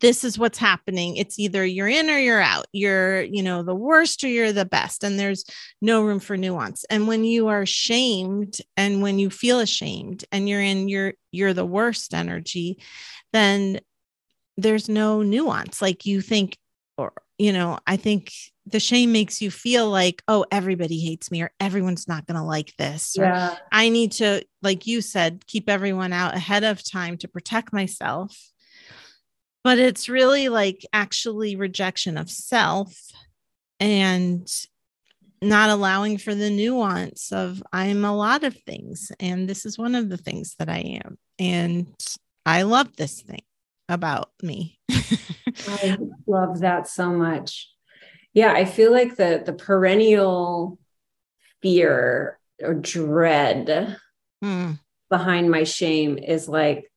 this 0.00 0.24
is 0.24 0.38
what's 0.38 0.58
happening. 0.58 1.16
It's 1.16 1.38
either 1.38 1.64
you're 1.64 1.88
in 1.88 2.10
or 2.10 2.18
you're 2.18 2.40
out. 2.40 2.66
You're, 2.72 3.22
you 3.22 3.42
know, 3.42 3.62
the 3.62 3.74
worst 3.74 4.24
or 4.24 4.28
you're 4.28 4.52
the 4.52 4.64
best. 4.64 5.04
And 5.04 5.18
there's 5.18 5.44
no 5.80 6.02
room 6.02 6.20
for 6.20 6.36
nuance. 6.36 6.84
And 6.90 7.06
when 7.06 7.24
you 7.24 7.48
are 7.48 7.66
shamed 7.66 8.58
and 8.76 9.02
when 9.02 9.18
you 9.18 9.30
feel 9.30 9.60
ashamed 9.60 10.24
and 10.32 10.48
you're 10.48 10.60
in 10.60 10.88
your, 10.88 11.14
you're 11.32 11.52
the 11.52 11.66
worst 11.66 12.14
energy, 12.14 12.78
then 13.32 13.80
there's 14.56 14.88
no 14.88 15.22
nuance. 15.22 15.82
Like 15.82 16.06
you 16.06 16.20
think, 16.20 16.56
or, 16.96 17.12
you 17.38 17.52
know, 17.52 17.78
I 17.86 17.96
think 17.96 18.32
the 18.66 18.80
shame 18.80 19.12
makes 19.12 19.42
you 19.42 19.50
feel 19.50 19.90
like, 19.90 20.22
oh, 20.28 20.46
everybody 20.50 20.98
hates 21.00 21.30
me 21.30 21.42
or 21.42 21.50
everyone's 21.60 22.08
not 22.08 22.26
going 22.26 22.38
to 22.38 22.44
like 22.44 22.74
this. 22.78 23.14
Yeah. 23.18 23.56
I 23.70 23.90
need 23.90 24.12
to, 24.12 24.44
like 24.62 24.86
you 24.86 25.00
said, 25.00 25.46
keep 25.46 25.68
everyone 25.68 26.12
out 26.12 26.34
ahead 26.34 26.64
of 26.64 26.82
time 26.82 27.18
to 27.18 27.28
protect 27.28 27.72
myself 27.72 28.36
but 29.64 29.78
it's 29.78 30.08
really 30.08 30.48
like 30.48 30.86
actually 30.92 31.56
rejection 31.56 32.16
of 32.16 32.30
self 32.30 33.10
and 33.80 34.46
not 35.42 35.70
allowing 35.70 36.18
for 36.18 36.34
the 36.34 36.50
nuance 36.50 37.32
of 37.32 37.62
I'm 37.72 38.04
a 38.04 38.16
lot 38.16 38.44
of 38.44 38.56
things 38.56 39.10
and 39.18 39.48
this 39.48 39.66
is 39.66 39.76
one 39.76 39.94
of 39.94 40.08
the 40.08 40.16
things 40.16 40.54
that 40.58 40.68
I 40.68 41.00
am 41.04 41.18
and 41.38 41.88
I 42.46 42.62
love 42.62 42.94
this 42.96 43.22
thing 43.22 43.42
about 43.88 44.30
me. 44.42 44.78
I 44.90 45.98
love 46.26 46.60
that 46.60 46.88
so 46.88 47.10
much. 47.10 47.70
Yeah, 48.32 48.52
I 48.52 48.64
feel 48.64 48.92
like 48.92 49.16
the 49.16 49.42
the 49.44 49.52
perennial 49.52 50.78
fear 51.62 52.38
or 52.62 52.74
dread 52.74 53.98
hmm. 54.42 54.72
behind 55.08 55.50
my 55.50 55.64
shame 55.64 56.18
is 56.18 56.48
like 56.48 56.90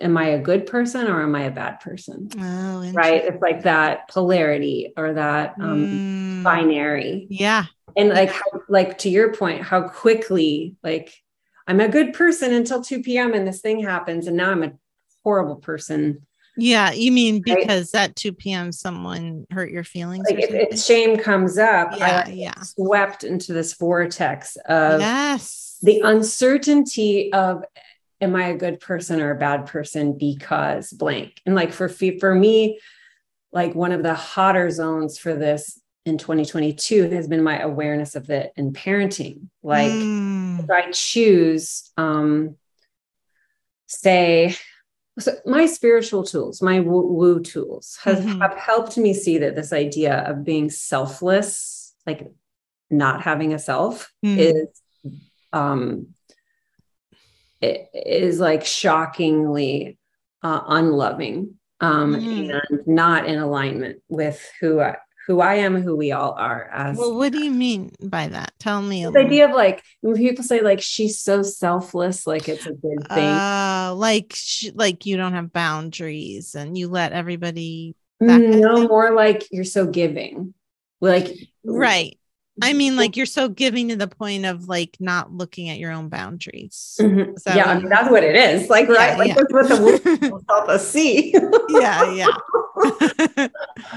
am 0.00 0.16
I 0.16 0.28
a 0.28 0.38
good 0.38 0.66
person 0.66 1.06
or 1.06 1.22
am 1.22 1.34
I 1.34 1.42
a 1.42 1.50
bad 1.50 1.80
person? 1.80 2.28
Oh, 2.38 2.90
right. 2.92 3.24
It's 3.24 3.40
like 3.40 3.62
that 3.62 4.08
polarity 4.08 4.92
or 4.96 5.14
that 5.14 5.54
um, 5.60 5.86
mm. 5.86 6.42
binary. 6.42 7.26
Yeah. 7.30 7.64
And 7.96 8.10
like, 8.10 8.30
how, 8.30 8.42
like 8.68 8.98
to 8.98 9.08
your 9.08 9.32
point, 9.34 9.62
how 9.62 9.88
quickly, 9.88 10.76
like, 10.82 11.14
I'm 11.66 11.80
a 11.80 11.88
good 11.88 12.12
person 12.12 12.52
until 12.52 12.82
2 12.82 13.02
p.m. 13.02 13.34
and 13.34 13.46
this 13.46 13.60
thing 13.60 13.80
happens, 13.80 14.26
and 14.26 14.36
now 14.36 14.50
I'm 14.50 14.62
a 14.62 14.72
horrible 15.24 15.56
person. 15.56 16.26
Yeah, 16.56 16.92
you 16.92 17.12
mean 17.12 17.42
because 17.42 17.92
right? 17.92 18.04
at 18.10 18.16
2 18.16 18.32
p.m. 18.32 18.72
someone 18.72 19.46
hurt 19.50 19.70
your 19.70 19.84
feelings? 19.84 20.26
Like 20.30 20.42
if, 20.42 20.72
if, 20.72 20.80
shame 20.80 21.18
comes 21.18 21.58
up, 21.58 21.90
yeah, 21.96 22.24
I 22.26 22.30
yeah. 22.30 22.62
swept 22.62 23.24
into 23.24 23.52
this 23.52 23.74
vortex 23.74 24.56
of 24.66 25.00
yes. 25.00 25.78
the 25.82 26.00
uncertainty 26.00 27.32
of 27.32 27.64
am 28.20 28.34
I 28.34 28.48
a 28.48 28.56
good 28.56 28.80
person 28.80 29.20
or 29.20 29.30
a 29.30 29.38
bad 29.38 29.66
person 29.66 30.16
because 30.16 30.90
blank. 30.92 31.40
And 31.44 31.54
like 31.54 31.72
for 31.72 31.88
for 31.88 32.34
me, 32.34 32.80
like 33.52 33.74
one 33.74 33.92
of 33.92 34.02
the 34.02 34.14
hotter 34.14 34.70
zones 34.70 35.18
for 35.18 35.34
this 35.34 35.80
in 36.04 36.18
2022 36.18 37.10
has 37.10 37.26
been 37.26 37.42
my 37.42 37.58
awareness 37.58 38.14
of 38.14 38.30
it 38.30 38.52
in 38.56 38.72
parenting. 38.72 39.48
Like 39.62 39.90
mm. 39.90 40.62
if 40.62 40.70
I 40.70 40.90
choose, 40.92 41.90
um, 41.96 42.56
say, 43.86 44.54
so 45.18 45.32
my 45.44 45.66
spiritual 45.66 46.22
tools, 46.22 46.62
my 46.62 46.80
woo, 46.80 47.12
woo 47.12 47.40
tools 47.40 47.98
have, 48.02 48.18
mm-hmm. 48.18 48.40
have 48.40 48.54
helped 48.54 48.96
me 48.98 49.14
see 49.14 49.38
that 49.38 49.56
this 49.56 49.72
idea 49.72 50.18
of 50.18 50.44
being 50.44 50.70
selfless, 50.70 51.94
like 52.06 52.30
not 52.90 53.22
having 53.22 53.52
a 53.52 53.58
self, 53.58 54.12
mm. 54.24 54.36
is 54.38 54.68
um, 55.52 56.08
is 57.60 58.40
like 58.40 58.64
shockingly 58.64 59.98
uh, 60.42 60.62
unloving 60.66 61.54
um, 61.80 62.14
mm. 62.14 62.60
and 62.70 62.86
not 62.86 63.26
in 63.26 63.38
alignment 63.38 64.02
with 64.08 64.42
who 64.60 64.80
I, 64.80 64.96
who 65.26 65.40
I 65.40 65.54
am, 65.56 65.82
who 65.82 65.96
we 65.96 66.12
all 66.12 66.32
are. 66.32 66.70
As 66.72 66.96
well, 66.96 67.16
what 67.16 67.32
do 67.32 67.42
you 67.42 67.50
mean 67.50 67.92
by 68.00 68.28
that? 68.28 68.52
Tell 68.58 68.80
me. 68.80 69.04
The 69.04 69.18
idea 69.18 69.48
of 69.48 69.54
like 69.54 69.82
when 70.00 70.14
people 70.14 70.44
say 70.44 70.60
like 70.60 70.80
she's 70.80 71.20
so 71.20 71.42
selfless, 71.42 72.26
like 72.26 72.48
it's 72.48 72.66
a 72.66 72.72
good 72.72 73.06
thing. 73.08 73.18
Uh, 73.18 73.92
like 73.96 74.32
she, 74.34 74.70
like 74.70 75.04
you 75.04 75.16
don't 75.16 75.32
have 75.32 75.52
boundaries 75.52 76.54
and 76.54 76.78
you 76.78 76.88
let 76.88 77.12
everybody. 77.12 77.96
No, 78.20 78.86
more 78.88 79.12
like 79.14 79.46
you're 79.50 79.64
so 79.64 79.86
giving. 79.86 80.54
Like 81.00 81.34
right. 81.64 82.18
I 82.62 82.72
mean, 82.72 82.96
like 82.96 83.16
you're 83.16 83.26
so 83.26 83.48
giving 83.48 83.88
to 83.88 83.96
the 83.96 84.08
point 84.08 84.46
of 84.46 84.68
like 84.68 84.96
not 84.98 85.32
looking 85.32 85.68
at 85.68 85.78
your 85.78 85.92
own 85.92 86.08
boundaries. 86.08 86.96
Mm-hmm. 87.00 87.32
So, 87.36 87.54
yeah, 87.54 87.70
I 87.70 87.78
mean, 87.78 87.88
that's 87.88 88.10
what 88.10 88.24
it 88.24 88.34
is. 88.34 88.70
Like, 88.70 88.88
yeah, 88.88 88.94
right? 88.94 89.18
Like 89.18 89.28
yeah. 89.28 89.34
that's 89.34 89.52
what 89.52 89.68
the 89.68 90.30
will 90.30 90.42
help 90.48 90.68
us 90.68 90.88
see. 90.88 91.34
yeah, 91.68 92.12
yeah. 92.12 93.48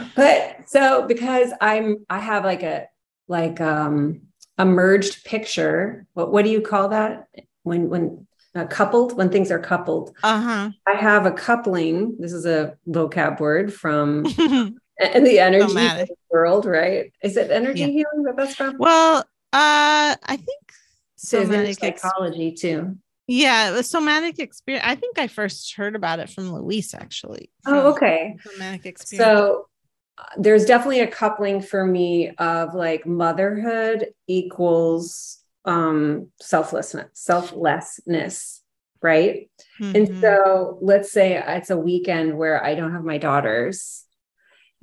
but 0.16 0.58
so 0.66 1.08
because 1.08 1.52
I'm, 1.62 2.06
I 2.10 2.20
have 2.20 2.44
like 2.44 2.64
a 2.64 2.88
like 3.28 3.62
um 3.62 4.22
a 4.58 4.66
merged 4.66 5.24
picture. 5.24 6.06
What 6.14 6.32
what 6.32 6.44
do 6.44 6.52
you 6.52 6.62
call 6.62 6.90
that 6.90 7.28
when 7.64 7.90
when 7.90 8.28
uh, 8.54 8.66
coupled 8.66 9.16
when 9.16 9.30
things 9.30 9.52
are 9.52 9.60
coupled? 9.60 10.16
Uh 10.22 10.42
huh. 10.42 10.70
I 10.86 10.96
have 10.96 11.26
a 11.26 11.32
coupling. 11.32 12.18
This 12.20 12.34
is 12.34 12.46
a 12.46 12.78
vocab 12.88 13.40
word 13.40 13.74
from 13.74 14.26
and 15.00 15.26
the 15.26 15.40
energy 15.40 16.12
world, 16.30 16.66
right? 16.66 17.12
Is 17.24 17.38
it 17.38 17.52
energy 17.52 17.82
yeah. 17.82 17.88
healing 17.88 18.24
that 18.24 18.36
that's 18.38 18.56
from? 18.56 18.78
Well, 18.78 19.20
uh, 19.20 20.16
I 20.22 20.38
think 20.38 20.74
somatic 21.16 21.80
psychology 21.80 22.52
too. 22.52 22.98
Yeah, 23.28 23.72
the 23.72 23.84
somatic 23.84 24.40
experience. 24.40 24.86
I 24.88 24.96
think 24.96 25.20
I 25.20 25.28
first 25.28 25.76
heard 25.76 25.96
about 25.96 26.20
it 26.20 26.30
from 26.30 26.52
Luis 26.52 26.94
actually. 26.94 27.52
Oh, 27.66 27.92
okay. 27.94 28.36
Somatic 28.44 28.86
experience. 28.86 29.26
So 29.26 29.68
uh, 30.18 30.24
there's 30.38 30.66
definitely 30.66 31.02
a 31.02 31.08
coupling 31.08 31.62
for 31.62 31.86
me 31.86 32.32
of 32.38 32.74
like 32.74 33.06
motherhood 33.06 34.08
equals 34.28 35.38
um 35.66 36.30
selflessness, 36.42 37.10
selflessness, 37.14 38.64
right? 39.02 39.50
Mm-hmm. 39.80 39.96
And 39.96 40.22
so 40.22 40.80
let's 40.82 41.12
say 41.12 41.42
it's 41.46 41.70
a 41.70 41.78
weekend 41.78 42.38
where 42.38 42.64
I 42.64 42.74
don't 42.76 42.94
have 42.94 43.04
my 43.04 43.20
daughters 43.20 44.06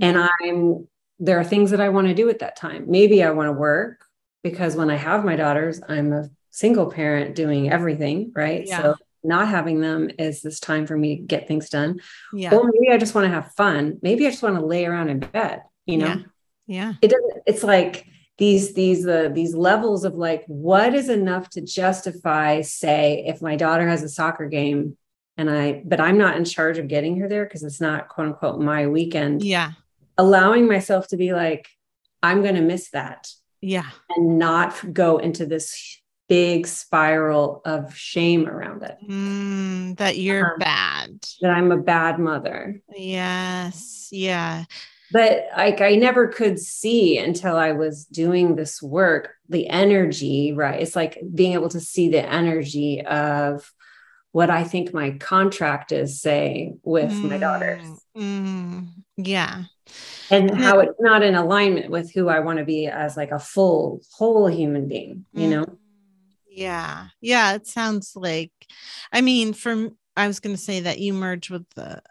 and 0.01 0.29
I'm 0.41 0.87
there 1.19 1.39
are 1.39 1.45
things 1.45 1.71
that 1.71 1.81
I 1.81 1.89
want 1.89 2.09
to 2.09 2.15
do 2.15 2.29
at 2.29 2.41
that 2.41 2.57
time. 2.57 2.85
Maybe 2.89 3.23
I 3.23 3.31
want 3.31 3.49
to 3.49 3.53
work 3.53 4.05
because 4.43 4.77
when 4.77 4.91
I 4.91 4.97
have 4.97 5.25
my 5.25 5.37
daughters, 5.37 5.81
I'm 5.89 6.13
a 6.13 6.31
single 6.51 6.91
parent 6.91 7.35
doing 7.35 7.71
everything, 7.71 8.33
right? 8.35 8.67
Yeah. 8.67 8.83
So 8.83 8.95
not 9.25 9.49
having 9.49 9.81
them 9.81 10.11
is 10.19 10.43
this 10.43 10.61
time 10.61 10.87
for 10.87 10.97
me 10.97 11.17
to 11.17 11.23
get 11.23 11.49
things 11.49 11.69
done. 11.69 12.01
Yeah. 12.33 12.55
Or 12.55 12.71
maybe 12.71 12.93
I 12.93 12.99
just 12.99 13.15
want 13.15 13.25
to 13.25 13.33
have 13.33 13.53
fun. 13.53 13.99
Maybe 14.03 14.27
I 14.27 14.31
just 14.31 14.43
want 14.43 14.57
to 14.57 14.65
lay 14.65 14.85
around 14.85 15.09
in 15.09 15.21
bed, 15.21 15.63
you 15.87 15.99
know? 15.99 16.07
Yeah. 16.07 16.23
yeah. 16.67 16.93
It 17.03 17.09
doesn't, 17.09 17.43
it's 17.47 17.65
like 17.65 18.07
these, 18.39 18.75
these, 18.75 19.07
uh, 19.07 19.31
these 19.33 19.55
levels 19.55 20.05
of 20.05 20.15
like, 20.15 20.45
what 20.47 20.95
is 20.95 21.09
enough 21.09 21.49
to 21.51 21.61
justify, 21.63 22.61
say, 22.61 23.25
if 23.27 23.43
my 23.43 23.57
daughter 23.57 23.89
has 23.89 24.03
a 24.03 24.09
soccer 24.09 24.47
game 24.49 24.97
and 25.37 25.51
I, 25.51 25.83
but 25.85 26.01
I'm 26.01 26.19
not 26.19 26.37
in 26.37 26.45
charge 26.45 26.79
of 26.79 26.89
getting 26.89 27.19
her 27.21 27.29
there 27.29 27.45
because 27.45 27.65
it's 27.65 27.81
not 27.81 28.09
quote 28.09 28.29
unquote 28.29 28.61
my 28.61 28.87
weekend. 28.87 29.43
Yeah 29.43 29.73
allowing 30.19 30.67
myself 30.67 31.09
to 31.09 31.17
be 31.17 31.33
like, 31.33 31.69
I'm 32.23 32.43
going 32.43 32.55
to 32.55 32.63
miss 32.63 32.91
that. 32.91 33.29
Yeah. 33.61 33.89
And 34.11 34.39
not 34.39 34.93
go 34.93 35.19
into 35.19 35.47
this 35.47 36.01
big 36.29 36.67
spiral 36.67 37.63
of 37.65 37.97
shame 37.97 38.49
around 38.49 38.83
it. 38.83 38.97
Mm, 39.09 39.97
that 39.99 40.19
you're 40.19 40.55
um, 40.55 40.59
bad. 40.59 41.25
That 41.41 41.51
I'm 41.51 41.73
a 41.73 41.77
bad 41.77 42.19
mother. 42.19 42.81
Yes. 42.95 44.09
Yeah. 44.11 44.65
But 45.13 45.47
like 45.57 45.81
I 45.81 45.95
never 45.95 46.27
could 46.27 46.59
see 46.59 47.17
until 47.19 47.57
I 47.57 47.73
was 47.73 48.05
doing 48.07 48.57
this 48.57 48.83
work, 48.83 49.35
the 49.49 49.69
energy, 49.69 50.53
right? 50.53 50.81
It's 50.81 50.97
like 50.97 51.19
being 51.33 51.53
able 51.53 51.69
to 51.71 51.81
see 51.81 52.09
the 52.09 52.25
energy 52.29 53.05
of 53.05 53.73
what 54.33 54.51
I 54.51 54.65
think 54.65 54.93
my 54.93 55.13
contract 55.13 55.93
is 55.93 56.21
saying 56.21 56.81
with 56.83 57.13
mm, 57.13 57.31
my 57.31 57.39
daughters. 57.39 57.87
Mm, 58.17 58.89
yeah. 59.17 59.65
And 60.31 60.51
how 60.51 60.81
it's 60.81 61.01
not 61.01 61.23
in 61.23 61.35
alignment 61.35 61.91
with 61.91 62.13
who 62.13 62.29
I 62.29 62.41
want 62.41 62.59
to 62.59 62.65
be 62.65 62.87
as 62.87 63.17
like 63.17 63.31
a 63.31 63.39
full, 63.39 64.01
whole 64.13 64.49
human 64.49 64.89
being, 64.89 65.25
you 65.33 65.49
know? 65.49 65.65
Mm, 65.65 65.77
yeah. 66.51 67.09
Yeah. 67.21 67.55
It 67.55 67.67
sounds 67.67 68.13
like, 68.17 68.53
I 69.13 69.21
mean, 69.21 69.53
for, 69.53 69.91
I 70.17 70.27
was 70.27 70.41
going 70.41 70.57
to 70.57 70.63
say 70.63 70.81
that 70.81 70.99
you 70.99 71.15
merge 71.15 71.51
with 71.51 71.69
the 71.77 72.03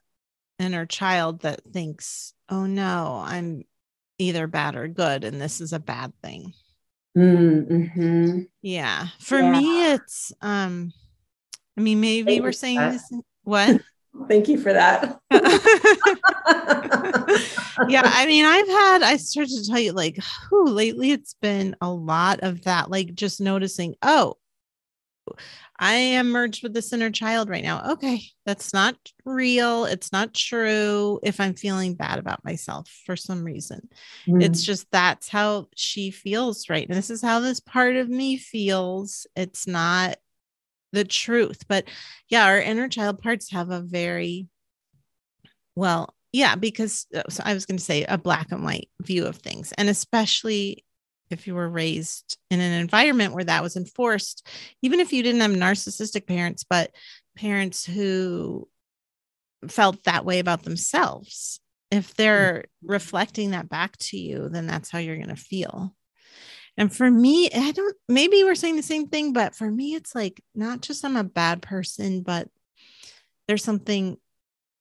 inner 0.60 0.86
child 0.86 1.42
that 1.42 1.62
thinks, 1.72 2.34
oh 2.50 2.66
no, 2.66 3.22
I'm 3.26 3.64
either 4.18 4.48
bad 4.48 4.76
or 4.76 4.88
good, 4.88 5.24
and 5.24 5.42
this 5.42 5.60
is 5.62 5.74
a 5.74 5.80
bad 5.80 6.14
thing. 6.24 6.54
Mm-hmm. 7.18 8.42
Yeah. 8.62 9.08
For 9.20 9.40
yeah. 9.40 9.52
me, 9.52 9.92
it's 9.92 10.34
um, 10.42 10.94
I 11.78 11.82
mean, 11.82 12.00
maybe 12.00 12.40
we're 12.40 12.52
saying 12.52 12.80
this. 12.80 13.12
What? 13.44 13.82
Thank 14.28 14.48
you 14.48 14.60
for 14.60 14.74
that. 14.74 15.20
yeah, 17.90 18.02
I 18.06 18.26
mean, 18.26 18.46
I've 18.46 18.68
had 18.68 19.04
I 19.04 19.18
started 19.18 19.56
to 19.56 19.68
tell 19.68 19.80
you 19.80 19.92
like, 19.92 20.20
who 20.50 20.70
lately 20.70 21.12
it's 21.12 21.36
been 21.42 21.76
a 21.82 21.92
lot 21.92 22.40
of 22.42 22.64
that, 22.64 22.90
like 22.90 23.14
just 23.14 23.42
noticing, 23.42 23.96
oh, 24.02 24.36
I 25.78 25.94
am 25.94 26.30
merged 26.30 26.64
with 26.64 26.74
this 26.74 26.94
inner 26.94 27.10
child 27.12 27.50
right 27.50 27.64
now. 27.64 27.92
Okay, 27.94 28.22
that's 28.46 28.74
not 28.74 28.96
real. 29.26 29.86
It's 29.86 30.12
not 30.12 30.34
true 30.34 31.20
if 31.22 31.40
I'm 31.40 31.54
feeling 31.54 31.96
bad 31.96 32.18
about 32.18 32.46
myself 32.46 32.90
for 33.06 33.16
some 33.16 33.44
reason. 33.44 33.90
Mm. 34.28 34.42
It's 34.42 34.64
just 34.64 34.90
that's 34.92 35.28
how 35.28 35.68
she 35.76 36.12
feels 36.12 36.70
right. 36.70 36.88
And 36.88 36.98
this 36.98 37.10
is 37.10 37.22
how 37.22 37.42
this 37.42 37.60
part 37.60 37.98
of 37.98 38.08
me 38.08 38.38
feels. 38.38 39.28
It's 39.36 39.68
not 39.68 40.18
the 40.96 41.06
truth. 41.06 41.68
But 41.68 41.86
yeah, 42.30 42.46
our 42.46 42.60
inner 42.60 42.88
child 42.88 43.22
parts 43.22 43.52
have 43.52 43.70
a 43.70 43.82
very 43.82 44.48
well, 45.76 46.16
yeah, 46.32 46.56
because 46.56 47.06
uh, 47.14 47.24
so 47.30 47.44
I 47.46 47.54
was 47.54 47.66
going 47.66 47.78
to 47.78 47.84
say 47.84 48.04
a 48.06 48.18
black 48.18 48.52
and 48.52 48.64
white 48.64 48.90
view 49.02 49.26
of 49.26 49.38
things. 49.38 49.74
And 49.78 49.90
especially 49.90 50.84
if 51.30 51.48
you 51.48 51.56
were 51.56 51.70
raised 51.70 52.38
in 52.50 52.60
an 52.60 52.74
environment 52.74 53.34
where 53.34 53.44
that 53.44 53.64
was 53.64 53.76
enforced, 53.76 54.48
even 54.82 55.00
if 55.00 55.12
you 55.12 55.24
didn't 55.24 55.42
have 55.42 55.52
narcissistic 55.52 56.28
parents, 56.28 56.64
but 56.64 56.92
parents 57.36 57.86
who 57.86 58.68
felt 59.68 60.04
that 60.04 60.26
way 60.26 60.40
about 60.40 60.64
themselves, 60.64 61.60
if 61.92 62.14
they're 62.14 62.66
mm-hmm. 62.66 62.92
reflecting 62.92 63.52
that 63.52 63.70
back 63.70 63.98
to 63.98 64.18
you, 64.18 64.50
then 64.50 64.68
that's 64.68 64.90
how 64.90 65.00
you're 65.00 65.18
going 65.18 65.30
to 65.30 65.36
feel. 65.36 65.96
And 66.78 66.94
for 66.94 67.10
me, 67.10 67.50
I 67.56 67.72
don't, 67.72 67.96
maybe 68.10 68.44
we're 68.44 68.56
saying 68.56 68.76
the 68.76 68.84
same 68.84 69.08
thing, 69.08 69.32
but 69.32 69.56
for 69.56 69.70
me, 69.70 69.96
it's 69.96 70.14
like 70.14 70.44
not 70.54 70.82
just 70.82 71.06
I'm 71.06 71.16
a 71.16 71.24
bad 71.24 71.62
person, 71.62 72.22
but 72.22 72.50
there's 73.48 73.64
something 73.64 74.18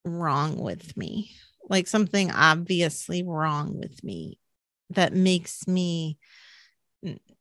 wrong 0.05 0.57
with 0.57 0.97
me, 0.97 1.31
like 1.69 1.87
something 1.87 2.33
obviously 2.33 3.23
wrong 3.23 3.79
with 3.79 4.03
me 4.03 4.39
that 4.91 5.15
makes 5.15 5.67
me 5.67 6.19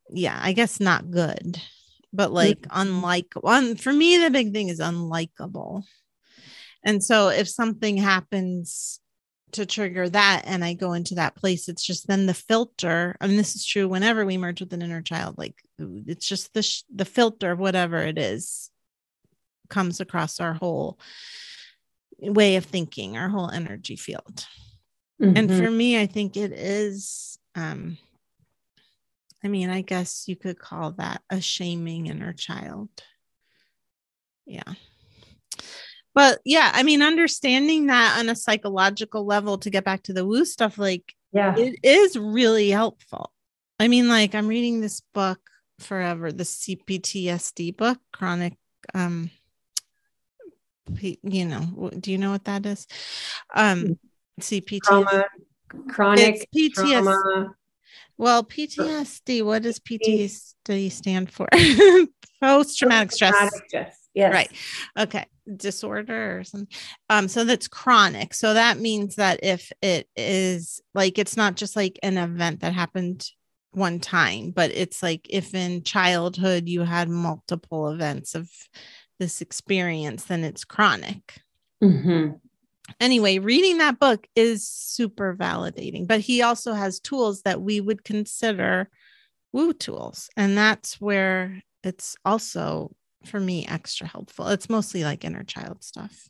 yeah 0.09 0.39
i 0.41 0.53
guess 0.53 0.79
not 0.79 1.11
good 1.11 1.61
but 2.11 2.31
like 2.31 2.61
mm-hmm. 2.61 2.81
unlike 2.81 3.33
one 3.41 3.75
for 3.75 3.91
me 3.91 4.17
the 4.17 4.29
big 4.29 4.53
thing 4.53 4.69
is 4.69 4.79
unlikable 4.79 5.83
and 6.83 7.03
so 7.03 7.29
if 7.29 7.47
something 7.47 7.97
happens 7.97 8.99
to 9.53 9.65
trigger 9.65 10.09
that 10.09 10.43
and 10.45 10.63
i 10.63 10.73
go 10.73 10.93
into 10.93 11.15
that 11.15 11.35
place 11.35 11.69
it's 11.69 11.83
just 11.83 12.07
then 12.07 12.25
the 12.25 12.33
filter 12.33 13.15
I 13.21 13.27
mean 13.27 13.37
this 13.37 13.55
is 13.55 13.65
true 13.65 13.87
whenever 13.87 14.25
we 14.25 14.37
merge 14.37 14.59
with 14.59 14.73
an 14.73 14.81
inner 14.81 15.01
child 15.01 15.37
like 15.37 15.55
it's 15.79 16.27
just 16.27 16.53
the 16.53 16.63
sh- 16.63 16.83
the 16.93 17.05
filter 17.05 17.51
of 17.51 17.59
whatever 17.59 17.97
it 17.97 18.17
is 18.17 18.69
comes 19.69 19.99
across 19.99 20.39
our 20.39 20.53
whole 20.53 20.99
way 22.19 22.55
of 22.55 22.65
thinking 22.65 23.17
our 23.17 23.29
whole 23.29 23.49
energy 23.49 23.95
field 23.95 24.45
mm-hmm. 25.21 25.35
and 25.35 25.51
for 25.51 25.69
me 25.69 25.99
i 25.99 26.05
think 26.05 26.37
it 26.37 26.51
is 26.51 27.37
um 27.55 27.97
I 29.43 29.49
mean, 29.49 29.69
I 29.69 29.81
guess 29.81 30.25
you 30.27 30.37
could 30.37 30.57
call 30.57 30.91
that 30.93 31.21
a 31.29 31.41
shaming 31.41 32.07
inner 32.07 32.31
child. 32.31 32.87
Yeah. 34.45 34.73
But 36.13 36.39
yeah, 36.45 36.71
I 36.73 36.83
mean, 36.83 37.01
understanding 37.01 37.87
that 37.87 38.19
on 38.19 38.29
a 38.29 38.35
psychological 38.35 39.25
level 39.25 39.57
to 39.59 39.69
get 39.69 39.83
back 39.83 40.03
to 40.03 40.13
the 40.13 40.25
woo 40.25 40.45
stuff, 40.45 40.77
like, 40.77 41.13
yeah, 41.31 41.55
it 41.57 41.79
is 41.83 42.17
really 42.17 42.69
helpful. 42.69 43.31
I 43.79 43.87
mean, 43.87 44.07
like, 44.07 44.35
I'm 44.35 44.47
reading 44.47 44.81
this 44.81 45.01
book 45.13 45.39
forever, 45.79 46.31
the 46.31 46.43
CPTSD 46.43 47.75
book, 47.75 47.97
chronic, 48.11 48.53
um, 48.93 49.31
you 51.01 51.45
know, 51.45 51.91
do 51.99 52.11
you 52.11 52.17
know 52.17 52.31
what 52.31 52.45
that 52.45 52.65
is? 52.65 52.87
Um, 53.53 53.97
CPT, 54.39 54.81
trauma, 54.81 55.25
chronic 55.89 56.47
PTSD. 56.55 57.49
Well, 58.17 58.43
PTSD, 58.43 59.43
what 59.43 59.63
does 59.63 59.79
PTSD 59.79 60.91
stand 60.91 61.31
for? 61.31 61.47
Post 62.41 62.77
traumatic 62.77 63.11
stress. 63.11 63.51
stress. 63.67 64.02
Yes. 64.13 64.33
Right. 64.33 64.51
Okay. 64.97 65.25
Disorder 65.57 66.39
or 66.39 66.43
something. 66.43 66.67
Um, 67.09 67.27
so 67.27 67.43
that's 67.43 67.67
chronic. 67.67 68.33
So 68.33 68.53
that 68.53 68.79
means 68.79 69.15
that 69.15 69.39
if 69.43 69.71
it 69.81 70.07
is 70.15 70.81
like 70.93 71.17
it's 71.17 71.35
not 71.35 71.55
just 71.55 71.75
like 71.75 71.99
an 72.03 72.17
event 72.17 72.61
that 72.61 72.73
happened 72.73 73.27
one 73.71 73.99
time, 73.99 74.51
but 74.51 74.71
it's 74.71 75.01
like 75.01 75.27
if 75.29 75.55
in 75.55 75.83
childhood 75.83 76.69
you 76.69 76.81
had 76.81 77.09
multiple 77.09 77.89
events 77.89 78.35
of 78.35 78.49
this 79.19 79.41
experience, 79.41 80.25
then 80.25 80.43
it's 80.43 80.63
chronic. 80.63 81.39
Mm-hmm 81.83 82.33
anyway, 82.99 83.39
reading 83.39 83.77
that 83.77 83.99
book 83.99 84.27
is 84.35 84.67
super 84.67 85.35
validating, 85.35 86.07
but 86.07 86.19
he 86.19 86.41
also 86.41 86.73
has 86.73 86.99
tools 86.99 87.41
that 87.43 87.61
we 87.61 87.81
would 87.81 88.03
consider 88.03 88.89
woo 89.51 89.73
tools. 89.73 90.29
And 90.35 90.57
that's 90.57 90.99
where 90.99 91.61
it's 91.83 92.15
also 92.25 92.95
for 93.25 93.39
me 93.39 93.65
extra 93.67 94.07
helpful. 94.07 94.47
It's 94.47 94.69
mostly 94.69 95.03
like 95.03 95.25
inner 95.25 95.43
child 95.43 95.83
stuff. 95.83 96.29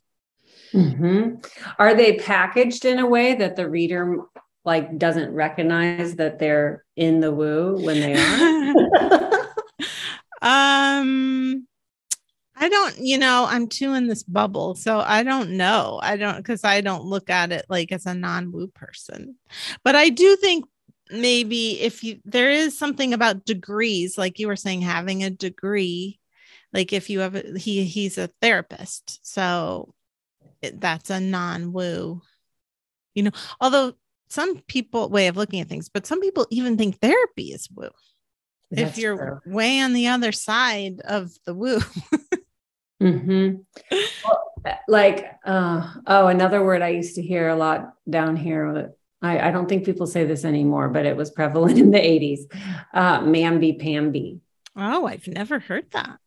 Mm-hmm. 0.72 1.36
Are 1.78 1.94
they 1.94 2.16
packaged 2.16 2.84
in 2.84 2.98
a 2.98 3.06
way 3.06 3.34
that 3.34 3.56
the 3.56 3.68
reader 3.68 4.18
like 4.64 4.98
doesn't 4.98 5.32
recognize 5.32 6.16
that 6.16 6.38
they're 6.38 6.84
in 6.96 7.20
the 7.20 7.32
woo 7.32 7.76
when 7.80 8.00
they 8.00 8.14
are? 8.14 9.48
um 10.42 11.66
I 12.56 12.68
don't, 12.68 12.98
you 12.98 13.18
know, 13.18 13.46
I'm 13.48 13.68
too 13.68 13.94
in 13.94 14.06
this 14.06 14.22
bubble. 14.22 14.74
So 14.74 15.00
I 15.00 15.22
don't 15.22 15.50
know. 15.56 15.98
I 16.02 16.16
don't, 16.16 16.36
because 16.36 16.64
I 16.64 16.80
don't 16.80 17.04
look 17.04 17.28
at 17.28 17.52
it 17.52 17.66
like 17.68 17.90
as 17.90 18.06
a 18.06 18.14
non 18.14 18.52
woo 18.52 18.68
person. 18.68 19.36
But 19.82 19.96
I 19.96 20.08
do 20.08 20.36
think 20.36 20.64
maybe 21.10 21.80
if 21.80 22.04
you, 22.04 22.20
there 22.24 22.50
is 22.50 22.78
something 22.78 23.12
about 23.12 23.44
degrees, 23.44 24.16
like 24.16 24.38
you 24.38 24.46
were 24.46 24.56
saying, 24.56 24.82
having 24.82 25.24
a 25.24 25.30
degree, 25.30 26.20
like 26.74 26.92
if 26.92 27.08
you 27.08 27.20
have, 27.20 27.36
a, 27.36 27.58
he, 27.58 27.84
he's 27.84 28.18
a 28.18 28.28
therapist. 28.42 29.24
So 29.26 29.94
that's 30.60 31.08
a 31.08 31.20
non 31.20 31.72
woo, 31.72 32.20
you 33.14 33.22
know, 33.22 33.30
although 33.60 33.94
some 34.28 34.58
people, 34.62 35.08
way 35.08 35.28
of 35.28 35.36
looking 35.36 35.60
at 35.60 35.68
things, 35.68 35.88
but 35.88 36.06
some 36.06 36.20
people 36.20 36.46
even 36.50 36.76
think 36.76 36.98
therapy 36.98 37.52
is 37.52 37.68
woo. 37.74 37.88
That's 38.70 38.90
if 38.90 38.98
you're 38.98 39.40
true. 39.44 39.54
way 39.54 39.80
on 39.80 39.92
the 39.92 40.08
other 40.08 40.32
side 40.32 41.00
of 41.02 41.30
the 41.46 41.54
woo. 41.54 41.80
Mm-hmm. 43.02 43.56
Well, 44.24 44.52
like, 44.88 45.26
uh, 45.44 45.92
oh, 46.06 46.26
another 46.28 46.64
word 46.64 46.80
I 46.80 46.88
used 46.88 47.16
to 47.16 47.22
hear 47.22 47.48
a 47.48 47.56
lot 47.56 47.94
down 48.08 48.36
here. 48.36 48.92
I, 49.20 49.48
I, 49.48 49.50
don't 49.50 49.68
think 49.68 49.84
people 49.84 50.06
say 50.06 50.24
this 50.24 50.44
anymore, 50.44 50.88
but 50.88 51.04
it 51.04 51.16
was 51.16 51.30
prevalent 51.30 51.78
in 51.78 51.90
the 51.90 51.98
80s. 51.98 52.40
Uh, 52.94 53.20
mamby 53.20 53.78
pamby. 53.78 54.40
Oh, 54.76 55.06
I've 55.06 55.26
never 55.28 55.58
heard 55.58 55.90
that. 55.90 56.18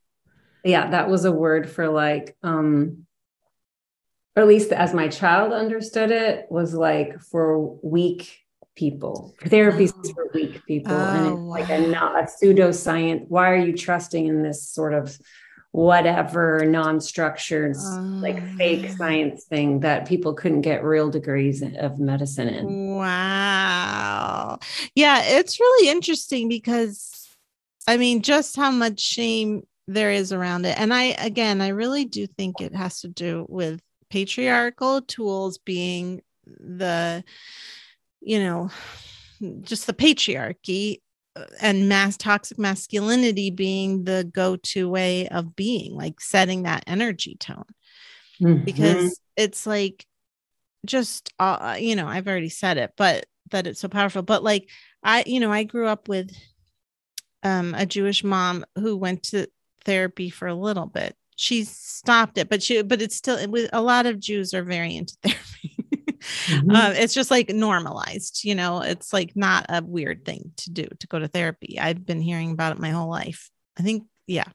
Yeah, 0.67 0.89
that 0.89 1.09
was 1.09 1.25
a 1.25 1.31
word 1.31 1.69
for 1.69 1.87
like, 1.87 2.35
um, 2.43 3.05
or 4.35 4.43
at 4.43 4.47
least 4.47 4.71
as 4.71 4.93
my 4.93 5.07
child 5.07 5.53
understood 5.53 6.11
it, 6.11 6.47
was 6.49 6.73
like 6.73 7.19
for 7.21 7.75
weak 7.81 8.39
people. 8.75 9.33
Therapy 9.45 9.89
oh. 9.89 10.13
for 10.13 10.29
weak 10.33 10.65
people. 10.65 10.93
Oh, 10.93 11.15
and 11.15 11.27
it's 11.27 11.35
wow. 11.35 11.41
like 11.41 11.69
a, 11.69 11.87
not 11.87 12.19
a 12.19 12.27
pseudoscience. 12.27 13.25
Why 13.29 13.49
are 13.51 13.57
you 13.57 13.75
trusting 13.75 14.27
in 14.27 14.43
this 14.43 14.67
sort 14.67 14.93
of 14.93 15.17
whatever 15.71 16.65
non-structured 16.65 17.75
like 17.75 18.41
fake 18.57 18.85
ah. 18.89 18.95
science 18.97 19.43
thing 19.45 19.81
that 19.81 20.07
people 20.07 20.33
couldn't 20.33 20.61
get 20.61 20.83
real 20.83 21.09
degrees 21.09 21.61
of 21.61 21.99
medicine 21.99 22.47
in. 22.47 22.95
Wow. 22.95 24.57
Yeah, 24.95 25.21
it's 25.23 25.59
really 25.59 25.89
interesting 25.89 26.49
because 26.49 27.27
I 27.87 27.97
mean 27.97 28.23
just 28.23 28.55
how 28.55 28.71
much 28.71 28.99
shame 28.99 29.67
there 29.87 30.11
is 30.11 30.33
around 30.33 30.65
it. 30.65 30.77
And 30.79 30.93
I 30.93 31.15
again, 31.19 31.61
I 31.61 31.69
really 31.69 32.05
do 32.05 32.27
think 32.27 32.61
it 32.61 32.75
has 32.75 33.01
to 33.01 33.07
do 33.07 33.45
with 33.49 33.81
patriarchal 34.09 35.01
tools 35.01 35.57
being 35.57 36.21
the 36.45 37.23
you 38.21 38.39
know 38.39 38.69
just 39.61 39.85
the 39.87 39.93
patriarchy 39.93 40.97
and 41.61 41.87
mass 41.89 42.17
toxic 42.17 42.57
masculinity 42.57 43.51
being 43.51 44.03
the 44.03 44.29
go-to 44.33 44.89
way 44.89 45.27
of 45.27 45.55
being 45.55 45.95
like 45.95 46.19
setting 46.19 46.63
that 46.63 46.83
energy 46.87 47.35
tone 47.35 47.65
mm-hmm. 48.41 48.63
because 48.63 49.19
it's 49.35 49.67
like 49.67 50.05
just 50.85 51.31
uh, 51.39 51.75
you 51.77 51.95
know 51.95 52.07
i've 52.07 52.27
already 52.27 52.49
said 52.49 52.77
it 52.77 52.91
but 52.97 53.25
that 53.51 53.67
it's 53.67 53.79
so 53.79 53.87
powerful 53.87 54.21
but 54.21 54.43
like 54.43 54.69
i 55.03 55.23
you 55.27 55.39
know 55.39 55.51
i 55.51 55.63
grew 55.63 55.85
up 55.85 56.07
with 56.07 56.35
um 57.43 57.75
a 57.75 57.85
jewish 57.85 58.23
mom 58.23 58.65
who 58.75 58.95
went 58.95 59.21
to 59.23 59.47
therapy 59.87 60.29
for 60.29 60.47
a 60.47 60.53
little 60.53 60.85
bit. 60.85 61.15
She 61.35 61.63
stopped 61.63 62.37
it 62.37 62.49
but 62.49 62.61
she 62.61 62.81
but 62.83 63.01
it's 63.01 63.15
still 63.15 63.47
with 63.49 63.69
a 63.73 63.81
lot 63.81 64.05
of 64.05 64.19
jews 64.19 64.53
are 64.53 64.63
very 64.63 64.95
into 64.95 65.15
therapy. 65.23 65.73
Mm-hmm. 66.47 66.71
um, 66.71 66.93
it's 66.93 67.13
just 67.13 67.31
like 67.31 67.49
normalized 67.49 68.43
you 68.43 68.53
know? 68.53 68.81
It's 68.81 69.13
like 69.13 69.35
not 69.35 69.65
a 69.69 69.83
weird 69.83 70.25
thing 70.25 70.51
to 70.57 70.71
do 70.71 70.87
to 70.99 71.07
go 71.07 71.17
to 71.17 71.27
therapy. 71.27 71.79
I've 71.79 72.05
been 72.05 72.21
hearing 72.21 72.51
about 72.51 72.73
it 72.73 72.81
my 72.81 72.91
whole 72.91 73.09
life. 73.09 73.49
I 73.79 73.81
think 73.81 74.03
yeah. 74.27 74.49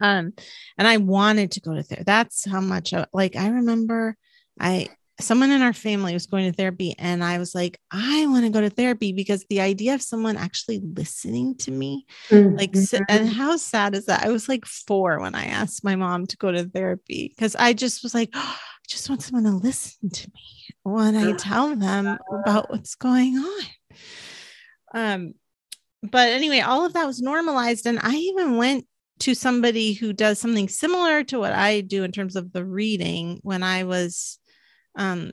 Um 0.00 0.32
and 0.78 0.86
i 0.86 0.96
wanted 0.96 1.52
to 1.52 1.60
go 1.60 1.74
to 1.74 1.82
therapy 1.82 2.04
that's 2.04 2.48
how 2.48 2.60
much 2.60 2.94
I, 2.94 3.06
like 3.12 3.34
i 3.34 3.48
remember 3.48 4.16
i 4.60 4.88
someone 5.22 5.50
in 5.50 5.62
our 5.62 5.72
family 5.72 6.12
was 6.12 6.26
going 6.26 6.50
to 6.50 6.56
therapy 6.56 6.94
and 6.98 7.22
i 7.22 7.38
was 7.38 7.54
like 7.54 7.78
i 7.90 8.26
want 8.26 8.44
to 8.44 8.50
go 8.50 8.60
to 8.60 8.70
therapy 8.70 9.12
because 9.12 9.44
the 9.48 9.60
idea 9.60 9.94
of 9.94 10.02
someone 10.02 10.36
actually 10.36 10.80
listening 10.96 11.54
to 11.56 11.70
me 11.70 12.06
mm-hmm. 12.28 12.56
like 12.56 12.74
and 13.08 13.28
how 13.28 13.56
sad 13.56 13.94
is 13.94 14.06
that? 14.06 14.24
I 14.24 14.30
was 14.30 14.48
like 14.48 14.64
four 14.66 15.20
when 15.20 15.34
i 15.34 15.44
asked 15.46 15.84
my 15.84 15.96
mom 15.96 16.26
to 16.26 16.36
go 16.36 16.50
to 16.52 16.64
therapy 16.64 17.32
because 17.34 17.56
i 17.56 17.72
just 17.72 18.02
was 18.02 18.14
like 18.14 18.30
oh, 18.34 18.58
i 18.58 18.86
just 18.88 19.08
want 19.08 19.22
someone 19.22 19.44
to 19.44 19.56
listen 19.56 20.10
to 20.10 20.30
me 20.34 20.74
when 20.82 21.16
i 21.16 21.32
tell 21.32 21.74
them 21.74 22.18
about 22.32 22.70
what's 22.70 22.94
going 22.94 23.36
on. 23.36 23.62
Um 24.94 25.34
but 26.02 26.30
anyway 26.30 26.60
all 26.60 26.84
of 26.84 26.94
that 26.94 27.06
was 27.06 27.22
normalized 27.22 27.86
and 27.86 27.98
i 28.02 28.14
even 28.14 28.56
went 28.56 28.86
to 29.20 29.34
somebody 29.34 29.92
who 29.92 30.12
does 30.12 30.40
something 30.40 30.68
similar 30.68 31.22
to 31.22 31.38
what 31.38 31.52
i 31.52 31.80
do 31.80 32.02
in 32.02 32.10
terms 32.10 32.34
of 32.34 32.52
the 32.52 32.64
reading 32.64 33.38
when 33.42 33.62
i 33.62 33.84
was 33.84 34.40
um 34.96 35.32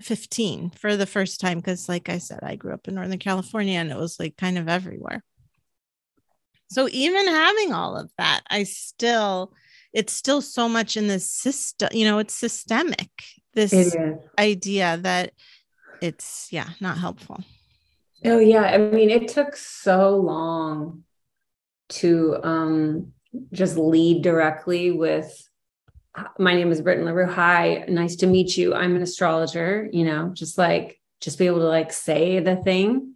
15 0.00 0.70
for 0.70 0.96
the 0.96 1.06
first 1.06 1.40
time 1.40 1.58
because 1.58 1.88
like 1.88 2.08
i 2.08 2.18
said 2.18 2.40
i 2.42 2.56
grew 2.56 2.74
up 2.74 2.88
in 2.88 2.94
northern 2.94 3.18
california 3.18 3.78
and 3.78 3.90
it 3.90 3.96
was 3.96 4.18
like 4.18 4.36
kind 4.36 4.58
of 4.58 4.68
everywhere. 4.68 5.22
So 6.70 6.88
even 6.90 7.28
having 7.28 7.72
all 7.72 7.96
of 7.96 8.10
that 8.18 8.42
i 8.50 8.64
still 8.64 9.52
it's 9.92 10.12
still 10.12 10.42
so 10.42 10.68
much 10.68 10.96
in 10.96 11.06
the 11.06 11.20
system 11.20 11.88
you 11.92 12.04
know 12.04 12.18
it's 12.18 12.34
systemic 12.34 13.10
this 13.54 13.94
idea 14.38 14.98
that 15.02 15.32
it's 16.00 16.48
yeah 16.50 16.70
not 16.80 16.98
helpful. 16.98 17.40
Oh 18.24 18.38
yeah. 18.38 18.62
I 18.64 18.78
mean 18.78 19.10
it 19.10 19.28
took 19.28 19.56
so 19.56 20.16
long 20.16 21.04
to 21.90 22.38
um 22.42 23.12
just 23.52 23.76
lead 23.76 24.22
directly 24.22 24.90
with 24.90 25.48
my 26.38 26.54
name 26.54 26.70
is 26.70 26.80
Britton 26.80 27.04
LaRue. 27.04 27.26
Hi, 27.26 27.84
nice 27.88 28.16
to 28.16 28.26
meet 28.26 28.56
you. 28.56 28.74
I'm 28.74 28.96
an 28.96 29.02
astrologer, 29.02 29.88
you 29.92 30.04
know, 30.04 30.30
just 30.32 30.58
like 30.58 31.00
just 31.20 31.38
be 31.38 31.46
able 31.46 31.60
to 31.60 31.68
like 31.68 31.92
say 31.92 32.40
the 32.40 32.56
thing. 32.56 33.14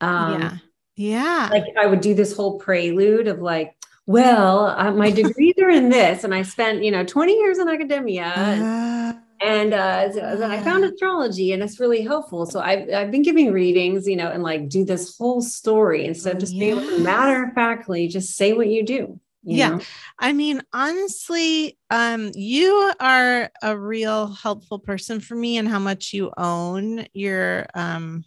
Um, 0.00 0.40
yeah. 0.40 0.56
Yeah. 0.96 1.48
Like 1.50 1.64
I 1.80 1.86
would 1.86 2.00
do 2.00 2.14
this 2.14 2.36
whole 2.36 2.58
prelude 2.58 3.28
of 3.28 3.40
like, 3.40 3.74
well, 4.06 4.66
uh, 4.66 4.90
my 4.90 5.10
degrees 5.10 5.54
are 5.62 5.70
in 5.70 5.90
this, 5.90 6.24
and 6.24 6.34
I 6.34 6.42
spent, 6.42 6.82
you 6.82 6.90
know, 6.90 7.04
20 7.04 7.32
years 7.34 7.58
in 7.58 7.68
academia. 7.68 9.14
Uh, 9.40 9.46
and 9.46 9.72
uh, 9.72 10.12
so 10.12 10.50
I 10.50 10.60
found 10.64 10.84
astrology, 10.84 11.52
and 11.52 11.62
it's 11.62 11.78
really 11.78 12.02
helpful. 12.02 12.44
So 12.44 12.58
I've, 12.58 12.92
I've 12.92 13.12
been 13.12 13.22
giving 13.22 13.52
readings, 13.52 14.08
you 14.08 14.16
know, 14.16 14.28
and 14.28 14.42
like 14.42 14.68
do 14.68 14.84
this 14.84 15.16
whole 15.16 15.40
story 15.42 16.06
instead 16.06 16.34
of 16.34 16.40
just 16.40 16.52
yeah. 16.52 16.74
being 16.74 17.04
matter 17.04 17.44
of 17.44 17.52
factly 17.52 18.08
just 18.08 18.36
say 18.36 18.52
what 18.52 18.66
you 18.66 18.84
do 18.84 19.20
yeah. 19.42 19.70
know? 19.70 19.80
i 20.18 20.32
mean 20.32 20.62
honestly 20.72 21.78
um 21.90 22.30
you 22.34 22.92
are 23.00 23.50
a 23.62 23.78
real 23.78 24.28
helpful 24.28 24.78
person 24.78 25.20
for 25.20 25.34
me 25.34 25.58
and 25.58 25.68
how 25.68 25.78
much 25.78 26.12
you 26.12 26.32
own 26.36 27.06
your 27.12 27.66
um 27.74 28.24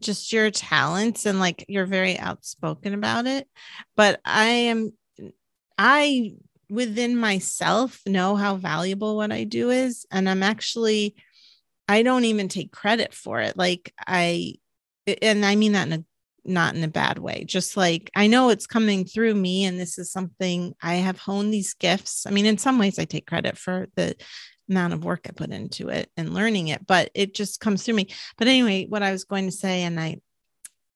just 0.00 0.32
your 0.32 0.50
talents 0.50 1.26
and 1.26 1.40
like 1.40 1.64
you're 1.68 1.86
very 1.86 2.18
outspoken 2.18 2.94
about 2.94 3.26
it. 3.26 3.48
But 3.96 4.20
i 4.24 4.44
am 4.44 4.92
i 5.78 6.34
within 6.68 7.16
myself 7.16 8.00
know 8.06 8.34
how 8.34 8.56
valuable 8.56 9.16
what 9.16 9.30
i 9.30 9.44
do 9.44 9.70
is 9.70 10.04
and 10.10 10.28
i'm 10.28 10.42
actually 10.42 11.14
i 11.88 12.02
don't 12.02 12.24
even 12.24 12.48
take 12.48 12.72
credit 12.72 13.14
for 13.14 13.40
it. 13.40 13.56
Like 13.56 13.92
i 14.06 14.54
and 15.22 15.44
i 15.44 15.54
mean 15.56 15.72
that 15.72 15.86
in 15.86 15.92
a 15.92 16.04
not 16.46 16.74
in 16.74 16.84
a 16.84 16.88
bad 16.88 17.18
way. 17.18 17.44
Just 17.44 17.76
like 17.76 18.10
I 18.14 18.26
know 18.26 18.50
it's 18.50 18.66
coming 18.66 19.04
through 19.04 19.34
me, 19.34 19.64
and 19.64 19.78
this 19.78 19.98
is 19.98 20.10
something 20.10 20.74
I 20.82 20.94
have 20.96 21.18
honed 21.18 21.52
these 21.52 21.74
gifts. 21.74 22.26
I 22.26 22.30
mean, 22.30 22.46
in 22.46 22.58
some 22.58 22.78
ways, 22.78 22.98
I 22.98 23.04
take 23.04 23.26
credit 23.26 23.58
for 23.58 23.88
the 23.94 24.16
amount 24.68 24.94
of 24.94 25.04
work 25.04 25.26
I 25.26 25.32
put 25.32 25.50
into 25.50 25.88
it 25.88 26.10
and 26.16 26.34
learning 26.34 26.68
it, 26.68 26.86
but 26.86 27.10
it 27.14 27.34
just 27.34 27.60
comes 27.60 27.82
through 27.82 27.94
me. 27.94 28.08
But 28.36 28.48
anyway, 28.48 28.86
what 28.86 29.02
I 29.02 29.12
was 29.12 29.24
going 29.24 29.46
to 29.46 29.52
say, 29.52 29.82
and 29.82 29.98
I 30.00 30.20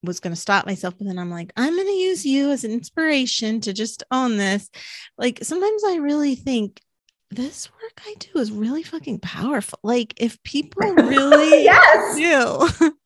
was 0.03 0.21
going 0.21 0.35
to 0.35 0.41
stop 0.41 0.67
myself, 0.67 0.95
but 0.99 1.07
then 1.07 1.19
I'm 1.19 1.31
like, 1.31 1.53
I'm 1.57 1.75
going 1.75 1.87
to 1.87 1.93
use 1.93 2.25
you 2.25 2.51
as 2.51 2.65
an 2.65 2.73
inspiration 2.73 3.61
to 3.63 3.73
just 3.73 4.03
own 4.11 4.39
this. 4.39 4.71
Like 5.19 5.41
sometimes 5.43 5.85
I 5.85 5.97
really 5.97 6.35
think 6.35 6.81
this 7.31 7.71
work 7.71 8.01
I 8.05 8.15
do 8.19 8.41
is 8.41 8.51
really 8.51 8.83
fucking 8.83 9.21
powerful. 9.21 9.79
Like 9.83 10.15
if 10.17 10.43
people 10.43 10.83
really 10.95 11.65
yes. 11.65 12.17
do 12.81 12.93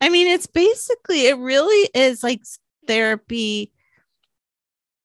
I 0.00 0.08
mean, 0.08 0.26
it's 0.26 0.46
basically, 0.46 1.26
it 1.26 1.38
really 1.38 1.90
is 1.94 2.22
like 2.22 2.42
therapy 2.86 3.72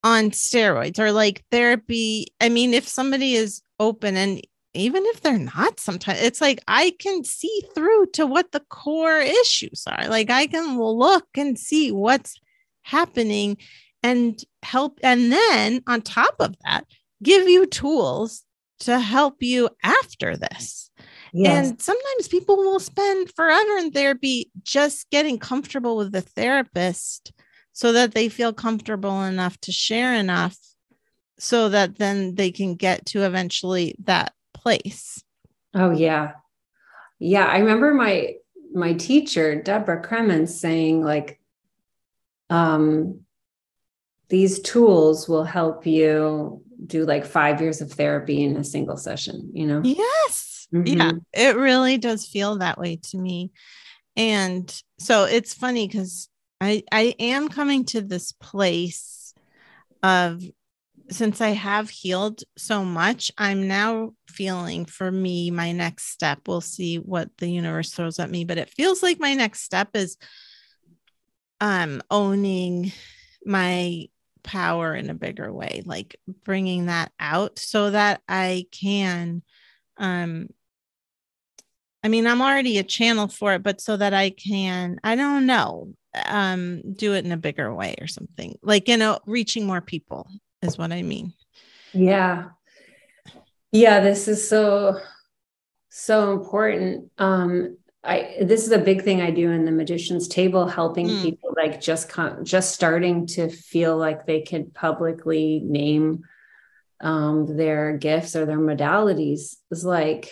on 0.03 0.31
steroids 0.31 0.99
or 0.99 1.11
like 1.11 1.43
therapy. 1.51 2.27
I 2.41 2.49
mean, 2.49 2.73
if 2.73 2.87
somebody 2.87 3.33
is 3.35 3.61
open 3.79 4.17
and 4.17 4.41
even 4.73 5.05
if 5.05 5.21
they're 5.21 5.37
not, 5.37 5.79
sometimes 5.79 6.21
it's 6.21 6.41
like 6.41 6.59
I 6.67 6.93
can 6.99 7.23
see 7.23 7.63
through 7.75 8.07
to 8.13 8.25
what 8.25 8.51
the 8.51 8.63
core 8.69 9.19
issues 9.19 9.83
are. 9.87 10.07
Like 10.07 10.29
I 10.29 10.47
can 10.47 10.79
look 10.79 11.27
and 11.37 11.57
see 11.57 11.91
what's 11.91 12.39
happening 12.81 13.57
and 14.01 14.43
help. 14.63 14.99
And 15.03 15.31
then 15.31 15.83
on 15.87 16.01
top 16.01 16.35
of 16.39 16.55
that, 16.65 16.85
give 17.21 17.47
you 17.47 17.65
tools 17.65 18.43
to 18.79 18.99
help 18.99 19.41
you 19.41 19.69
after 19.83 20.35
this. 20.35 20.89
Yes. 21.33 21.69
And 21.69 21.81
sometimes 21.81 22.27
people 22.27 22.57
will 22.57 22.79
spend 22.79 23.33
forever 23.35 23.77
in 23.77 23.91
therapy 23.91 24.51
just 24.61 25.09
getting 25.09 25.39
comfortable 25.39 25.97
with 25.97 26.11
the 26.11 26.21
therapist 26.21 27.33
so 27.71 27.91
that 27.91 28.13
they 28.13 28.29
feel 28.29 28.53
comfortable 28.53 29.23
enough 29.23 29.59
to 29.61 29.71
share 29.71 30.13
enough 30.13 30.55
so 31.39 31.69
that 31.69 31.97
then 31.97 32.35
they 32.35 32.51
can 32.51 32.75
get 32.75 33.07
to 33.07 33.25
eventually 33.25 33.95
that 34.03 34.33
place. 34.53 35.23
Oh 35.73 35.89
yeah. 35.89 36.33
Yeah, 37.17 37.45
I 37.45 37.57
remember 37.57 37.95
my 37.95 38.35
my 38.71 38.93
teacher 38.93 39.59
Deborah 39.59 40.03
Kremens 40.03 40.49
saying 40.49 41.03
like 41.03 41.39
um 42.51 43.21
these 44.29 44.59
tools 44.59 45.27
will 45.27 45.43
help 45.43 45.87
you 45.87 46.61
do 46.85 47.05
like 47.05 47.25
5 47.25 47.61
years 47.61 47.81
of 47.81 47.91
therapy 47.91 48.43
in 48.43 48.55
a 48.57 48.63
single 48.63 48.97
session, 48.97 49.49
you 49.53 49.65
know. 49.65 49.81
Yes 49.83 50.52
Mm-hmm. 50.73 50.87
Yeah, 50.97 51.11
it 51.33 51.55
really 51.55 51.97
does 51.97 52.25
feel 52.25 52.57
that 52.57 52.77
way 52.77 52.97
to 53.11 53.17
me. 53.17 53.51
And 54.15 54.73
so 54.99 55.25
it's 55.25 55.53
funny 55.53 55.87
because 55.87 56.29
I 56.61 56.83
I 56.91 57.15
am 57.19 57.49
coming 57.49 57.85
to 57.85 58.01
this 58.01 58.31
place 58.31 59.33
of 60.01 60.43
since 61.09 61.41
I 61.41 61.49
have 61.49 61.89
healed 61.89 62.43
so 62.57 62.83
much, 62.83 63.31
I'm 63.37 63.67
now 63.67 64.13
feeling 64.27 64.85
for 64.85 65.11
me 65.11 65.51
my 65.51 65.71
next 65.71 66.07
step. 66.07 66.47
We'll 66.47 66.61
see 66.61 66.97
what 66.97 67.29
the 67.37 67.47
universe 67.49 67.91
throws 67.91 68.19
at 68.19 68.29
me, 68.31 68.45
but 68.45 68.57
it 68.57 68.69
feels 68.69 69.03
like 69.03 69.19
my 69.19 69.33
next 69.33 69.61
step 69.61 69.89
is 69.93 70.17
um 71.61 72.01
owning 72.09 72.91
my 73.45 74.05
power 74.43 74.95
in 74.95 75.09
a 75.09 75.13
bigger 75.15 75.51
way, 75.51 75.83
like 75.85 76.15
bringing 76.43 76.87
that 76.87 77.11
out 77.19 77.59
so 77.59 77.91
that 77.91 78.21
I 78.27 78.65
can 78.71 79.43
um 79.97 80.47
I 82.03 82.09
mean, 82.09 82.27
I'm 82.27 82.41
already 82.41 82.77
a 82.77 82.83
channel 82.83 83.27
for 83.27 83.53
it, 83.53 83.63
but 83.63 83.79
so 83.79 83.95
that 83.95 84.13
I 84.13 84.31
can, 84.31 84.99
I 85.03 85.15
don't 85.15 85.45
know, 85.45 85.93
um, 86.25 86.81
do 86.93 87.13
it 87.13 87.25
in 87.25 87.31
a 87.31 87.37
bigger 87.37 87.73
way 87.73 87.95
or 87.99 88.07
something 88.07 88.57
like, 88.61 88.87
you 88.87 88.97
know, 88.97 89.19
reaching 89.25 89.65
more 89.65 89.81
people 89.81 90.27
is 90.61 90.77
what 90.77 90.91
I 90.91 91.01
mean. 91.01 91.33
Yeah. 91.93 92.49
Yeah. 93.71 94.01
This 94.01 94.27
is 94.27 94.47
so, 94.47 94.99
so 95.89 96.33
important. 96.33 97.09
Um, 97.17 97.77
I, 98.03 98.35
this 98.41 98.65
is 98.65 98.71
a 98.71 98.79
big 98.79 99.03
thing 99.03 99.21
I 99.21 99.31
do 99.31 99.49
in 99.49 99.63
the 99.63 99.71
magician's 99.71 100.27
table, 100.27 100.67
helping 100.67 101.07
mm. 101.07 101.21
people 101.21 101.53
like 101.55 101.79
just 101.79 102.09
come, 102.09 102.43
just 102.43 102.73
starting 102.73 103.27
to 103.27 103.47
feel 103.47 103.97
like 103.97 104.25
they 104.25 104.41
could 104.41 104.73
publicly 104.73 105.61
name 105.63 106.23
um, 106.99 107.57
their 107.57 107.97
gifts 107.97 108.35
or 108.35 108.45
their 108.45 108.59
modalities 108.59 109.55
is 109.71 109.85
like 109.85 110.31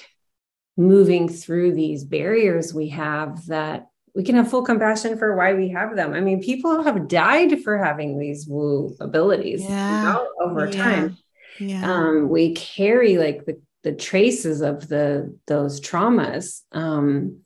moving 0.78 1.28
through 1.30 1.74
these 1.74 2.03
barriers 2.03 2.74
we 2.74 2.89
have 2.89 3.45
that 3.47 3.88
we 4.15 4.24
can 4.24 4.36
have 4.36 4.49
full 4.49 4.63
compassion 4.63 5.17
for 5.17 5.38
why 5.38 5.53
we 5.53 5.69
have 5.69 5.95
them. 5.95 6.11
I 6.13 6.19
mean, 6.19 6.41
people 6.41 6.84
have 6.84 7.07
died 7.07 7.61
for 7.63 7.78
having 7.78 8.19
these 8.19 8.45
woo 8.45 8.93
abilities 8.99 9.61
Yeah. 9.61 9.89
you 9.89 10.07
know, 10.13 10.28
over 10.41 10.65
Yeah. 10.65 10.84
time. 10.84 11.17
Yeah. 11.59 11.89
Um, 11.93 12.28
we 12.28 12.53
carry 12.53 13.17
like 13.17 13.45
the, 13.45 13.61
the 13.84 13.93
traces 13.93 14.59
of 14.61 14.89
the 14.89 15.38
those 15.47 15.80
traumas 15.80 16.61
um, 16.74 17.39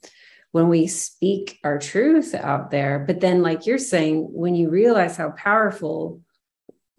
when 0.50 0.68
we 0.68 0.88
speak 0.88 1.58
our 1.62 1.78
truth 1.78 2.34
out 2.34 2.72
there. 2.72 2.98
But 3.06 3.20
then, 3.20 3.42
like 3.42 3.66
you're 3.66 3.78
saying, 3.78 4.26
when 4.32 4.56
you 4.56 4.68
realize 4.68 5.16
how 5.16 5.30
powerful 5.30 6.20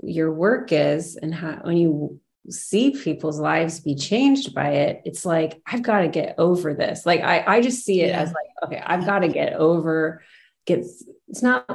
your 0.01 0.31
work 0.31 0.71
is 0.71 1.17
and 1.17 1.33
how 1.35 1.59
when 1.63 1.75
you 1.75 2.21
see 2.49 2.91
people's 2.91 3.39
lives 3.39 3.79
be 3.79 3.93
changed 3.95 4.53
by 4.55 4.69
it 4.69 5.01
it's 5.05 5.25
like 5.25 5.61
i've 5.65 5.83
got 5.83 6.01
to 6.01 6.07
get 6.07 6.35
over 6.37 6.73
this 6.73 7.05
like 7.05 7.21
i 7.21 7.43
i 7.57 7.61
just 7.61 7.83
see 7.85 8.01
it 8.01 8.09
Yeah. 8.09 8.21
as 8.21 8.29
like 8.29 8.63
okay 8.63 8.81
i've 8.85 9.05
got 9.05 9.19
to 9.19 9.27
get 9.27 9.53
over 9.53 10.23
get 10.65 10.79
it's 11.27 11.43
not 11.43 11.65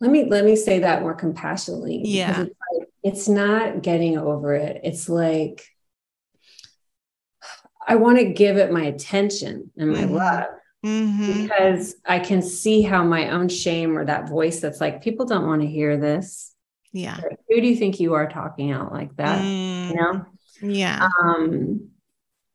let 0.00 0.10
me 0.10 0.26
let 0.30 0.44
me 0.44 0.54
say 0.56 0.80
that 0.80 1.02
more 1.02 1.14
compassionately 1.14 2.00
Yeah. 2.04 2.42
it's, 2.42 2.50
like, 2.72 2.88
it's 3.02 3.28
not 3.28 3.82
getting 3.82 4.16
over 4.18 4.54
it 4.54 4.80
it's 4.84 5.08
like 5.08 5.64
i 7.86 7.96
want 7.96 8.18
to 8.18 8.32
give 8.32 8.56
it 8.56 8.72
my 8.72 8.82
attention 8.84 9.70
and 9.76 9.90
my 9.92 10.02
Mhm. 10.04 10.10
love 10.12 10.46
Mhm. 10.84 11.42
because 11.42 11.96
i 12.06 12.18
can 12.20 12.40
see 12.42 12.82
how 12.82 13.02
my 13.02 13.30
own 13.30 13.48
shame 13.48 13.98
or 13.98 14.04
that 14.04 14.28
voice 14.28 14.60
that's 14.60 14.80
like 14.80 15.02
people 15.02 15.26
don't 15.26 15.46
want 15.46 15.62
to 15.62 15.66
hear 15.66 15.96
this 15.96 16.54
Yeah. 16.98 17.20
who 17.48 17.60
do 17.60 17.66
you 17.66 17.76
think 17.76 18.00
you 18.00 18.14
are 18.14 18.28
talking 18.28 18.72
out 18.72 18.92
like 18.92 19.14
that 19.16 19.40
Mm, 19.40 19.88
you 19.90 19.94
know 19.96 20.26
Yeah. 20.62 21.08
um 21.22 21.90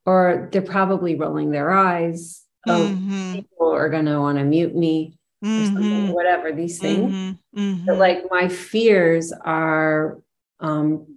or 0.06 0.50
they're 0.52 0.62
probably 0.62 1.16
rolling 1.16 1.50
their 1.52 1.72
eyes 1.72 2.44
oh 2.68 2.88
Mhm. 2.88 3.34
people 3.36 3.72
are 3.72 3.90
going 3.90 4.06
to 4.06 4.20
want 4.20 4.38
to 4.38 4.44
mute 4.44 4.76
me 4.76 5.18
or 5.42 5.64
something 5.66 6.08
Mhm. 6.08 6.14
whatever 6.14 6.52
these 6.52 6.80
things 6.80 7.14
Mhm. 7.14 7.38
Mhm. 7.56 7.86
but 7.86 7.98
like 7.98 8.24
my 8.30 8.48
fears 8.50 9.32
are 9.32 10.20
um 10.60 11.08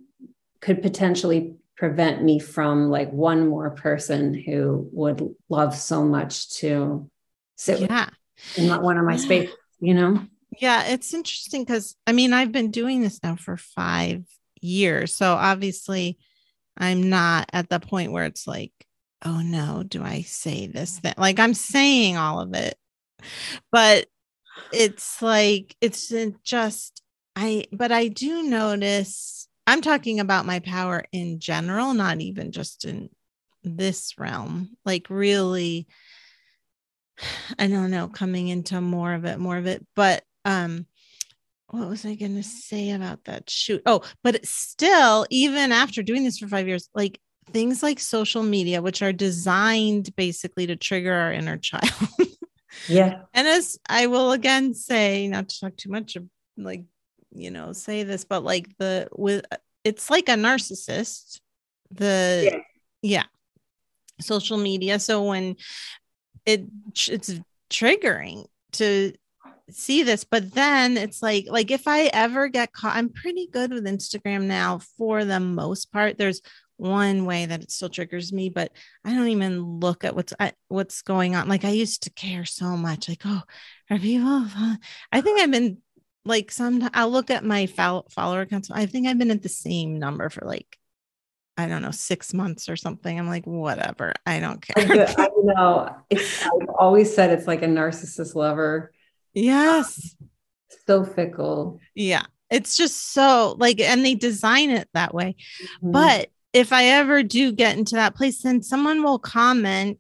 could 0.60 0.80
potentially 0.82 1.56
prevent 1.76 2.22
me 2.24 2.38
from 2.38 2.88
like 2.90 3.10
one 3.12 3.48
more 3.48 3.70
person 3.70 4.32
who 4.34 4.88
would 4.92 5.34
love 5.48 5.74
so 5.76 6.04
much 6.04 6.48
to 6.60 7.08
sit 7.56 7.80
with 7.80 7.90
yeah. 7.90 8.08
in 8.56 8.68
one 8.82 8.96
of 8.98 9.04
my 9.04 9.16
spaces 9.16 9.54
you 9.80 9.94
know 9.94 10.18
Yeah, 10.50 10.84
it's 10.86 11.12
interesting 11.12 11.64
because 11.64 11.96
I 12.06 12.12
mean, 12.12 12.32
I've 12.32 12.52
been 12.52 12.70
doing 12.70 13.02
this 13.02 13.22
now 13.22 13.36
for 13.36 13.56
five 13.56 14.24
years. 14.60 15.14
So 15.14 15.34
obviously, 15.34 16.18
I'm 16.76 17.08
not 17.08 17.50
at 17.52 17.68
the 17.68 17.80
point 17.80 18.12
where 18.12 18.24
it's 18.24 18.46
like, 18.46 18.72
oh 19.24 19.40
no, 19.40 19.82
do 19.82 20.02
I 20.02 20.22
say 20.22 20.66
this? 20.66 20.98
thing? 20.98 21.14
like 21.16 21.38
I'm 21.38 21.54
saying 21.54 22.16
all 22.16 22.40
of 22.40 22.54
it, 22.54 22.76
but 23.72 24.06
it's 24.72 25.20
like, 25.22 25.76
it's 25.80 26.12
just, 26.42 27.02
I, 27.34 27.64
but 27.72 27.92
I 27.92 28.08
do 28.08 28.42
notice, 28.42 29.48
I'm 29.66 29.82
talking 29.82 30.20
about 30.20 30.46
my 30.46 30.60
power 30.60 31.04
in 31.12 31.40
general, 31.40 31.94
not 31.94 32.20
even 32.20 32.52
just 32.52 32.84
in 32.84 33.10
this 33.64 34.14
realm, 34.18 34.70
like 34.84 35.10
really. 35.10 35.86
I 37.58 37.66
don't 37.66 37.90
know, 37.90 38.08
coming 38.08 38.48
into 38.48 38.80
more 38.80 39.14
of 39.14 39.24
it, 39.24 39.38
more 39.38 39.56
of 39.56 39.66
it. 39.66 39.86
But 39.94 40.22
um, 40.46 40.86
what 41.68 41.88
was 41.88 42.06
I 42.06 42.14
gonna 42.14 42.42
say 42.42 42.92
about 42.92 43.24
that 43.24 43.50
shoot? 43.50 43.82
Oh, 43.84 44.02
but 44.22 44.36
it's 44.36 44.50
still, 44.50 45.26
even 45.30 45.72
after 45.72 46.02
doing 46.02 46.24
this 46.24 46.38
for 46.38 46.46
five 46.48 46.68
years, 46.68 46.88
like 46.94 47.20
things 47.50 47.82
like 47.82 48.00
social 48.00 48.42
media, 48.42 48.80
which 48.80 49.02
are 49.02 49.12
designed 49.12 50.14
basically 50.16 50.66
to 50.68 50.76
trigger 50.76 51.12
our 51.12 51.32
inner 51.32 51.58
child. 51.58 51.90
yeah 52.88 53.22
and 53.34 53.48
as 53.48 53.78
I 53.88 54.06
will 54.06 54.32
again 54.32 54.74
say, 54.74 55.28
not 55.28 55.48
to 55.48 55.60
talk 55.60 55.76
too 55.76 55.90
much, 55.90 56.14
of, 56.16 56.24
like 56.56 56.84
you 57.34 57.50
know, 57.50 57.72
say 57.72 58.04
this, 58.04 58.24
but 58.24 58.44
like 58.44 58.68
the 58.78 59.08
with 59.16 59.44
it's 59.84 60.08
like 60.08 60.28
a 60.28 60.34
narcissist. 60.34 61.40
The 61.90 62.50
Yeah. 62.50 62.58
yeah, 63.02 63.24
social 64.20 64.56
media. 64.56 64.98
So 64.98 65.24
when 65.24 65.56
it 66.44 66.64
it's 67.08 67.34
triggering 67.70 68.46
to 68.72 69.12
see 69.70 70.02
this 70.02 70.24
but 70.24 70.52
then 70.54 70.96
it's 70.96 71.22
like 71.22 71.46
like 71.48 71.70
if 71.70 71.88
i 71.88 72.04
ever 72.12 72.48
get 72.48 72.72
caught 72.72 72.96
i'm 72.96 73.08
pretty 73.08 73.48
good 73.52 73.72
with 73.72 73.84
instagram 73.84 74.44
now 74.44 74.78
for 74.96 75.24
the 75.24 75.40
most 75.40 75.92
part. 75.92 76.18
There's 76.18 76.40
one 76.78 77.24
way 77.24 77.46
that 77.46 77.62
it 77.62 77.70
still 77.70 77.88
triggers 77.88 78.32
me 78.32 78.50
but 78.50 78.70
i 79.04 79.14
don't 79.14 79.28
even 79.28 79.80
look 79.80 80.04
at 80.04 80.14
what's 80.14 80.34
I, 80.38 80.52
what's 80.68 81.02
going 81.02 81.34
on. 81.34 81.48
Like 81.48 81.64
i 81.64 81.70
used 81.70 82.02
to 82.02 82.10
care 82.10 82.44
so 82.44 82.76
much 82.76 83.08
like 83.08 83.22
oh 83.24 83.42
are 83.90 83.98
people 83.98 84.46
i 85.10 85.20
think 85.20 85.40
i've 85.40 85.50
been 85.50 85.78
like 86.24 86.50
some 86.50 86.88
i'll 86.92 87.10
look 87.10 87.30
at 87.30 87.44
my 87.44 87.66
follower 87.66 88.42
accounts 88.42 88.70
i 88.70 88.84
think 88.86 89.06
i've 89.06 89.18
been 89.18 89.30
at 89.30 89.42
the 89.42 89.48
same 89.48 89.98
number 89.98 90.28
for 90.28 90.44
like 90.44 90.76
i 91.56 91.66
don't 91.66 91.82
know 91.82 91.90
six 91.90 92.34
months 92.34 92.68
or 92.68 92.76
something. 92.76 93.18
I'm 93.18 93.28
like 93.28 93.46
whatever. 93.46 94.12
I 94.26 94.40
don't 94.40 94.62
I, 94.76 94.84
care. 94.84 95.06
do- 95.06 95.14
I 95.16 95.28
know. 95.42 95.96
It's 96.10 96.44
i've 96.44 96.68
always 96.78 97.14
said 97.14 97.30
it's 97.30 97.46
like 97.46 97.62
a 97.62 97.66
narcissist 97.66 98.34
lover 98.34 98.92
yes 99.36 100.16
so 100.86 101.04
fickle 101.04 101.78
Yeah. 101.94 102.24
It's 102.48 102.76
just 102.76 103.12
so 103.12 103.56
like, 103.58 103.80
and 103.80 104.04
they 104.04 104.14
design 104.14 104.70
it 104.70 104.88
that 104.94 105.12
way. 105.12 105.34
Mhm. 105.82 105.92
But 105.92 106.30
if 106.52 106.72
I 106.72 106.84
ever 106.84 107.22
do 107.24 107.50
get 107.50 107.76
into 107.76 107.96
that 107.96 108.14
place, 108.14 108.42
then 108.42 108.62
someone 108.62 109.02
will 109.02 109.18
comment 109.18 109.98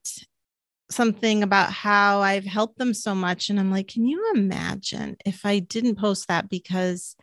something 0.90 1.42
about 1.42 1.72
how 1.72 2.20
I've 2.20 2.44
helped 2.44 2.78
them 2.78 2.94
so 2.94 3.14
much. 3.16 3.50
And 3.50 3.58
I'm 3.58 3.72
like, 3.72 3.88
can 3.88 4.06
you 4.06 4.32
imagine 4.36 5.16
if 5.26 5.44
I 5.44 5.58
didn't 5.58 5.96
post 5.96 6.28
that 6.28 6.48
because 6.48 7.16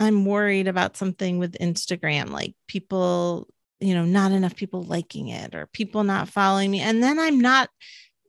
I'm 0.00 0.24
worried 0.24 0.68
about 0.68 0.96
something 0.96 1.38
with 1.38 1.58
Instagram, 1.60 2.30
like 2.30 2.54
people, 2.66 3.46
you 3.78 3.94
know, 3.94 4.06
not 4.06 4.32
enough 4.32 4.56
people 4.56 4.82
liking 4.82 5.28
it 5.28 5.54
or 5.54 5.66
people 5.66 6.02
not 6.02 6.30
following 6.30 6.70
me. 6.70 6.80
And 6.80 7.02
then 7.02 7.18
I'm 7.18 7.40
not 7.40 7.68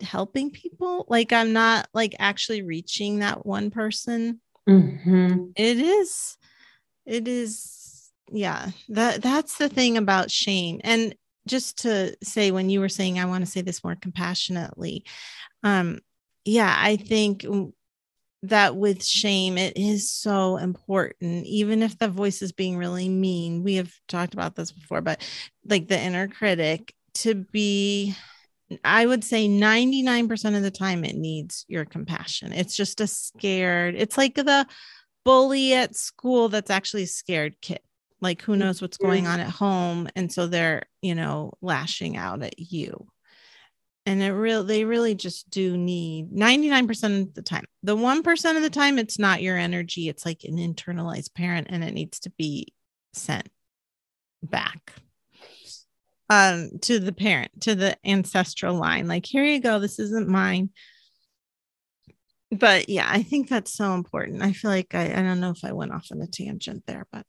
helping 0.03 0.51
people. 0.51 1.05
Like 1.07 1.33
I'm 1.33 1.53
not 1.53 1.87
like 1.93 2.15
actually 2.19 2.61
reaching 2.61 3.19
that 3.19 3.45
one 3.45 3.71
person 3.71 4.39
Mhm. 4.67 5.51
it 5.57 5.77
is 5.77 6.37
it 7.05 7.27
is 7.27 8.11
yeah 8.31 8.71
that 8.87 9.21
that's 9.21 9.57
the 9.57 9.67
thing 9.67 9.97
about 9.97 10.31
shame 10.31 10.79
and 10.83 11.15
just 11.45 11.79
to 11.79 12.15
say 12.23 12.51
when 12.51 12.69
you 12.69 12.79
were 12.79 12.87
saying 12.87 13.19
i 13.19 13.25
want 13.25 13.43
to 13.43 13.51
say 13.51 13.59
this 13.59 13.83
more 13.83 13.95
compassionately 13.95 15.03
um 15.63 15.99
yeah 16.45 16.73
i 16.79 16.95
think 16.95 17.45
that 18.43 18.77
with 18.77 19.03
shame 19.03 19.57
it 19.57 19.75
is 19.75 20.09
so 20.09 20.55
important 20.55 21.45
even 21.45 21.83
if 21.83 21.97
the 21.97 22.07
voice 22.07 22.41
is 22.41 22.53
being 22.53 22.77
really 22.77 23.09
mean 23.09 23.63
we 23.63 23.75
have 23.75 23.93
talked 24.07 24.33
about 24.33 24.55
this 24.55 24.71
before 24.71 25.01
but 25.01 25.21
like 25.65 25.89
the 25.89 25.99
inner 25.99 26.29
critic 26.29 26.95
to 27.13 27.35
be 27.35 28.15
I 28.83 29.05
would 29.05 29.23
say 29.23 29.47
99% 29.47 30.55
of 30.55 30.63
the 30.63 30.71
time 30.71 31.03
it 31.03 31.15
needs 31.15 31.65
your 31.67 31.85
compassion. 31.85 32.53
It's 32.53 32.75
just 32.75 33.01
a 33.01 33.07
scared, 33.07 33.95
it's 33.95 34.17
like 34.17 34.35
the 34.35 34.67
bully 35.25 35.73
at 35.73 35.95
school 35.95 36.49
that's 36.49 36.69
actually 36.69 37.03
a 37.03 37.07
scared 37.07 37.59
kid. 37.61 37.79
Like 38.21 38.41
who 38.41 38.55
knows 38.55 38.81
what's 38.81 38.97
going 38.97 39.27
on 39.27 39.41
at 39.41 39.49
home. 39.49 40.07
And 40.15 40.31
so 40.31 40.47
they're, 40.47 40.83
you 41.01 41.13
know, 41.13 41.53
lashing 41.61 42.15
out 42.15 42.41
at 42.41 42.57
you. 42.57 43.07
And 44.05 44.21
it 44.21 44.31
real 44.31 44.63
they 44.63 44.85
really 44.85 45.15
just 45.15 45.49
do 45.49 45.77
need 45.77 46.31
99% 46.31 47.21
of 47.21 47.33
the 47.33 47.41
time. 47.41 47.65
The 47.83 47.95
1% 47.95 48.55
of 48.55 48.61
the 48.61 48.69
time 48.69 48.97
it's 48.97 49.19
not 49.19 49.41
your 49.41 49.57
energy. 49.57 50.07
It's 50.07 50.25
like 50.25 50.43
an 50.43 50.57
internalized 50.57 51.33
parent 51.33 51.67
and 51.69 51.83
it 51.83 51.93
needs 51.93 52.19
to 52.21 52.29
be 52.31 52.73
sent 53.13 53.49
back 54.41 54.93
um 56.33 56.69
to 56.81 56.99
the 56.99 57.13
parent 57.13 57.51
to 57.61 57.75
the 57.75 57.97
ancestral 58.05 58.75
line 58.75 59.07
like 59.07 59.25
here 59.25 59.43
you 59.43 59.59
go 59.59 59.79
this 59.79 59.99
isn't 59.99 60.27
mine 60.27 60.69
but 62.51 62.89
yeah 62.89 63.07
i 63.09 63.21
think 63.23 63.49
that's 63.49 63.73
so 63.73 63.93
important 63.93 64.41
i 64.41 64.51
feel 64.51 64.71
like 64.71 64.93
i, 64.95 65.03
I 65.05 65.21
don't 65.21 65.39
know 65.39 65.51
if 65.51 65.63
i 65.63 65.71
went 65.71 65.91
off 65.91 66.07
on 66.11 66.21
a 66.21 66.27
tangent 66.27 66.83
there 66.87 67.05
but 67.11 67.25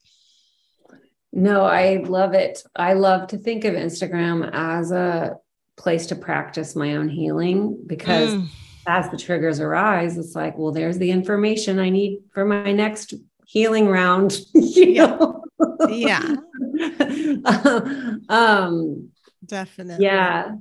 No, 1.33 1.65
I 1.65 1.97
love 1.97 2.33
it. 2.35 2.63
I 2.77 2.93
love 2.93 3.27
to 3.31 3.39
think 3.39 3.65
of 3.65 3.75
Instagram 3.75 4.49
as 4.53 4.93
a 4.93 5.37
place 5.77 6.07
to 6.07 6.15
practice 6.17 6.77
my 6.77 6.95
own 6.95 7.09
healing 7.09 7.77
because 7.89 8.35
Mm, 8.35 8.49
as 8.87 9.11
the 9.11 9.17
triggers 9.17 9.59
arise, 9.59 10.17
it's 10.17 10.37
like, 10.37 10.57
well, 10.57 10.71
there's 10.71 10.99
the 10.99 11.11
information 11.11 11.81
I 11.81 11.91
need 11.91 12.21
for 12.33 12.45
my 12.45 12.71
next 12.71 13.15
healing 13.47 13.89
round. 13.89 14.39
you 14.55 14.87
Yeah. 14.93 15.07
know? 15.07 15.43
yeah 15.89 16.37
um, 18.29 19.11
definitely 19.45 20.05
yeah. 20.05 20.57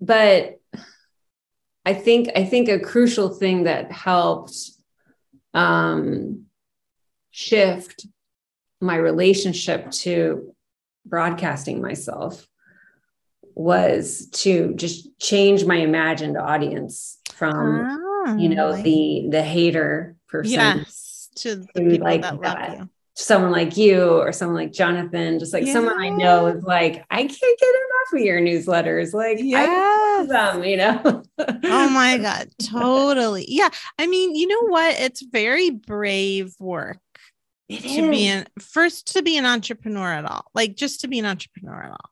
But 0.00 0.60
I 1.84 1.94
think 1.94 2.30
I 2.36 2.44
think 2.44 2.68
a 2.68 2.78
crucial 2.78 3.28
thing 3.28 3.64
that 3.64 3.92
helped 3.92 4.56
um 5.52 6.46
shift 7.30 8.06
my 8.80 8.96
relationship 8.96 9.90
to 9.90 10.54
broadcasting 11.04 11.80
myself 11.82 12.46
was 13.54 14.28
to 14.30 14.74
just 14.74 15.18
change 15.18 15.64
my 15.64 15.76
imagined 15.76 16.36
audience 16.36 17.18
from 17.34 17.86
Oh, 17.90 18.36
you 18.38 18.48
know, 18.50 18.72
the 18.74 19.26
the 19.30 19.42
hater 19.42 20.16
person. 20.28 20.50
yes, 20.52 21.28
to 21.36 21.56
the 21.56 21.66
to 21.74 21.90
people 21.90 22.06
like 22.06 22.22
that 22.22 22.40
that. 22.40 22.68
love 22.70 22.78
you. 22.78 22.90
Someone 23.20 23.50
like 23.52 23.76
you 23.76 24.02
or 24.02 24.32
someone 24.32 24.56
like 24.56 24.72
Jonathan, 24.72 25.38
just 25.38 25.52
like 25.52 25.66
someone 25.66 26.00
I 26.00 26.08
know 26.08 26.46
is 26.46 26.62
like, 26.64 27.04
I 27.10 27.18
can't 27.22 27.30
get 27.30 27.68
enough 27.68 28.12
of 28.14 28.20
your 28.20 28.40
newsletters. 28.40 29.12
Like, 29.12 29.38
I 29.38 29.42
Yes. 29.42 30.28
them, 30.28 30.64
you 30.64 30.76
know. 30.76 31.22
oh 31.64 31.88
my 31.90 32.18
god 32.22 32.48
totally. 32.62 33.44
Yeah 33.48 33.68
i 33.98 34.06
mean 34.06 34.34
you 34.34 34.46
know 34.48 34.66
what? 34.68 34.98
It's 34.98 35.22
very 35.22 35.70
brave 35.70 36.54
work 36.58 36.98
It 37.68 37.82
to 37.94 38.10
be 38.10 38.26
an 38.26 38.46
first 38.58 39.12
to 39.14 39.22
be 39.22 39.36
an 39.36 39.46
entrepreneur 39.46 40.12
at 40.12 40.24
all 40.24 40.46
like 40.54 40.74
just 40.76 41.02
to 41.02 41.08
be 41.08 41.18
an 41.18 41.26
entrepreneur 41.26 41.82
at 41.82 41.90
all. 41.90 42.10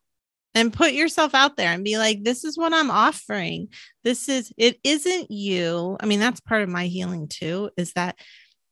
And 0.55 0.73
put 0.73 0.93
yourself 0.93 1.35
out 1.35 1.57
there 1.57 1.73
and 1.73 1.85
be 1.85 1.99
like 1.99 2.23
this 2.25 2.45
is 2.45 2.57
what 2.59 2.73
i'm 2.73 2.91
offering. 2.91 3.69
This 4.05 4.29
is 4.29 4.53
it 4.57 4.79
isn't 4.85 5.31
you. 5.31 5.97
I 6.01 6.07
mean 6.07 6.21
that's 6.21 6.41
part 6.41 6.63
of 6.63 6.69
my 6.69 6.87
healing 6.87 7.29
too 7.29 7.71
is 7.77 7.93
that 7.95 8.19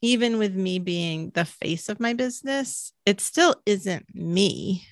even 0.03 0.39
with 0.39 0.55
me 0.55 0.79
being 0.79 1.31
the 1.31 1.45
face 1.45 1.89
of 1.89 2.01
my 2.01 2.13
business 2.13 2.93
it 3.05 3.21
still 3.21 3.55
isn't 3.67 4.07
me. 4.15 4.87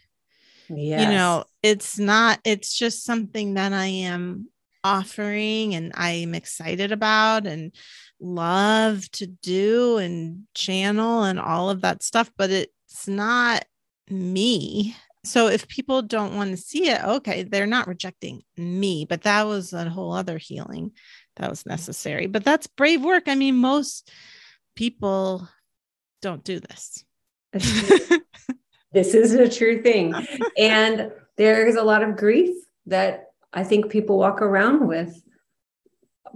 Yes. 0.68 1.02
you 1.02 1.08
know 1.08 1.44
it's 1.62 1.98
not 1.98 2.40
it's 2.42 2.74
just 2.74 3.04
something 3.04 3.52
that 3.54 3.74
i 3.74 3.84
am 3.84 4.48
offering 4.82 5.74
and 5.74 5.92
i'm 5.94 6.34
excited 6.34 6.90
about 6.90 7.46
and 7.46 7.74
love 8.18 9.10
to 9.10 9.26
do 9.26 9.98
and 9.98 10.44
channel 10.54 11.24
and 11.24 11.38
all 11.38 11.68
of 11.68 11.82
that 11.82 12.02
stuff 12.02 12.30
but 12.38 12.50
it's 12.50 13.06
not 13.06 13.64
me. 14.10 14.94
So 15.24 15.48
if 15.48 15.66
people 15.68 16.02
don't 16.02 16.36
want 16.36 16.50
to 16.50 16.56
see 16.56 16.88
it 16.88 17.02
okay 17.02 17.42
they're 17.42 17.66
not 17.66 17.88
rejecting 17.88 18.42
me 18.56 19.06
but 19.08 19.22
that 19.22 19.46
was 19.46 19.72
a 19.72 19.88
whole 19.88 20.12
other 20.12 20.38
healing 20.38 20.92
that 21.36 21.50
was 21.50 21.64
mm. 21.64 21.68
necessary. 21.68 22.26
But 22.26 22.44
that's 22.44 22.66
brave 22.66 23.02
work. 23.02 23.24
I 23.26 23.34
mean 23.34 23.56
most 23.56 24.10
people 24.74 25.48
don't 26.22 26.44
do 26.44 26.60
this 26.60 27.04
this 28.92 29.14
is 29.14 29.32
a 29.34 29.48
true 29.48 29.82
thing. 29.82 30.14
and 30.58 31.10
there's 31.36 31.76
a 31.76 31.82
lot 31.82 32.02
of 32.02 32.16
grief 32.16 32.54
that 32.86 33.26
I 33.52 33.62
think 33.64 33.90
people 33.90 34.18
walk 34.18 34.42
around 34.42 34.86
with 34.88 35.20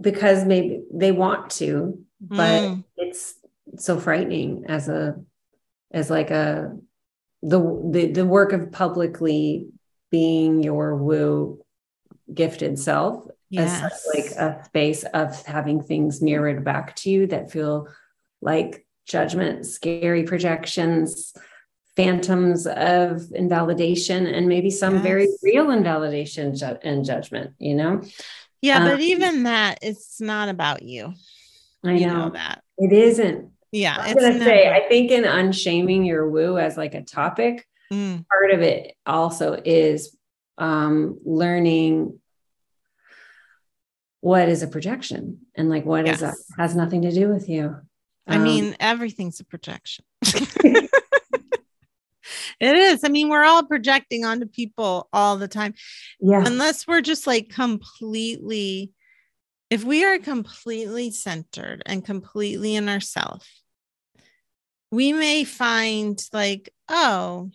because 0.01 0.45
maybe 0.45 0.83
they 0.93 1.11
want 1.13 1.51
to, 1.53 2.01
but 2.21 2.63
Mm. 2.63 2.85
it's 2.97 3.35
so 3.77 3.99
frightening 3.99 4.65
as 4.69 4.89
a 4.89 5.17
as 5.91 6.11
like 6.11 6.31
a 6.31 6.77
the 7.43 7.59
the 7.91 8.13
the 8.13 8.27
work 8.27 8.53
of 8.53 8.71
publicly 8.73 9.69
being 10.11 10.63
your 10.63 10.97
woo 10.97 11.61
gifted 12.33 12.79
self 12.79 13.25
as 13.57 14.05
like 14.15 14.27
a 14.33 14.63
space 14.67 15.03
of 15.15 15.45
having 15.47 15.83
things 15.83 16.21
mirrored 16.23 16.65
back 16.65 16.95
to 16.97 17.11
you 17.11 17.27
that 17.27 17.51
feel 17.51 17.89
like 18.41 18.87
judgment, 19.07 19.67
scary 19.67 20.23
projections, 20.25 21.33
phantoms 21.97 22.67
of 22.67 23.33
invalidation, 23.33 24.27
and 24.27 24.47
maybe 24.49 24.71
some 24.71 25.03
very 25.03 25.27
real 25.43 25.71
invalidation 25.71 26.55
ju- 26.55 26.79
and 26.83 27.05
judgment. 27.05 27.55
You 27.59 27.75
know, 27.75 28.03
Yeah, 28.63 28.81
but 28.85 28.95
Um, 28.95 29.01
even 29.01 29.43
that, 29.45 29.79
it's 29.83 30.21
not 30.21 30.49
about 30.49 30.83
you. 30.83 31.15
I 31.85 31.93
you 31.95 32.07
know, 32.07 32.27
know 32.27 32.31
that. 32.31 32.63
it 32.79 32.93
isn't. 32.93 33.51
Yeah, 33.73 33.97
I 34.01 34.15
was 34.15 34.23
gonna 34.25 34.45
say, 34.45 34.69
I 34.69 34.89
think 34.89 35.11
in 35.11 35.25
unshaming 35.25 36.05
your 36.05 36.29
woo 36.29 36.59
as 36.59 36.77
like 36.77 36.95
a 36.95 37.03
topic, 37.03 37.65
Mm, 37.93 38.25
part 38.31 38.51
of 38.53 38.61
it 38.61 38.95
also 39.07 39.55
is 39.65 40.15
um, 40.59 41.19
learning 41.25 42.19
what 44.21 44.49
is 44.49 44.63
a 44.63 44.69
projection 44.69 45.39
and 45.55 45.71
like 45.71 45.85
what 45.87 46.07
is 46.07 46.21
that 46.21 46.35
has 46.59 46.75
nothing 46.77 47.03
to 47.03 47.11
do 47.13 47.29
with 47.29 47.49
you. 47.49 47.77
I 48.29 48.37
Um, 48.37 48.43
mean, 48.45 48.77
everything's 48.79 49.41
a 49.41 49.45
projection. 49.45 50.05
it 50.23 50.91
is. 52.61 53.05
I 53.05 53.09
mean, 53.09 53.29
we're 53.29 53.45
all 53.45 53.65
projecting 53.65 54.25
onto 54.25 54.47
people 54.47 55.09
all 55.13 55.37
the 55.37 55.49
time, 55.49 55.75
yeah, 56.21 56.45
unless 56.47 56.87
we're 56.87 57.01
just 57.01 57.27
like 57.27 57.49
completely. 57.49 58.93
If 59.71 59.85
we 59.85 60.05
are 60.05 60.19
completely 60.19 61.11
centered 61.11 61.83
and 61.85 62.05
completely 62.05 62.75
in 62.75 62.89
ourselves, 62.89 63.47
we 64.91 65.13
may 65.13 65.45
find 65.45 66.19
like, 66.33 66.73
oh, 66.89 67.51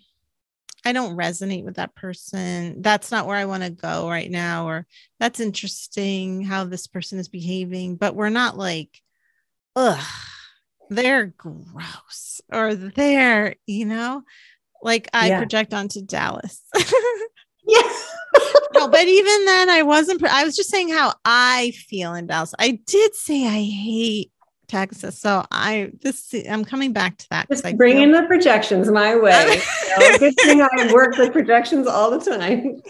I 0.85 0.91
don't 0.91 1.17
resonate 1.17 1.63
with 1.63 1.77
that 1.77 1.95
person. 1.95 2.83
That's 2.83 3.09
not 3.11 3.25
where 3.25 3.37
I 3.37 3.45
want 3.45 3.63
to 3.63 3.71
go 3.71 4.07
right 4.09 4.29
now. 4.29 4.67
Or 4.67 4.85
that's 5.19 5.39
interesting 5.39 6.43
how 6.43 6.65
this 6.65 6.85
person 6.85 7.17
is 7.17 7.29
behaving. 7.29 7.95
But 7.95 8.15
we're 8.15 8.29
not 8.29 8.57
like, 8.59 9.01
ugh, 9.75 10.03
they're 10.89 11.27
gross 11.37 12.41
or 12.51 12.75
they're, 12.75 13.55
you 13.65 13.85
know, 13.85 14.23
like 14.81 15.09
I 15.13 15.29
Yeah. 15.29 15.37
project 15.39 15.73
onto 15.73 16.01
Dallas. 16.01 16.61
yeah. 17.67 17.81
no, 18.73 18.87
but 18.89 19.07
even 19.07 19.45
then, 19.45 19.69
I 19.69 19.83
wasn't, 19.83 20.23
I 20.23 20.43
was 20.43 20.55
just 20.55 20.69
saying 20.69 20.89
how 20.89 21.13
I 21.25 21.71
feel 21.87 22.13
in 22.13 22.27
Dallas. 22.27 22.53
I 22.59 22.79
did 22.85 23.15
say 23.15 23.45
I 23.47 23.61
hate 23.63 24.31
Texas. 24.67 25.19
So 25.19 25.45
I, 25.51 25.91
this, 26.01 26.33
I'm 26.49 26.65
coming 26.65 26.93
back 26.93 27.17
to 27.19 27.27
that. 27.29 27.47
Just 27.49 27.63
bring 27.77 27.95
feel- 27.95 28.03
in 28.03 28.11
the 28.11 28.23
projections 28.23 28.89
my 28.89 29.15
way. 29.15 29.61
You 29.93 30.09
know, 30.11 30.17
good 30.17 30.33
thing 30.41 30.59
I 30.59 30.91
work 30.91 31.17
with 31.17 31.31
projections 31.33 31.85
all 31.85 32.09
the 32.09 32.19
time. 32.19 32.81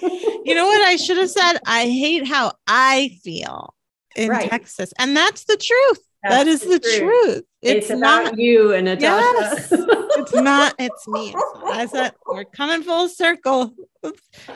you 0.46 0.56
know 0.56 0.66
what 0.66 0.82
I 0.84 0.96
should 0.96 1.18
have 1.18 1.30
said? 1.30 1.58
I 1.68 1.84
hate 1.84 2.26
how 2.26 2.54
I 2.66 3.18
feel 3.22 3.74
in 4.16 4.30
Right. 4.30 4.50
Texas. 4.50 4.94
And 5.00 5.16
that's 5.16 5.46
the 5.46 5.58
truth. 5.58 6.00
that 6.24 6.48
is 6.48 6.62
That's 6.62 6.90
the 6.90 7.00
truth. 7.00 7.44
It's, 7.62 7.86
It's, 7.86 7.90
about 7.90 8.24
not, 8.26 8.38
you 8.40 8.74
and 8.74 8.86
Natasha. 8.86 9.34
Yes. 9.40 9.72
it's 9.72 10.34
not, 10.34 10.76
it's 10.80 11.08
me. 11.08 11.32
So 11.32 11.68
I 11.68 11.86
said, 11.86 12.14
we're 12.28 12.44
coming 12.46 12.84
full 12.84 13.10
circle. 13.10 13.74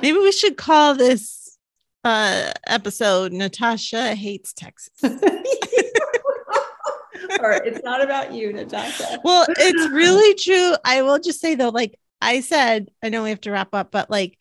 Maybe 0.02 0.18
we 0.18 0.32
should 0.32 0.58
call 0.58 0.96
this 0.96 1.58
uh 2.04 2.52
episode 2.68 3.34
Natasha 3.34 4.14
Hates 4.16 4.54
Texas. 4.54 4.94
or 5.04 5.10
it's 7.52 7.84
not 7.84 8.02
about 8.04 8.34
you, 8.34 8.54
Natasha. 8.54 9.20
well, 9.24 9.46
it's 9.50 9.90
really 9.92 10.34
true. 10.36 10.76
I 10.86 11.02
will 11.02 11.20
just 11.20 11.42
say 11.42 11.56
though, 11.56 11.70
like 11.70 11.98
I 12.22 12.42
said, 12.42 12.90
I 13.04 13.10
know 13.10 13.24
we 13.24 13.30
have 13.30 13.42
to 13.42 13.52
wrap 13.52 13.74
up, 13.74 13.92
but 13.92 14.10
like 14.10 14.38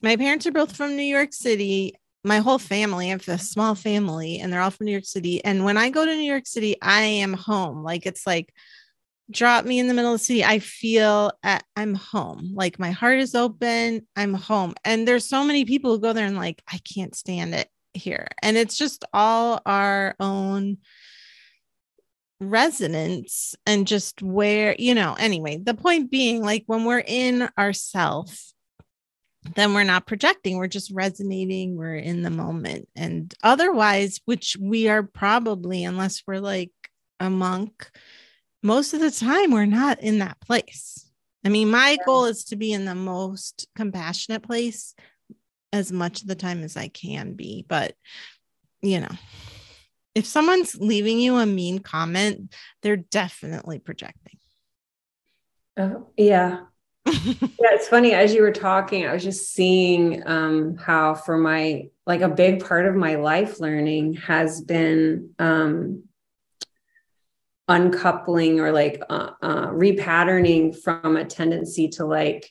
my 0.00 0.16
parents 0.16 0.46
are 0.46 0.52
both 0.52 0.74
from 0.76 0.96
New 0.96 1.02
York 1.02 1.32
City. 1.32 1.94
My 2.24 2.38
whole 2.38 2.58
family, 2.58 3.08
I 3.08 3.10
have 3.10 3.28
a 3.28 3.38
small 3.38 3.74
family, 3.74 4.38
and 4.38 4.52
they're 4.52 4.60
all 4.60 4.70
from 4.70 4.86
New 4.86 4.92
York 4.92 5.04
City. 5.04 5.44
And 5.44 5.64
when 5.64 5.76
I 5.76 5.90
go 5.90 6.04
to 6.04 6.14
New 6.14 6.22
York 6.22 6.46
City, 6.46 6.76
I 6.80 7.02
am 7.02 7.32
home. 7.32 7.82
Like 7.82 8.06
it's 8.06 8.26
like 8.26 8.52
drop 9.30 9.64
me 9.64 9.78
in 9.78 9.88
the 9.88 9.94
middle 9.94 10.12
of 10.12 10.20
the 10.20 10.24
city. 10.24 10.44
I 10.44 10.58
feel 10.58 11.32
at, 11.42 11.64
I'm 11.74 11.94
home. 11.94 12.52
Like 12.54 12.78
my 12.78 12.90
heart 12.90 13.18
is 13.18 13.34
open. 13.34 14.06
I'm 14.14 14.34
home. 14.34 14.74
And 14.84 15.08
there's 15.08 15.24
so 15.24 15.42
many 15.42 15.64
people 15.64 15.92
who 15.92 16.00
go 16.00 16.12
there 16.12 16.26
and 16.26 16.36
like, 16.36 16.62
I 16.70 16.78
can't 16.78 17.14
stand 17.14 17.54
it 17.54 17.68
here. 17.94 18.28
And 18.42 18.56
it's 18.56 18.76
just 18.76 19.04
all 19.12 19.60
our 19.66 20.14
own 20.20 20.78
resonance 22.40 23.54
and 23.66 23.86
just 23.86 24.20
where 24.20 24.74
you 24.78 24.94
know 24.96 25.14
anyway 25.18 25.56
the 25.56 25.74
point 25.74 26.10
being 26.10 26.42
like 26.42 26.64
when 26.66 26.84
we're 26.84 27.04
in 27.06 27.48
ourself 27.56 28.51
then 29.54 29.74
we're 29.74 29.84
not 29.84 30.06
projecting 30.06 30.56
we're 30.56 30.66
just 30.66 30.90
resonating 30.92 31.76
we're 31.76 31.96
in 31.96 32.22
the 32.22 32.30
moment 32.30 32.88
and 32.94 33.34
otherwise 33.42 34.20
which 34.24 34.56
we 34.60 34.88
are 34.88 35.02
probably 35.02 35.84
unless 35.84 36.22
we're 36.26 36.38
like 36.40 36.70
a 37.20 37.28
monk 37.28 37.90
most 38.62 38.94
of 38.94 39.00
the 39.00 39.10
time 39.10 39.50
we're 39.50 39.64
not 39.64 40.00
in 40.00 40.18
that 40.20 40.40
place 40.40 41.10
i 41.44 41.48
mean 41.48 41.70
my 41.70 41.96
goal 42.06 42.24
is 42.24 42.44
to 42.44 42.56
be 42.56 42.72
in 42.72 42.84
the 42.84 42.94
most 42.94 43.68
compassionate 43.74 44.42
place 44.42 44.94
as 45.72 45.90
much 45.90 46.22
of 46.22 46.28
the 46.28 46.34
time 46.34 46.62
as 46.62 46.76
i 46.76 46.88
can 46.88 47.34
be 47.34 47.64
but 47.68 47.94
you 48.80 49.00
know 49.00 49.16
if 50.14 50.26
someone's 50.26 50.76
leaving 50.76 51.18
you 51.18 51.36
a 51.36 51.46
mean 51.46 51.78
comment, 51.78 52.54
they're 52.82 52.96
definitely 52.96 53.78
projecting. 53.78 54.38
Oh, 55.76 56.08
yeah. 56.16 56.64
Yeah, 57.60 57.68
it's 57.74 57.86
funny. 57.86 58.12
As 58.12 58.34
you 58.34 58.42
were 58.42 58.50
talking, 58.50 59.06
I 59.06 59.12
was 59.12 59.22
just 59.22 59.52
seeing 59.52 60.26
um, 60.26 60.76
how, 60.76 61.14
for 61.14 61.38
my 61.38 61.88
like 62.06 62.20
a 62.20 62.28
big 62.28 62.64
part 62.64 62.86
of 62.86 62.96
my 62.96 63.14
life 63.14 63.60
learning 63.60 64.14
has 64.14 64.60
been 64.60 65.30
um, 65.38 66.02
uncoupling 67.68 68.58
or 68.58 68.72
like 68.72 69.00
uh, 69.08 69.30
uh, 69.40 69.66
repatterning 69.68 70.76
from 70.76 71.16
a 71.16 71.24
tendency 71.24 71.88
to 71.88 72.04
like 72.04 72.50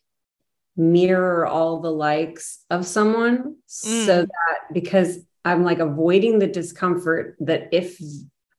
mirror 0.78 1.46
all 1.46 1.82
the 1.82 1.92
likes 1.92 2.64
of 2.70 2.86
someone 2.86 3.58
so 3.66 4.24
Mm. 4.24 4.28
that 4.28 4.74
because 4.74 5.20
I'm 5.44 5.64
like 5.64 5.80
avoiding 5.80 6.40
the 6.40 6.48
discomfort 6.48 7.36
that 7.42 7.68
if 7.74 8.00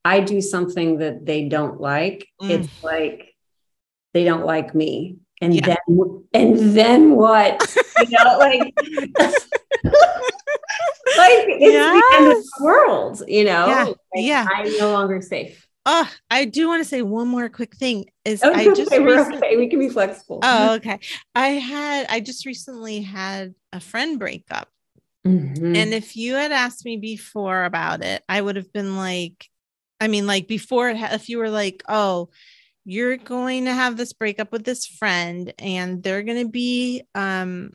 I 0.04 0.20
do 0.20 0.40
something 0.40 0.98
that 0.98 1.24
they 1.24 1.48
don't 1.48 1.80
like, 1.80 2.28
Mm. 2.40 2.50
it's 2.50 2.68
like 2.82 3.34
they 4.12 4.24
don't 4.24 4.44
like 4.44 4.74
me. 4.74 5.16
And 5.42 5.54
Yeah. 5.54 5.66
then 5.66 6.24
and 6.32 6.76
then 6.76 7.16
what? 7.16 7.76
You 7.98 8.16
know, 8.24 8.38
like 8.38 8.60
like 11.16 11.46
it's 11.48 11.60
yes. 11.60 12.02
the 12.10 12.16
end 12.16 12.26
of 12.28 12.44
the 12.44 12.64
world, 12.64 13.22
you 13.26 13.44
know? 13.44 13.66
Yeah. 13.66 13.84
Like, 13.84 13.96
yeah. 14.14 14.46
I'm 14.54 14.78
no 14.78 14.92
longer 14.92 15.20
safe. 15.20 15.66
Oh, 15.84 16.08
I 16.30 16.44
do 16.44 16.68
want 16.68 16.80
to 16.82 16.88
say 16.88 17.02
one 17.02 17.26
more 17.26 17.48
quick 17.48 17.74
thing 17.76 18.04
is 18.24 18.40
oh, 18.44 18.52
I 18.52 18.66
just 18.74 18.92
okay, 18.92 19.02
recently, 19.02 19.38
okay. 19.38 19.56
we 19.56 19.68
can 19.68 19.80
be 19.80 19.88
flexible. 19.88 20.38
Oh, 20.42 20.74
okay. 20.76 21.00
I 21.34 21.48
had 21.48 22.06
I 22.08 22.20
just 22.20 22.46
recently 22.46 23.00
had 23.00 23.54
a 23.72 23.80
friend 23.80 24.18
break 24.18 24.44
up. 24.50 24.68
Mm-hmm. 25.26 25.74
And 25.76 25.92
if 25.94 26.16
you 26.16 26.34
had 26.34 26.52
asked 26.52 26.84
me 26.84 26.96
before 26.98 27.64
about 27.64 28.02
it, 28.04 28.22
I 28.28 28.40
would 28.40 28.56
have 28.56 28.72
been 28.72 28.96
like, 28.96 29.48
I 30.00 30.08
mean, 30.08 30.26
like 30.26 30.48
before, 30.48 30.88
it, 30.88 30.96
if 30.98 31.28
you 31.28 31.38
were 31.38 31.50
like, 31.50 31.82
oh, 31.88 32.30
you're 32.84 33.16
going 33.16 33.66
to 33.66 33.72
have 33.72 33.96
this 33.96 34.12
breakup 34.12 34.52
with 34.52 34.64
this 34.64 34.86
friend 34.86 35.52
and 35.58 36.02
they're 36.02 36.22
going 36.22 36.44
to 36.44 36.50
be 36.50 37.02
um 37.14 37.72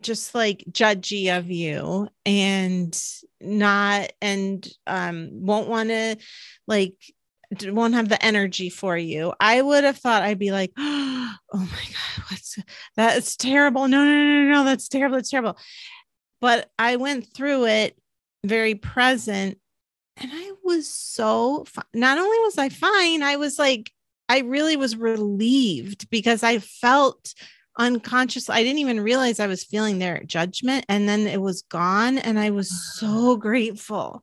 just 0.00 0.34
like 0.34 0.64
judgy 0.70 1.36
of 1.36 1.48
you 1.50 2.08
and 2.26 3.00
not 3.40 4.12
and 4.20 4.68
um 4.86 5.28
won't 5.32 5.68
want 5.68 5.90
to 5.90 6.16
like 6.66 6.94
won't 7.66 7.94
have 7.94 8.08
the 8.08 8.24
energy 8.24 8.70
for 8.70 8.96
you. 8.96 9.32
I 9.38 9.60
would 9.60 9.84
have 9.84 9.98
thought 9.98 10.22
i'd 10.22 10.38
be 10.38 10.50
like 10.50 10.72
oh 10.78 11.36
my 11.52 11.62
god 11.62 12.24
what's 12.30 12.58
that's 12.96 13.36
terrible. 13.36 13.86
No 13.88 14.04
no 14.04 14.10
no 14.10 14.42
no 14.42 14.52
no 14.52 14.64
that's 14.64 14.88
terrible 14.88 15.16
that's 15.16 15.30
terrible. 15.30 15.56
But 16.40 16.70
i 16.78 16.96
went 16.96 17.32
through 17.32 17.66
it 17.66 17.96
very 18.44 18.74
present 18.74 19.58
and 20.16 20.30
i 20.32 20.52
was 20.62 20.88
so 20.88 21.64
not 21.94 22.18
only 22.18 22.38
was 22.40 22.58
i 22.58 22.68
fine 22.68 23.22
i 23.22 23.36
was 23.36 23.58
like 23.58 23.90
i 24.28 24.40
really 24.40 24.76
was 24.76 24.96
relieved 24.96 26.08
because 26.10 26.42
i 26.42 26.58
felt 26.58 27.34
unconscious. 27.78 28.50
i 28.50 28.62
didn't 28.62 28.78
even 28.78 29.00
realize 29.00 29.40
i 29.40 29.46
was 29.46 29.64
feeling 29.64 29.98
their 29.98 30.22
judgment 30.24 30.84
and 30.88 31.08
then 31.08 31.26
it 31.26 31.40
was 31.40 31.62
gone 31.62 32.18
and 32.18 32.38
i 32.38 32.50
was 32.50 32.70
so 32.98 33.36
grateful 33.38 34.22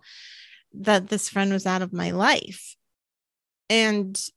that 0.74 1.08
this 1.08 1.30
friend 1.30 1.52
was 1.52 1.66
out 1.66 1.82
of 1.82 1.94
my 1.94 2.12
life 2.12 2.76
and 3.70 4.30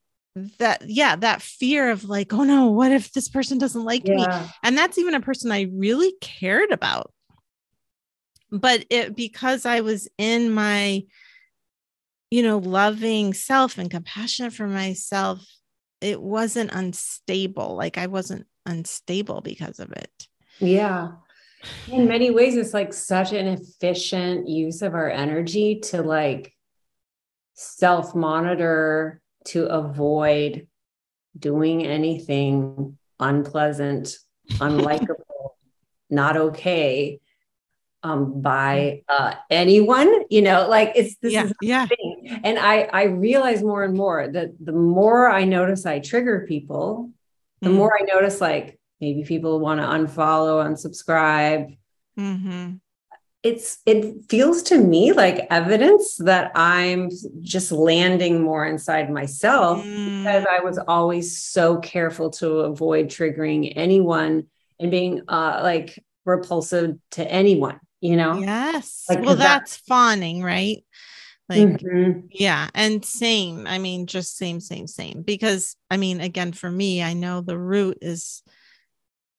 that 0.58 0.82
yeah 0.88 1.14
that 1.14 1.42
fear 1.42 1.90
of 1.90 2.04
like 2.04 2.32
oh 2.32 2.44
no 2.44 2.66
what 2.70 2.90
if 2.90 3.12
this 3.12 3.28
person 3.28 3.58
doesn't 3.58 3.84
like 3.84 4.06
yeah. 4.06 4.14
me 4.14 4.26
and 4.62 4.78
that's 4.78 4.96
even 4.96 5.14
a 5.14 5.20
person 5.20 5.52
i 5.52 5.68
really 5.74 6.14
cared 6.22 6.70
about 6.70 7.12
but 8.50 8.84
it 8.88 9.14
because 9.14 9.66
i 9.66 9.80
was 9.80 10.08
in 10.16 10.50
my 10.50 11.02
you 12.32 12.42
know 12.42 12.58
loving 12.58 13.34
self 13.34 13.78
and 13.78 13.90
compassionate 13.90 14.52
for 14.52 14.66
myself 14.66 15.44
it 16.00 16.20
wasn't 16.20 16.72
unstable 16.72 17.76
like 17.76 17.98
i 17.98 18.06
wasn't 18.06 18.46
unstable 18.66 19.40
because 19.40 19.78
of 19.78 19.92
it. 19.92 20.28
Yeah. 20.58 21.12
In 21.88 22.08
many 22.08 22.30
ways, 22.30 22.56
it's 22.56 22.74
like 22.74 22.92
such 22.92 23.32
an 23.32 23.46
efficient 23.46 24.48
use 24.48 24.82
of 24.82 24.94
our 24.94 25.10
energy 25.10 25.80
to 25.80 26.02
like 26.02 26.52
self 27.54 28.14
monitor 28.14 29.20
to 29.46 29.66
avoid 29.66 30.66
doing 31.38 31.86
anything 31.86 32.98
unpleasant, 33.20 34.16
unlikable, 34.52 35.50
not 36.10 36.36
okay 36.36 37.20
um 38.04 38.42
by 38.42 39.00
uh 39.08 39.32
anyone 39.48 40.24
you 40.28 40.42
know 40.42 40.68
like 40.68 40.90
it's 40.96 41.14
this 41.22 41.32
yeah, 41.32 41.44
is 41.44 41.52
yeah. 41.62 41.86
Thing. 41.86 42.11
And 42.44 42.58
i 42.58 42.82
i 42.92 43.04
realize 43.04 43.62
more 43.62 43.84
and 43.84 43.96
more 43.96 44.28
that 44.28 44.50
the 44.60 44.72
more 44.72 45.30
i 45.30 45.44
notice 45.44 45.86
i 45.86 45.98
trigger 45.98 46.44
people 46.48 47.10
the 47.62 47.68
mm-hmm. 47.68 47.78
more 47.78 47.96
I 47.96 48.04
notice, 48.04 48.40
like 48.40 48.78
maybe 49.00 49.22
people 49.22 49.60
want 49.60 49.80
to 49.80 49.86
unfollow, 49.86 50.66
unsubscribe. 50.66 51.78
Mm-hmm. 52.18 52.74
It's 53.44 53.78
it 53.86 54.28
feels 54.28 54.62
to 54.64 54.78
me 54.78 55.12
like 55.12 55.46
evidence 55.50 56.16
that 56.16 56.52
I'm 56.54 57.10
just 57.40 57.72
landing 57.72 58.42
more 58.42 58.66
inside 58.66 59.10
myself 59.10 59.84
mm. 59.84 60.22
because 60.22 60.44
I 60.48 60.60
was 60.60 60.78
always 60.78 61.38
so 61.42 61.78
careful 61.78 62.30
to 62.30 62.60
avoid 62.60 63.06
triggering 63.06 63.72
anyone 63.74 64.46
and 64.78 64.90
being 64.90 65.22
uh 65.26 65.60
like 65.62 65.98
repulsive 66.24 66.96
to 67.12 67.28
anyone, 67.28 67.80
you 68.00 68.16
know? 68.16 68.38
Yes. 68.38 69.06
Like, 69.08 69.22
well, 69.22 69.34
that's 69.34 69.76
that- 69.76 69.86
fawning, 69.86 70.42
right? 70.42 70.84
Like, 71.52 71.80
mm-hmm. 71.80 72.26
yeah. 72.30 72.68
And 72.74 73.04
same. 73.04 73.66
I 73.66 73.78
mean, 73.78 74.06
just 74.06 74.36
same, 74.36 74.60
same, 74.60 74.86
same. 74.86 75.22
Because, 75.22 75.76
I 75.90 75.96
mean, 75.96 76.20
again, 76.20 76.52
for 76.52 76.70
me, 76.70 77.02
I 77.02 77.12
know 77.12 77.40
the 77.40 77.58
root 77.58 77.98
is 78.00 78.42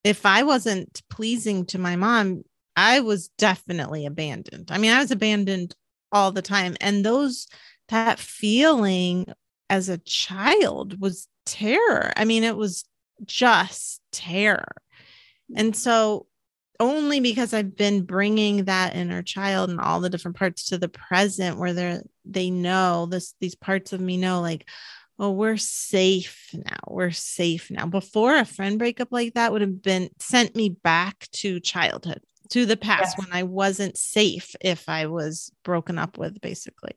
if 0.03 0.25
I 0.25 0.43
wasn't 0.43 1.01
pleasing 1.09 1.65
to 1.67 1.79
my 1.79 1.95
mom, 1.95 2.43
I 2.75 2.99
was 3.01 3.29
definitely 3.37 4.05
abandoned. 4.05 4.69
I 4.71 4.77
mean, 4.77 4.91
I 4.91 4.99
was 4.99 5.11
abandoned 5.11 5.75
all 6.11 6.31
the 6.31 6.41
time. 6.41 6.75
And 6.81 7.05
those, 7.05 7.47
that 7.89 8.19
feeling 8.19 9.27
as 9.69 9.89
a 9.89 9.97
child 9.99 10.99
was 11.01 11.27
terror. 11.45 12.11
I 12.15 12.25
mean, 12.25 12.43
it 12.43 12.55
was 12.55 12.85
just 13.25 14.01
terror. 14.11 14.75
And 15.55 15.75
so 15.75 16.27
only 16.79 17.19
because 17.19 17.53
I've 17.53 17.75
been 17.75 18.03
bringing 18.03 18.65
that 18.65 18.95
inner 18.95 19.21
child 19.21 19.69
and 19.69 19.79
all 19.79 19.99
the 19.99 20.09
different 20.09 20.37
parts 20.37 20.65
to 20.65 20.77
the 20.77 20.89
present 20.89 21.57
where 21.57 21.73
they're 21.73 22.01
they 22.25 22.49
know 22.49 23.05
this 23.05 23.35
these 23.39 23.55
parts 23.55 23.93
of 23.93 24.01
me 24.01 24.17
know 24.17 24.41
like 24.41 24.67
oh 25.19 25.31
we're 25.31 25.57
safe 25.57 26.49
now 26.53 26.77
we're 26.87 27.11
safe 27.11 27.69
now. 27.69 27.85
Before 27.85 28.35
a 28.35 28.45
friend 28.45 28.79
breakup 28.79 29.09
like 29.11 29.33
that 29.35 29.51
would 29.51 29.61
have 29.61 29.81
been 29.81 30.09
sent 30.19 30.55
me 30.55 30.69
back 30.69 31.27
to 31.33 31.59
childhood 31.59 32.21
to 32.49 32.65
the 32.65 32.77
past 32.77 33.15
yes. 33.17 33.25
when 33.25 33.35
I 33.37 33.43
wasn't 33.43 33.97
safe 33.97 34.55
if 34.61 34.89
I 34.89 35.07
was 35.07 35.51
broken 35.63 35.97
up 35.97 36.17
with 36.17 36.41
basically. 36.41 36.93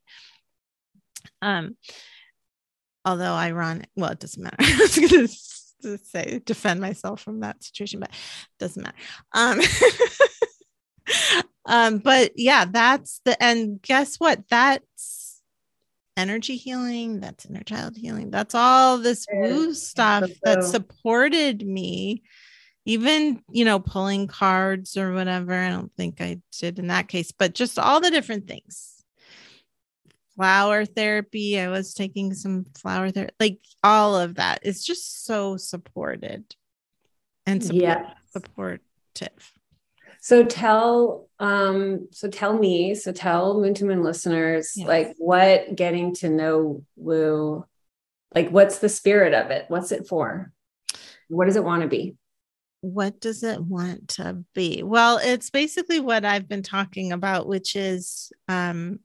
Um 1.42 1.76
although 3.04 3.34
ironic 3.34 3.88
well 3.94 4.10
it 4.10 4.20
doesn't 4.20 4.42
matter. 4.42 4.56
I 4.60 4.78
was 4.78 4.98
gonna 4.98 5.28
to 5.86 6.04
say 6.04 6.40
defend 6.44 6.80
myself 6.80 7.20
from 7.20 7.40
that 7.40 7.62
situation, 7.62 8.00
but 8.00 8.10
it 8.10 8.58
doesn't 8.58 8.82
matter. 8.82 8.96
Um, 9.32 9.60
um, 11.66 11.98
but 11.98 12.32
yeah, 12.36 12.64
that's 12.64 13.20
the 13.24 13.40
and 13.42 13.80
guess 13.80 14.16
what? 14.16 14.42
That's 14.48 15.40
energy 16.16 16.56
healing, 16.56 17.20
that's 17.20 17.46
inner 17.46 17.62
child 17.62 17.96
healing, 17.96 18.30
that's 18.30 18.54
all 18.54 18.98
this 18.98 19.26
woo 19.32 19.74
stuff 19.74 20.30
that 20.42 20.64
supported 20.64 21.66
me. 21.66 22.22
Even, 22.88 23.42
you 23.50 23.64
know, 23.64 23.80
pulling 23.80 24.28
cards 24.28 24.96
or 24.96 25.12
whatever. 25.12 25.52
I 25.52 25.70
don't 25.70 25.92
think 25.96 26.20
I 26.20 26.40
did 26.56 26.78
in 26.78 26.86
that 26.86 27.08
case, 27.08 27.32
but 27.32 27.52
just 27.52 27.80
all 27.80 28.00
the 28.00 28.12
different 28.12 28.46
things 28.46 28.95
flower 30.36 30.84
therapy. 30.84 31.58
I 31.58 31.68
was 31.68 31.94
taking 31.94 32.34
some 32.34 32.66
flower 32.78 33.10
therapy, 33.10 33.34
like 33.40 33.58
all 33.82 34.16
of 34.16 34.36
that. 34.36 34.60
It's 34.62 34.84
just 34.84 35.24
so 35.24 35.56
supported 35.56 36.44
and 37.46 37.62
support- 37.62 37.82
yes. 37.82 38.14
supportive. 38.30 38.82
So 40.20 40.44
tell 40.44 41.28
um 41.38 42.08
so 42.10 42.28
tell 42.28 42.58
me, 42.58 42.94
so 42.94 43.12
tell 43.12 43.60
Moon 43.60 43.74
to 43.74 43.84
Moon 43.84 44.02
listeners 44.02 44.72
yes. 44.74 44.86
like 44.86 45.14
what 45.18 45.76
getting 45.76 46.14
to 46.16 46.28
know 46.28 46.82
woo 46.96 47.64
like 48.34 48.50
what's 48.50 48.80
the 48.80 48.88
spirit 48.88 49.34
of 49.34 49.50
it? 49.50 49.66
What's 49.68 49.92
it 49.92 50.08
for? 50.08 50.52
What 51.28 51.46
does 51.46 51.56
it 51.56 51.64
want 51.64 51.82
to 51.82 51.88
be? 51.88 52.16
What 52.80 53.20
does 53.20 53.42
it 53.42 53.60
want 53.62 54.08
to 54.10 54.44
be? 54.52 54.82
Well, 54.82 55.18
it's 55.22 55.50
basically 55.50 56.00
what 56.00 56.24
I've 56.24 56.48
been 56.48 56.62
talking 56.62 57.12
about, 57.12 57.46
which 57.46 57.76
is 57.76 58.32
um 58.48 58.98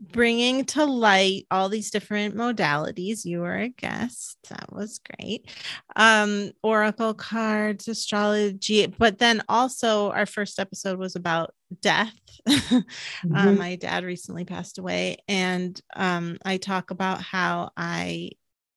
bringing 0.00 0.64
to 0.64 0.84
light 0.84 1.46
all 1.50 1.68
these 1.68 1.90
different 1.90 2.34
modalities. 2.34 3.24
You 3.24 3.40
were 3.40 3.56
a 3.56 3.68
guest. 3.68 4.38
That 4.48 4.72
was 4.72 4.98
great. 4.98 5.50
Um, 5.94 6.52
oracle 6.62 7.12
cards, 7.12 7.86
astrology, 7.86 8.86
but 8.86 9.18
then 9.18 9.42
also 9.48 10.10
our 10.10 10.26
first 10.26 10.58
episode 10.58 10.98
was 10.98 11.16
about 11.16 11.54
death. 11.82 12.14
Um, 12.46 12.54
mm-hmm. 12.58 13.36
um, 13.36 13.58
my 13.58 13.76
dad 13.76 14.04
recently 14.04 14.44
passed 14.44 14.78
away, 14.78 15.18
and 15.28 15.78
um, 15.94 16.38
I 16.44 16.56
talk 16.56 16.90
about 16.90 17.20
how 17.20 17.70
I 17.76 18.30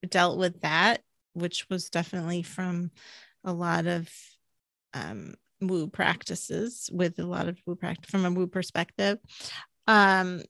dealt 0.08 0.38
with 0.38 0.62
that, 0.62 1.02
which 1.34 1.70
was 1.70 1.90
definitely 1.90 2.44
from 2.44 2.92
a 3.46 3.54
lot 3.54 3.88
of 3.88 4.10
um, 4.94 5.36
woo 5.62 5.88
practices 5.88 6.90
with 6.92 7.18
a 7.20 7.26
lot 7.26 7.48
of 7.48 7.58
woo 7.66 7.76
practice 7.76 8.12
from 8.12 8.26
a 8.26 8.32
woo 8.32 8.48
perspective 8.48 9.18
um 9.88 10.42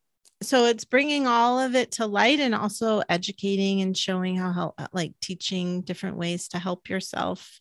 so 0.46 0.66
it's 0.66 0.86
bringing 0.86 1.28
all 1.28 1.60
of 1.60 1.76
it 1.76 1.92
to 1.92 2.06
light 2.06 2.40
and 2.40 2.56
also 2.56 3.02
educating 3.10 3.82
and 3.82 3.98
showing 3.98 4.36
how 4.36 4.52
help 4.52 4.82
like 4.94 5.14
teaching 5.22 5.82
different 5.82 6.18
ways 6.18 6.48
to 6.48 6.60
help 6.60 6.90
yourself 6.90 7.60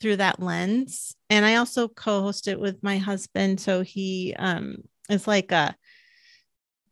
through 0.00 0.16
that 0.16 0.40
lens 0.40 1.16
and 1.30 1.44
i 1.44 1.56
also 1.56 1.88
co-host 1.88 2.48
it 2.48 2.58
with 2.58 2.82
my 2.82 2.98
husband 2.98 3.60
so 3.60 3.82
he 3.82 4.34
um 4.38 4.76
is 5.08 5.26
like 5.26 5.52
a 5.52 5.74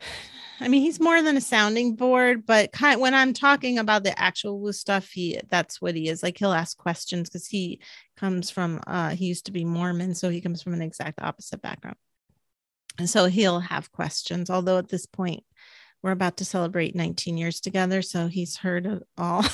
I 0.61 0.69
mean, 0.69 0.83
he's 0.83 1.01
more 1.01 1.21
than 1.23 1.37
a 1.37 1.41
sounding 1.41 1.97
board, 1.97 2.47
but 2.47 2.71
kind 2.71 2.95
of, 2.95 3.01
when 3.01 3.15
I'm 3.15 3.33
talking 3.33 3.79
about 3.79 4.05
the 4.05 4.17
actual 4.17 4.73
stuff, 4.73 5.09
he 5.09 5.41
that's 5.49 5.83
what 5.83 5.97
he 5.97 6.09
is. 6.09 6.23
Like 6.23 6.39
he'll 6.39 6.53
ask 6.53 6.77
questions 6.77 7.29
because 7.29 7.49
he 7.49 7.81
comes 8.17 8.49
from 8.49 8.81
uh 8.87 9.11
he 9.11 9.27
used 9.27 9.47
to 9.47 9.53
be 9.53 9.65
Mormon, 9.65 10.15
so 10.15 10.29
he 10.29 10.41
comes 10.41 10.63
from 10.63 10.75
an 10.75 10.83
exact 10.83 11.21
opposite 11.21 11.63
background. 11.63 11.97
And 12.99 13.09
so 13.09 13.27
he'll 13.27 13.61
have 13.61 13.93
questions. 13.93 14.51
Although 14.51 14.79
at 14.79 14.89
this 14.89 15.07
point, 15.07 15.45
we're 16.03 16.13
about 16.13 16.37
to 16.39 16.45
celebrate 16.45 16.97
19 16.97 17.37
years 17.37 17.61
together, 17.61 18.03
so 18.03 18.27
he's 18.27 18.57
heard 18.57 18.87
it 18.87 19.03
all. 19.17 19.43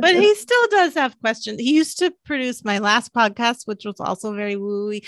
but 0.00 0.14
he 0.14 0.34
still 0.34 0.68
does 0.68 0.94
have 0.94 1.18
questions. 1.20 1.60
He 1.60 1.74
used 1.74 1.98
to 1.98 2.12
produce 2.24 2.64
my 2.64 2.78
last 2.78 3.12
podcast, 3.14 3.66
which 3.66 3.84
was 3.84 4.00
also 4.00 4.34
very 4.34 4.56
woo 4.56 4.98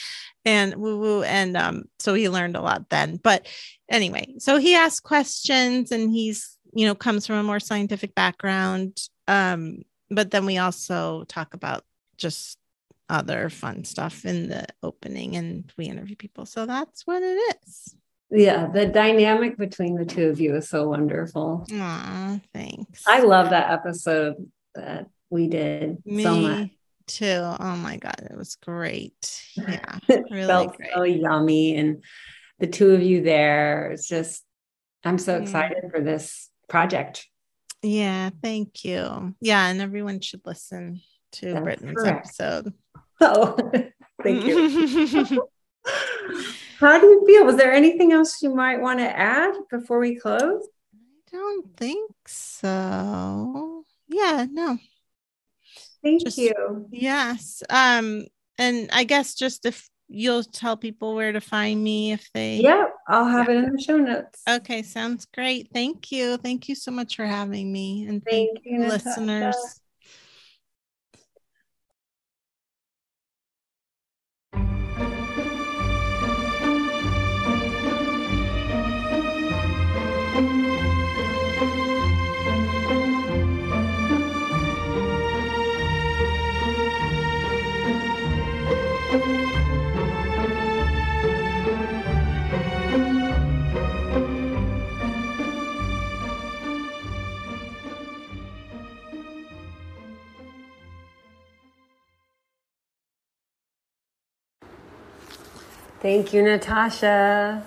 and 0.45 0.77
woo 0.77 0.99
woo. 0.99 1.23
And 1.23 1.57
um, 1.57 1.85
so 1.99 2.15
he 2.15 2.29
learned 2.29 2.57
a 2.57 2.61
lot 2.61 2.89
then. 2.91 3.19
But 3.23 3.47
anyway, 3.89 4.35
so 4.39 4.59
he 4.59 4.75
asks 4.75 5.01
questions 5.01 5.91
and 5.91 6.11
he's, 6.11 6.57
you 6.73 6.87
know, 6.87 6.95
comes 6.95 7.27
from 7.27 7.37
a 7.37 7.43
more 7.43 7.61
scientific 7.61 8.15
background. 8.15 9.01
Um, 9.27 9.83
but 10.11 10.31
then 10.31 10.47
we 10.47 10.59
also 10.59 11.25
talk 11.25 11.55
about 11.55 11.85
just 12.17 12.59
other 13.09 13.49
fun 13.51 13.85
stuff 13.85 14.25
in 14.25 14.49
the 14.49 14.67
opening 14.83 15.37
and 15.37 15.73
we 15.77 15.87
interview 15.87 16.17
people. 16.17 16.47
So 16.47 16.67
that's 16.67 17.07
what 17.07 17.23
it 17.23 17.57
is. 17.67 17.95
Yeah, 18.31 18.67
the 18.67 18.87
dynamic 18.87 19.57
between 19.57 19.95
the 19.97 20.05
two 20.05 20.29
of 20.29 20.39
you 20.41 20.55
is 20.57 20.69
so 20.69 20.89
wonderful. 20.89 21.65
Aw, 21.73 22.39
thanks. 22.53 23.05
I 23.07 23.21
love 23.21 23.51
that 23.51 23.71
episode 23.71 24.35
that 24.75 25.07
we 25.31 25.47
did 25.49 25.99
Me 26.05 26.23
so 26.23 26.37
much. 26.37 26.71
too. 27.07 27.41
Oh 27.59 27.77
my 27.77 27.97
god, 27.97 28.29
it 28.31 28.37
was 28.37 28.57
great. 28.57 29.43
Yeah, 29.57 29.99
It 30.09 30.25
really 30.31 30.47
felt 30.47 30.77
great. 30.77 30.91
so 30.95 31.03
yummy. 31.05 31.77
And 31.77 32.05
the 32.59 32.67
two 32.67 32.91
of 32.91 33.03
you 33.03 33.23
there, 33.23 33.91
it's 33.93 34.07
just, 34.07 34.45
I'm 35.05 35.17
so 35.19 35.39
Mm. 35.39 35.43
excited 35.43 35.85
for 35.91 36.01
this 36.01 36.51
project. 36.69 37.27
Yeah, 37.83 38.29
thank 38.43 38.85
you. 38.85 39.35
Yeah, 39.41 39.69
and 39.69 39.81
everyone 39.81 40.21
should 40.21 40.43
listen 40.45 41.01
to 41.33 41.53
That's 41.53 41.65
Britton's 41.65 41.97
correct. 41.97 42.27
episode. 42.27 42.75
Oh, 43.21 43.57
thank 44.23 44.45
you. 44.45 45.49
How 46.79 47.01
do 47.01 47.07
you 47.07 47.25
feel? 47.27 47.45
Was 47.45 47.57
there 47.57 47.73
anything 47.73 48.13
else 48.13 48.41
you 48.43 48.55
might 48.55 48.81
want 48.81 49.01
to 49.01 49.19
add 49.19 49.55
before 49.71 49.99
we 49.99 50.15
close? 50.17 50.69
I 50.95 51.37
don't 51.37 51.77
think 51.77 52.13
so. 52.27 53.85
Yeah, 54.07 54.47
no. 54.51 54.79
Thank 56.03 56.25
Just- 56.25 56.39
you. 56.39 56.87
Yes. 56.93 57.63
Um, 57.69 58.27
and 58.57 58.89
I 58.93 59.05
guess 59.05 59.35
just 59.35 59.67
if 59.67 59.89
you'll 60.09 60.45
tell 60.45 60.77
people 60.77 61.15
where 61.15 61.33
to 61.33 61.41
find 61.41 61.83
me 61.83 62.13
if 62.13 62.31
they 62.33 62.57
Yeah, 62.57 62.87
I'll 63.09 63.27
have 63.29 63.49
it 63.49 63.57
in 63.57 63.73
the 63.73 63.83
show 63.83 63.97
notes. 63.99 64.43
Okay, 64.49 64.83
sounds 64.83 65.27
great. 65.27 65.69
Thank 65.73 66.11
you. 66.13 66.37
Thank 66.39 66.69
you 66.69 66.75
so 66.75 66.91
much 66.91 67.17
for 67.17 67.27
having 67.27 67.73
me. 67.73 68.07
And 68.09 68.25
thank, 68.25 68.51
Thank 68.55 68.65
you, 68.65 68.87
listeners. 68.87 69.27
Natasha. 69.27 69.59
Thank 106.09 106.33
you, 106.33 106.43
Natasha. 106.43 107.63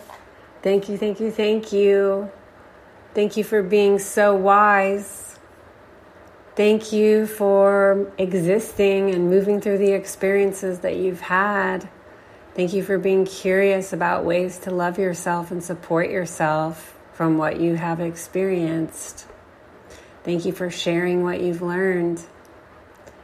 Thank 0.64 0.90
you, 0.90 0.98
thank 0.98 1.20
you, 1.20 1.30
thank 1.30 1.72
you. 1.72 2.32
Thank 3.14 3.38
you 3.38 3.44
for 3.44 3.62
being 3.62 4.00
so 4.00 4.34
wise. 4.34 5.38
Thank 6.56 6.92
you 6.92 7.28
for 7.28 8.12
existing 8.18 9.12
and 9.12 9.30
moving 9.30 9.62
through 9.62 9.78
the 9.78 9.92
experiences 9.92 10.80
that 10.80 10.96
you've 10.96 11.22
had. 11.22 11.88
Thank 12.56 12.74
you 12.74 12.82
for 12.82 12.98
being 12.98 13.26
curious 13.26 13.94
about 13.94 14.26
ways 14.26 14.58
to 14.62 14.72
love 14.72 14.98
yourself 14.98 15.52
and 15.52 15.64
support 15.64 16.10
yourself 16.10 16.98
from 17.14 17.38
what 17.38 17.60
you 17.60 17.76
have 17.76 18.00
experienced. 18.00 19.28
Thank 20.24 20.46
you 20.46 20.52
for 20.52 20.72
sharing 20.72 21.22
what 21.22 21.42
you've 21.42 21.62
learned. 21.62 22.24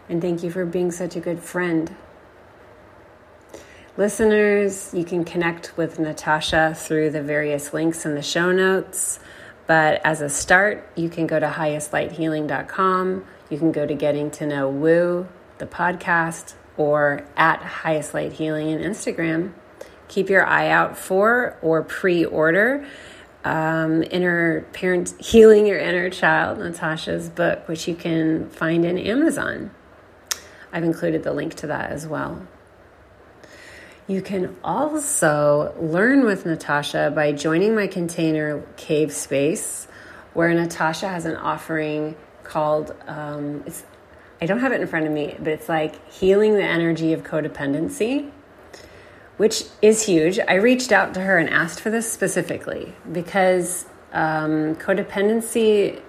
And 0.09 0.21
thank 0.21 0.43
you 0.43 0.51
for 0.51 0.63
being 0.63 0.91
such 0.91 1.15
a 1.15 1.19
good 1.19 1.39
friend. 1.39 1.95
Listeners, 3.97 4.93
you 4.93 5.03
can 5.03 5.25
connect 5.25 5.75
with 5.75 5.97
Natasha 5.97 6.75
through 6.77 7.09
the 7.09 7.23
various 7.23 7.73
links 7.73 8.05
in 8.05 8.13
the 8.13 8.21
show 8.21 8.51
notes. 8.51 9.19
But 9.65 10.01
as 10.05 10.21
a 10.21 10.29
start, 10.29 10.87
you 10.95 11.09
can 11.09 11.25
go 11.25 11.39
to 11.39 11.47
highestlighthealing.com. 11.47 13.25
You 13.49 13.57
can 13.57 13.71
go 13.71 13.87
to 13.87 13.95
Getting 13.95 14.29
to 14.31 14.45
Know 14.45 14.69
Woo, 14.69 15.27
the 15.57 15.65
podcast, 15.65 16.53
or 16.77 17.25
at 17.35 17.59
Highest 17.63 18.13
Light 18.13 18.33
Healing 18.33 18.69
in 18.69 18.79
Instagram. 18.79 19.53
Keep 20.09 20.29
your 20.29 20.45
eye 20.45 20.69
out 20.69 20.95
for 20.95 21.57
or 21.63 21.81
pre 21.81 22.23
order 22.23 22.85
um, 23.43 24.03
Inner 24.11 24.61
Parent 24.73 25.15
Healing 25.19 25.65
Your 25.65 25.79
Inner 25.79 26.11
Child, 26.11 26.59
Natasha's 26.59 27.29
book, 27.29 27.67
which 27.67 27.87
you 27.87 27.95
can 27.95 28.47
find 28.51 28.85
in 28.85 28.99
Amazon. 28.99 29.71
I've 30.71 30.83
included 30.83 31.23
the 31.23 31.33
link 31.33 31.55
to 31.55 31.67
that 31.67 31.89
as 31.89 32.05
well. 32.05 32.45
You 34.07 34.21
can 34.21 34.55
also 34.63 35.75
learn 35.81 36.23
with 36.23 36.45
Natasha 36.45 37.11
by 37.13 37.33
joining 37.33 37.75
my 37.75 37.87
container 37.87 38.63
cave 38.77 39.11
space, 39.11 39.85
where 40.33 40.53
Natasha 40.53 41.09
has 41.09 41.25
an 41.25 41.35
offering 41.35 42.15
called 42.43 42.95
um, 43.05 43.63
it's. 43.65 43.83
I 44.39 44.45
don't 44.45 44.59
have 44.59 44.71
it 44.71 44.79
in 44.79 44.87
front 44.87 45.07
of 45.07 45.11
me, 45.11 45.35
but 45.39 45.49
it's 45.49 45.67
like 45.67 46.09
healing 46.09 46.53
the 46.53 46.63
energy 46.63 47.11
of 47.11 47.23
codependency, 47.23 48.31
which 49.35 49.63
is 49.81 50.05
huge. 50.05 50.39
I 50.39 50.53
reached 50.53 50.93
out 50.93 51.13
to 51.15 51.21
her 51.21 51.37
and 51.37 51.49
asked 51.49 51.81
for 51.81 51.89
this 51.89 52.09
specifically 52.09 52.93
because 53.11 53.87
um, 54.13 54.75
codependency 54.75 55.99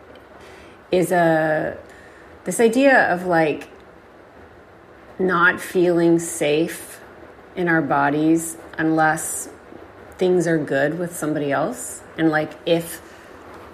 is 0.93 1.11
a 1.11 1.77
this 2.45 2.61
idea 2.61 3.12
of 3.12 3.27
like 3.27 3.69
not 5.19 5.61
feeling 5.61 6.20
safe 6.20 6.98
in 7.59 7.68
our 7.68 7.82
bodies 7.82 8.56
unless 8.78 9.48
things 10.16 10.47
are 10.47 10.56
good 10.59 10.97
with 10.97 11.14
somebody 11.14 11.51
else. 11.51 12.01
And 12.16 12.30
like 12.30 12.52
if 12.64 13.02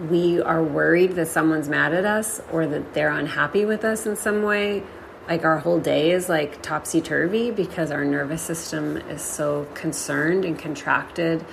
we 0.00 0.40
are 0.40 0.62
worried 0.62 1.12
that 1.12 1.28
someone's 1.28 1.68
mad 1.68 1.92
at 1.92 2.06
us 2.06 2.40
or 2.50 2.66
that 2.66 2.94
they're 2.94 3.10
unhappy 3.10 3.66
with 3.66 3.84
us 3.84 4.06
in 4.06 4.16
some 4.16 4.42
way, 4.42 4.82
like 5.28 5.44
our 5.44 5.58
whole 5.58 5.78
day 5.78 6.12
is 6.12 6.30
like 6.30 6.62
topsy 6.62 7.02
turvy 7.02 7.50
because 7.50 7.90
our 7.90 8.06
nervous 8.06 8.40
system 8.40 8.96
is 8.96 9.20
so 9.20 9.66
concerned 9.74 10.46
and 10.46 10.58
contracted 10.58 11.44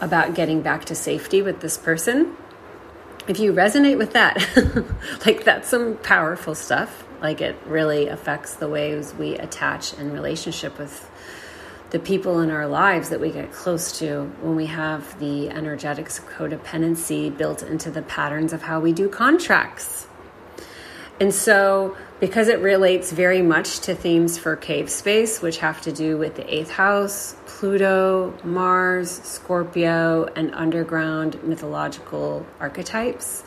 about 0.00 0.34
getting 0.34 0.60
back 0.60 0.84
to 0.86 0.94
safety 0.96 1.40
with 1.40 1.60
this 1.60 1.78
person. 1.78 2.36
If 3.28 3.38
you 3.38 3.52
resonate 3.52 3.96
with 3.96 4.12
that, 4.14 4.36
like 5.26 5.44
that's 5.44 5.68
some 5.68 5.98
powerful 5.98 6.56
stuff. 6.56 7.06
Like 7.22 7.40
it 7.40 7.56
really 7.64 8.08
affects 8.08 8.56
the 8.56 8.68
ways 8.68 9.14
we 9.14 9.36
attach 9.36 9.94
in 9.94 10.12
relationship 10.12 10.78
with 10.78 11.10
the 11.94 12.00
people 12.00 12.40
in 12.40 12.50
our 12.50 12.66
lives 12.66 13.10
that 13.10 13.20
we 13.20 13.30
get 13.30 13.52
close 13.52 13.96
to 14.00 14.24
when 14.40 14.56
we 14.56 14.66
have 14.66 15.16
the 15.20 15.48
energetics 15.48 16.18
codependency 16.18 17.30
built 17.38 17.62
into 17.62 17.88
the 17.88 18.02
patterns 18.02 18.52
of 18.52 18.60
how 18.62 18.80
we 18.80 18.92
do 18.92 19.08
contracts. 19.08 20.08
And 21.20 21.32
so, 21.32 21.96
because 22.18 22.48
it 22.48 22.58
relates 22.58 23.12
very 23.12 23.42
much 23.42 23.78
to 23.82 23.94
themes 23.94 24.36
for 24.36 24.56
cave 24.56 24.90
space, 24.90 25.40
which 25.40 25.58
have 25.58 25.82
to 25.82 25.92
do 25.92 26.18
with 26.18 26.34
the 26.34 26.52
eighth 26.52 26.72
house, 26.72 27.36
Pluto, 27.46 28.36
Mars, 28.42 29.22
Scorpio, 29.22 30.24
and 30.34 30.52
underground 30.52 31.40
mythological 31.44 32.44
archetypes, 32.58 33.44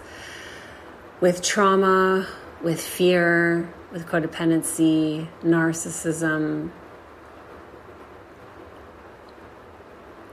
with 1.20 1.42
trauma, 1.42 2.26
with 2.64 2.80
fear, 2.80 3.68
with 3.92 4.06
codependency, 4.06 5.28
narcissism, 5.44 6.72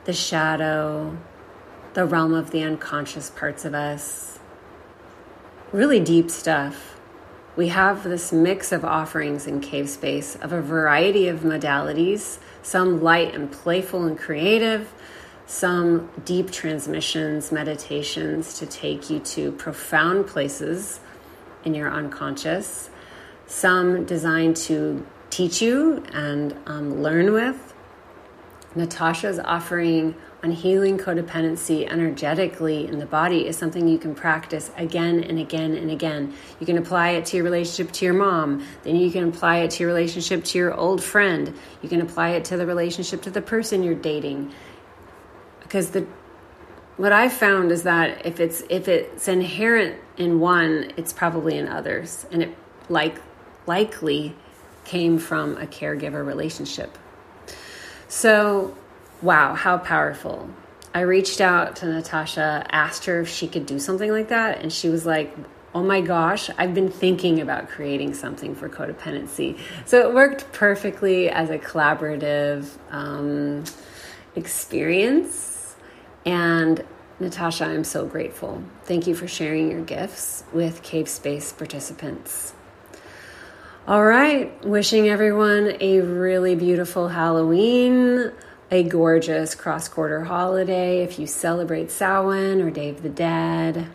the 0.05 0.12
shadow, 0.12 1.16
the 1.94 2.05
realm 2.05 2.35
of 2.35 2.51
the 2.51 2.62
unconscious 2.62 3.31
parts 3.31 3.64
of 3.64 3.74
us. 3.74 4.39
Really 5.72 6.01
deep 6.01 6.31
stuff. 6.31 6.98
We 7.56 7.68
have 7.68 8.02
this 8.02 8.32
mix 8.32 8.72
of 8.72 8.85
offerings 8.85 9.47
in 9.47 9.60
Cave 9.60 9.89
Space 9.89 10.35
of 10.36 10.52
a 10.52 10.60
variety 10.60 11.28
of 11.28 11.40
modalities, 11.40 12.39
some 12.62 13.01
light 13.01 13.35
and 13.35 13.51
playful 13.51 14.05
and 14.05 14.18
creative, 14.18 14.93
some 15.47 16.10
deep 16.24 16.51
transmissions, 16.51 17.52
meditations 17.52 18.59
to 18.59 18.66
take 18.66 19.09
you 19.09 19.20
to 19.20 19.52
profound 19.52 20.26
places 20.26 21.01
in 21.64 21.74
your 21.74 21.90
unconscious, 21.90 22.90
some 23.47 24.05
designed 24.05 24.56
to 24.56 25.06
teach 25.31 25.62
you 25.62 26.02
and 26.12 26.56
um, 26.66 27.02
learn 27.02 27.32
with, 27.32 27.64
Natasha's 28.74 29.38
offering 29.38 30.14
on 30.42 30.51
healing 30.51 30.98
codependency 30.98 31.88
energetically 31.88 32.86
in 32.86 32.98
the 32.98 33.06
body 33.06 33.46
is 33.46 33.56
something 33.56 33.86
you 33.88 33.98
can 33.98 34.14
practice 34.14 34.70
again 34.76 35.22
and 35.22 35.38
again 35.38 35.74
and 35.74 35.90
again. 35.90 36.34
You 36.60 36.66
can 36.66 36.76
apply 36.76 37.10
it 37.10 37.26
to 37.26 37.36
your 37.36 37.44
relationship 37.44 37.92
to 37.92 38.05
your 38.05 38.14
mom, 38.14 38.66
then 38.82 38.96
you 38.96 39.10
can 39.10 39.28
apply 39.28 39.59
it 39.59 39.70
to 39.72 39.84
your 39.84 39.88
relationship 39.88 40.44
to 40.44 40.59
your 40.59 40.74
old 40.74 41.02
friend. 41.02 41.55
You 41.82 41.88
can 41.88 42.01
apply 42.01 42.30
it 42.30 42.44
to 42.46 42.56
the 42.56 42.66
relationship 42.66 43.22
to 43.22 43.30
the 43.30 43.42
person 43.42 43.82
you're 43.82 43.94
dating. 43.94 44.52
Because 45.60 45.90
the 45.90 46.06
what 46.96 47.12
I've 47.12 47.32
found 47.32 47.72
is 47.72 47.84
that 47.84 48.24
if 48.24 48.38
it's 48.38 48.62
if 48.68 48.86
it's 48.86 49.26
inherent 49.28 49.96
in 50.16 50.40
one, 50.40 50.92
it's 50.96 51.12
probably 51.12 51.59
in 51.59 51.68
others, 51.68 52.26
and 52.30 52.42
it 52.42 52.56
like 52.88 53.20
likely 53.66 54.36
came 54.84 55.18
from 55.18 55.56
a 55.56 55.66
caregiver 55.66 56.24
relationship. 56.24 56.98
So, 58.09 58.76
wow, 59.22 59.55
how 59.55 59.78
powerful! 59.78 60.51
I 60.94 61.01
reached 61.01 61.40
out 61.40 61.74
to 61.76 61.86
Natasha, 61.86 62.64
asked 62.70 63.06
her 63.06 63.20
if 63.20 63.28
she 63.28 63.48
could 63.48 63.66
do 63.66 63.81
something 63.81 64.12
like 64.12 64.28
that, 64.28 64.62
and 64.62 64.72
she 64.72 64.89
was 64.89 65.05
like, 65.05 65.36
oh 65.74 65.82
my 65.82 66.01
gosh, 66.01 66.51
I've 66.56 66.72
been 66.72 66.90
thinking 66.90 67.40
about 67.40 67.68
creating 67.68 68.14
something 68.14 68.55
for 68.55 68.68
codependency. 68.68 69.59
So 69.86 70.09
it 70.09 70.14
worked 70.14 70.52
perfectly 70.52 71.28
as 71.28 71.51
a 71.51 71.59
collaborative 71.59 72.68
um, 72.93 73.64
experience. 74.36 75.74
And 76.24 76.85
Natasha, 77.18 77.64
I'm 77.64 77.82
so 77.82 78.06
grateful. 78.06 78.62
Thank 78.85 79.09
you 79.09 79.16
for 79.16 79.26
sharing 79.26 79.68
your 79.68 79.82
gifts 79.82 80.44
with 80.52 80.82
Cave 80.85 81.09
Space 81.09 81.52
participants. 81.52 82.55
All 83.86 84.02
right, 84.02 84.65
wishing 84.65 85.11
everyone 85.11 85.77
a 85.78 86.01
really 86.01 86.55
beautiful 86.55 87.09
Halloween, 87.09 88.32
a 88.70 88.82
gorgeous 88.82 89.55
cross 89.55 89.89
quarter 89.89 90.24
holiday 90.24 91.02
if 91.02 91.19
you 91.19 91.27
celebrate 91.27 91.90
Samhain 91.90 92.62
or 92.62 92.69
of 92.69 93.02
the 93.02 93.11
Dead. 93.11 93.89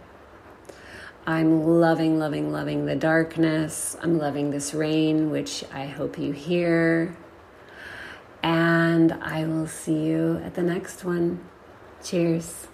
I'm 1.25 1.63
loving, 1.63 2.19
loving, 2.19 2.51
loving 2.51 2.85
the 2.85 2.95
darkness. 2.95 3.97
I'm 4.03 4.19
loving 4.19 4.51
this 4.51 4.75
rain, 4.75 5.31
which 5.31 5.63
I 5.73 5.87
hope 5.87 6.19
you 6.19 6.33
hear. 6.33 7.17
And 8.43 9.11
I 9.11 9.45
will 9.45 9.65
see 9.65 10.05
you 10.05 10.39
at 10.45 10.53
the 10.53 10.61
next 10.61 11.03
one. 11.03 11.43
Cheers. 12.03 12.67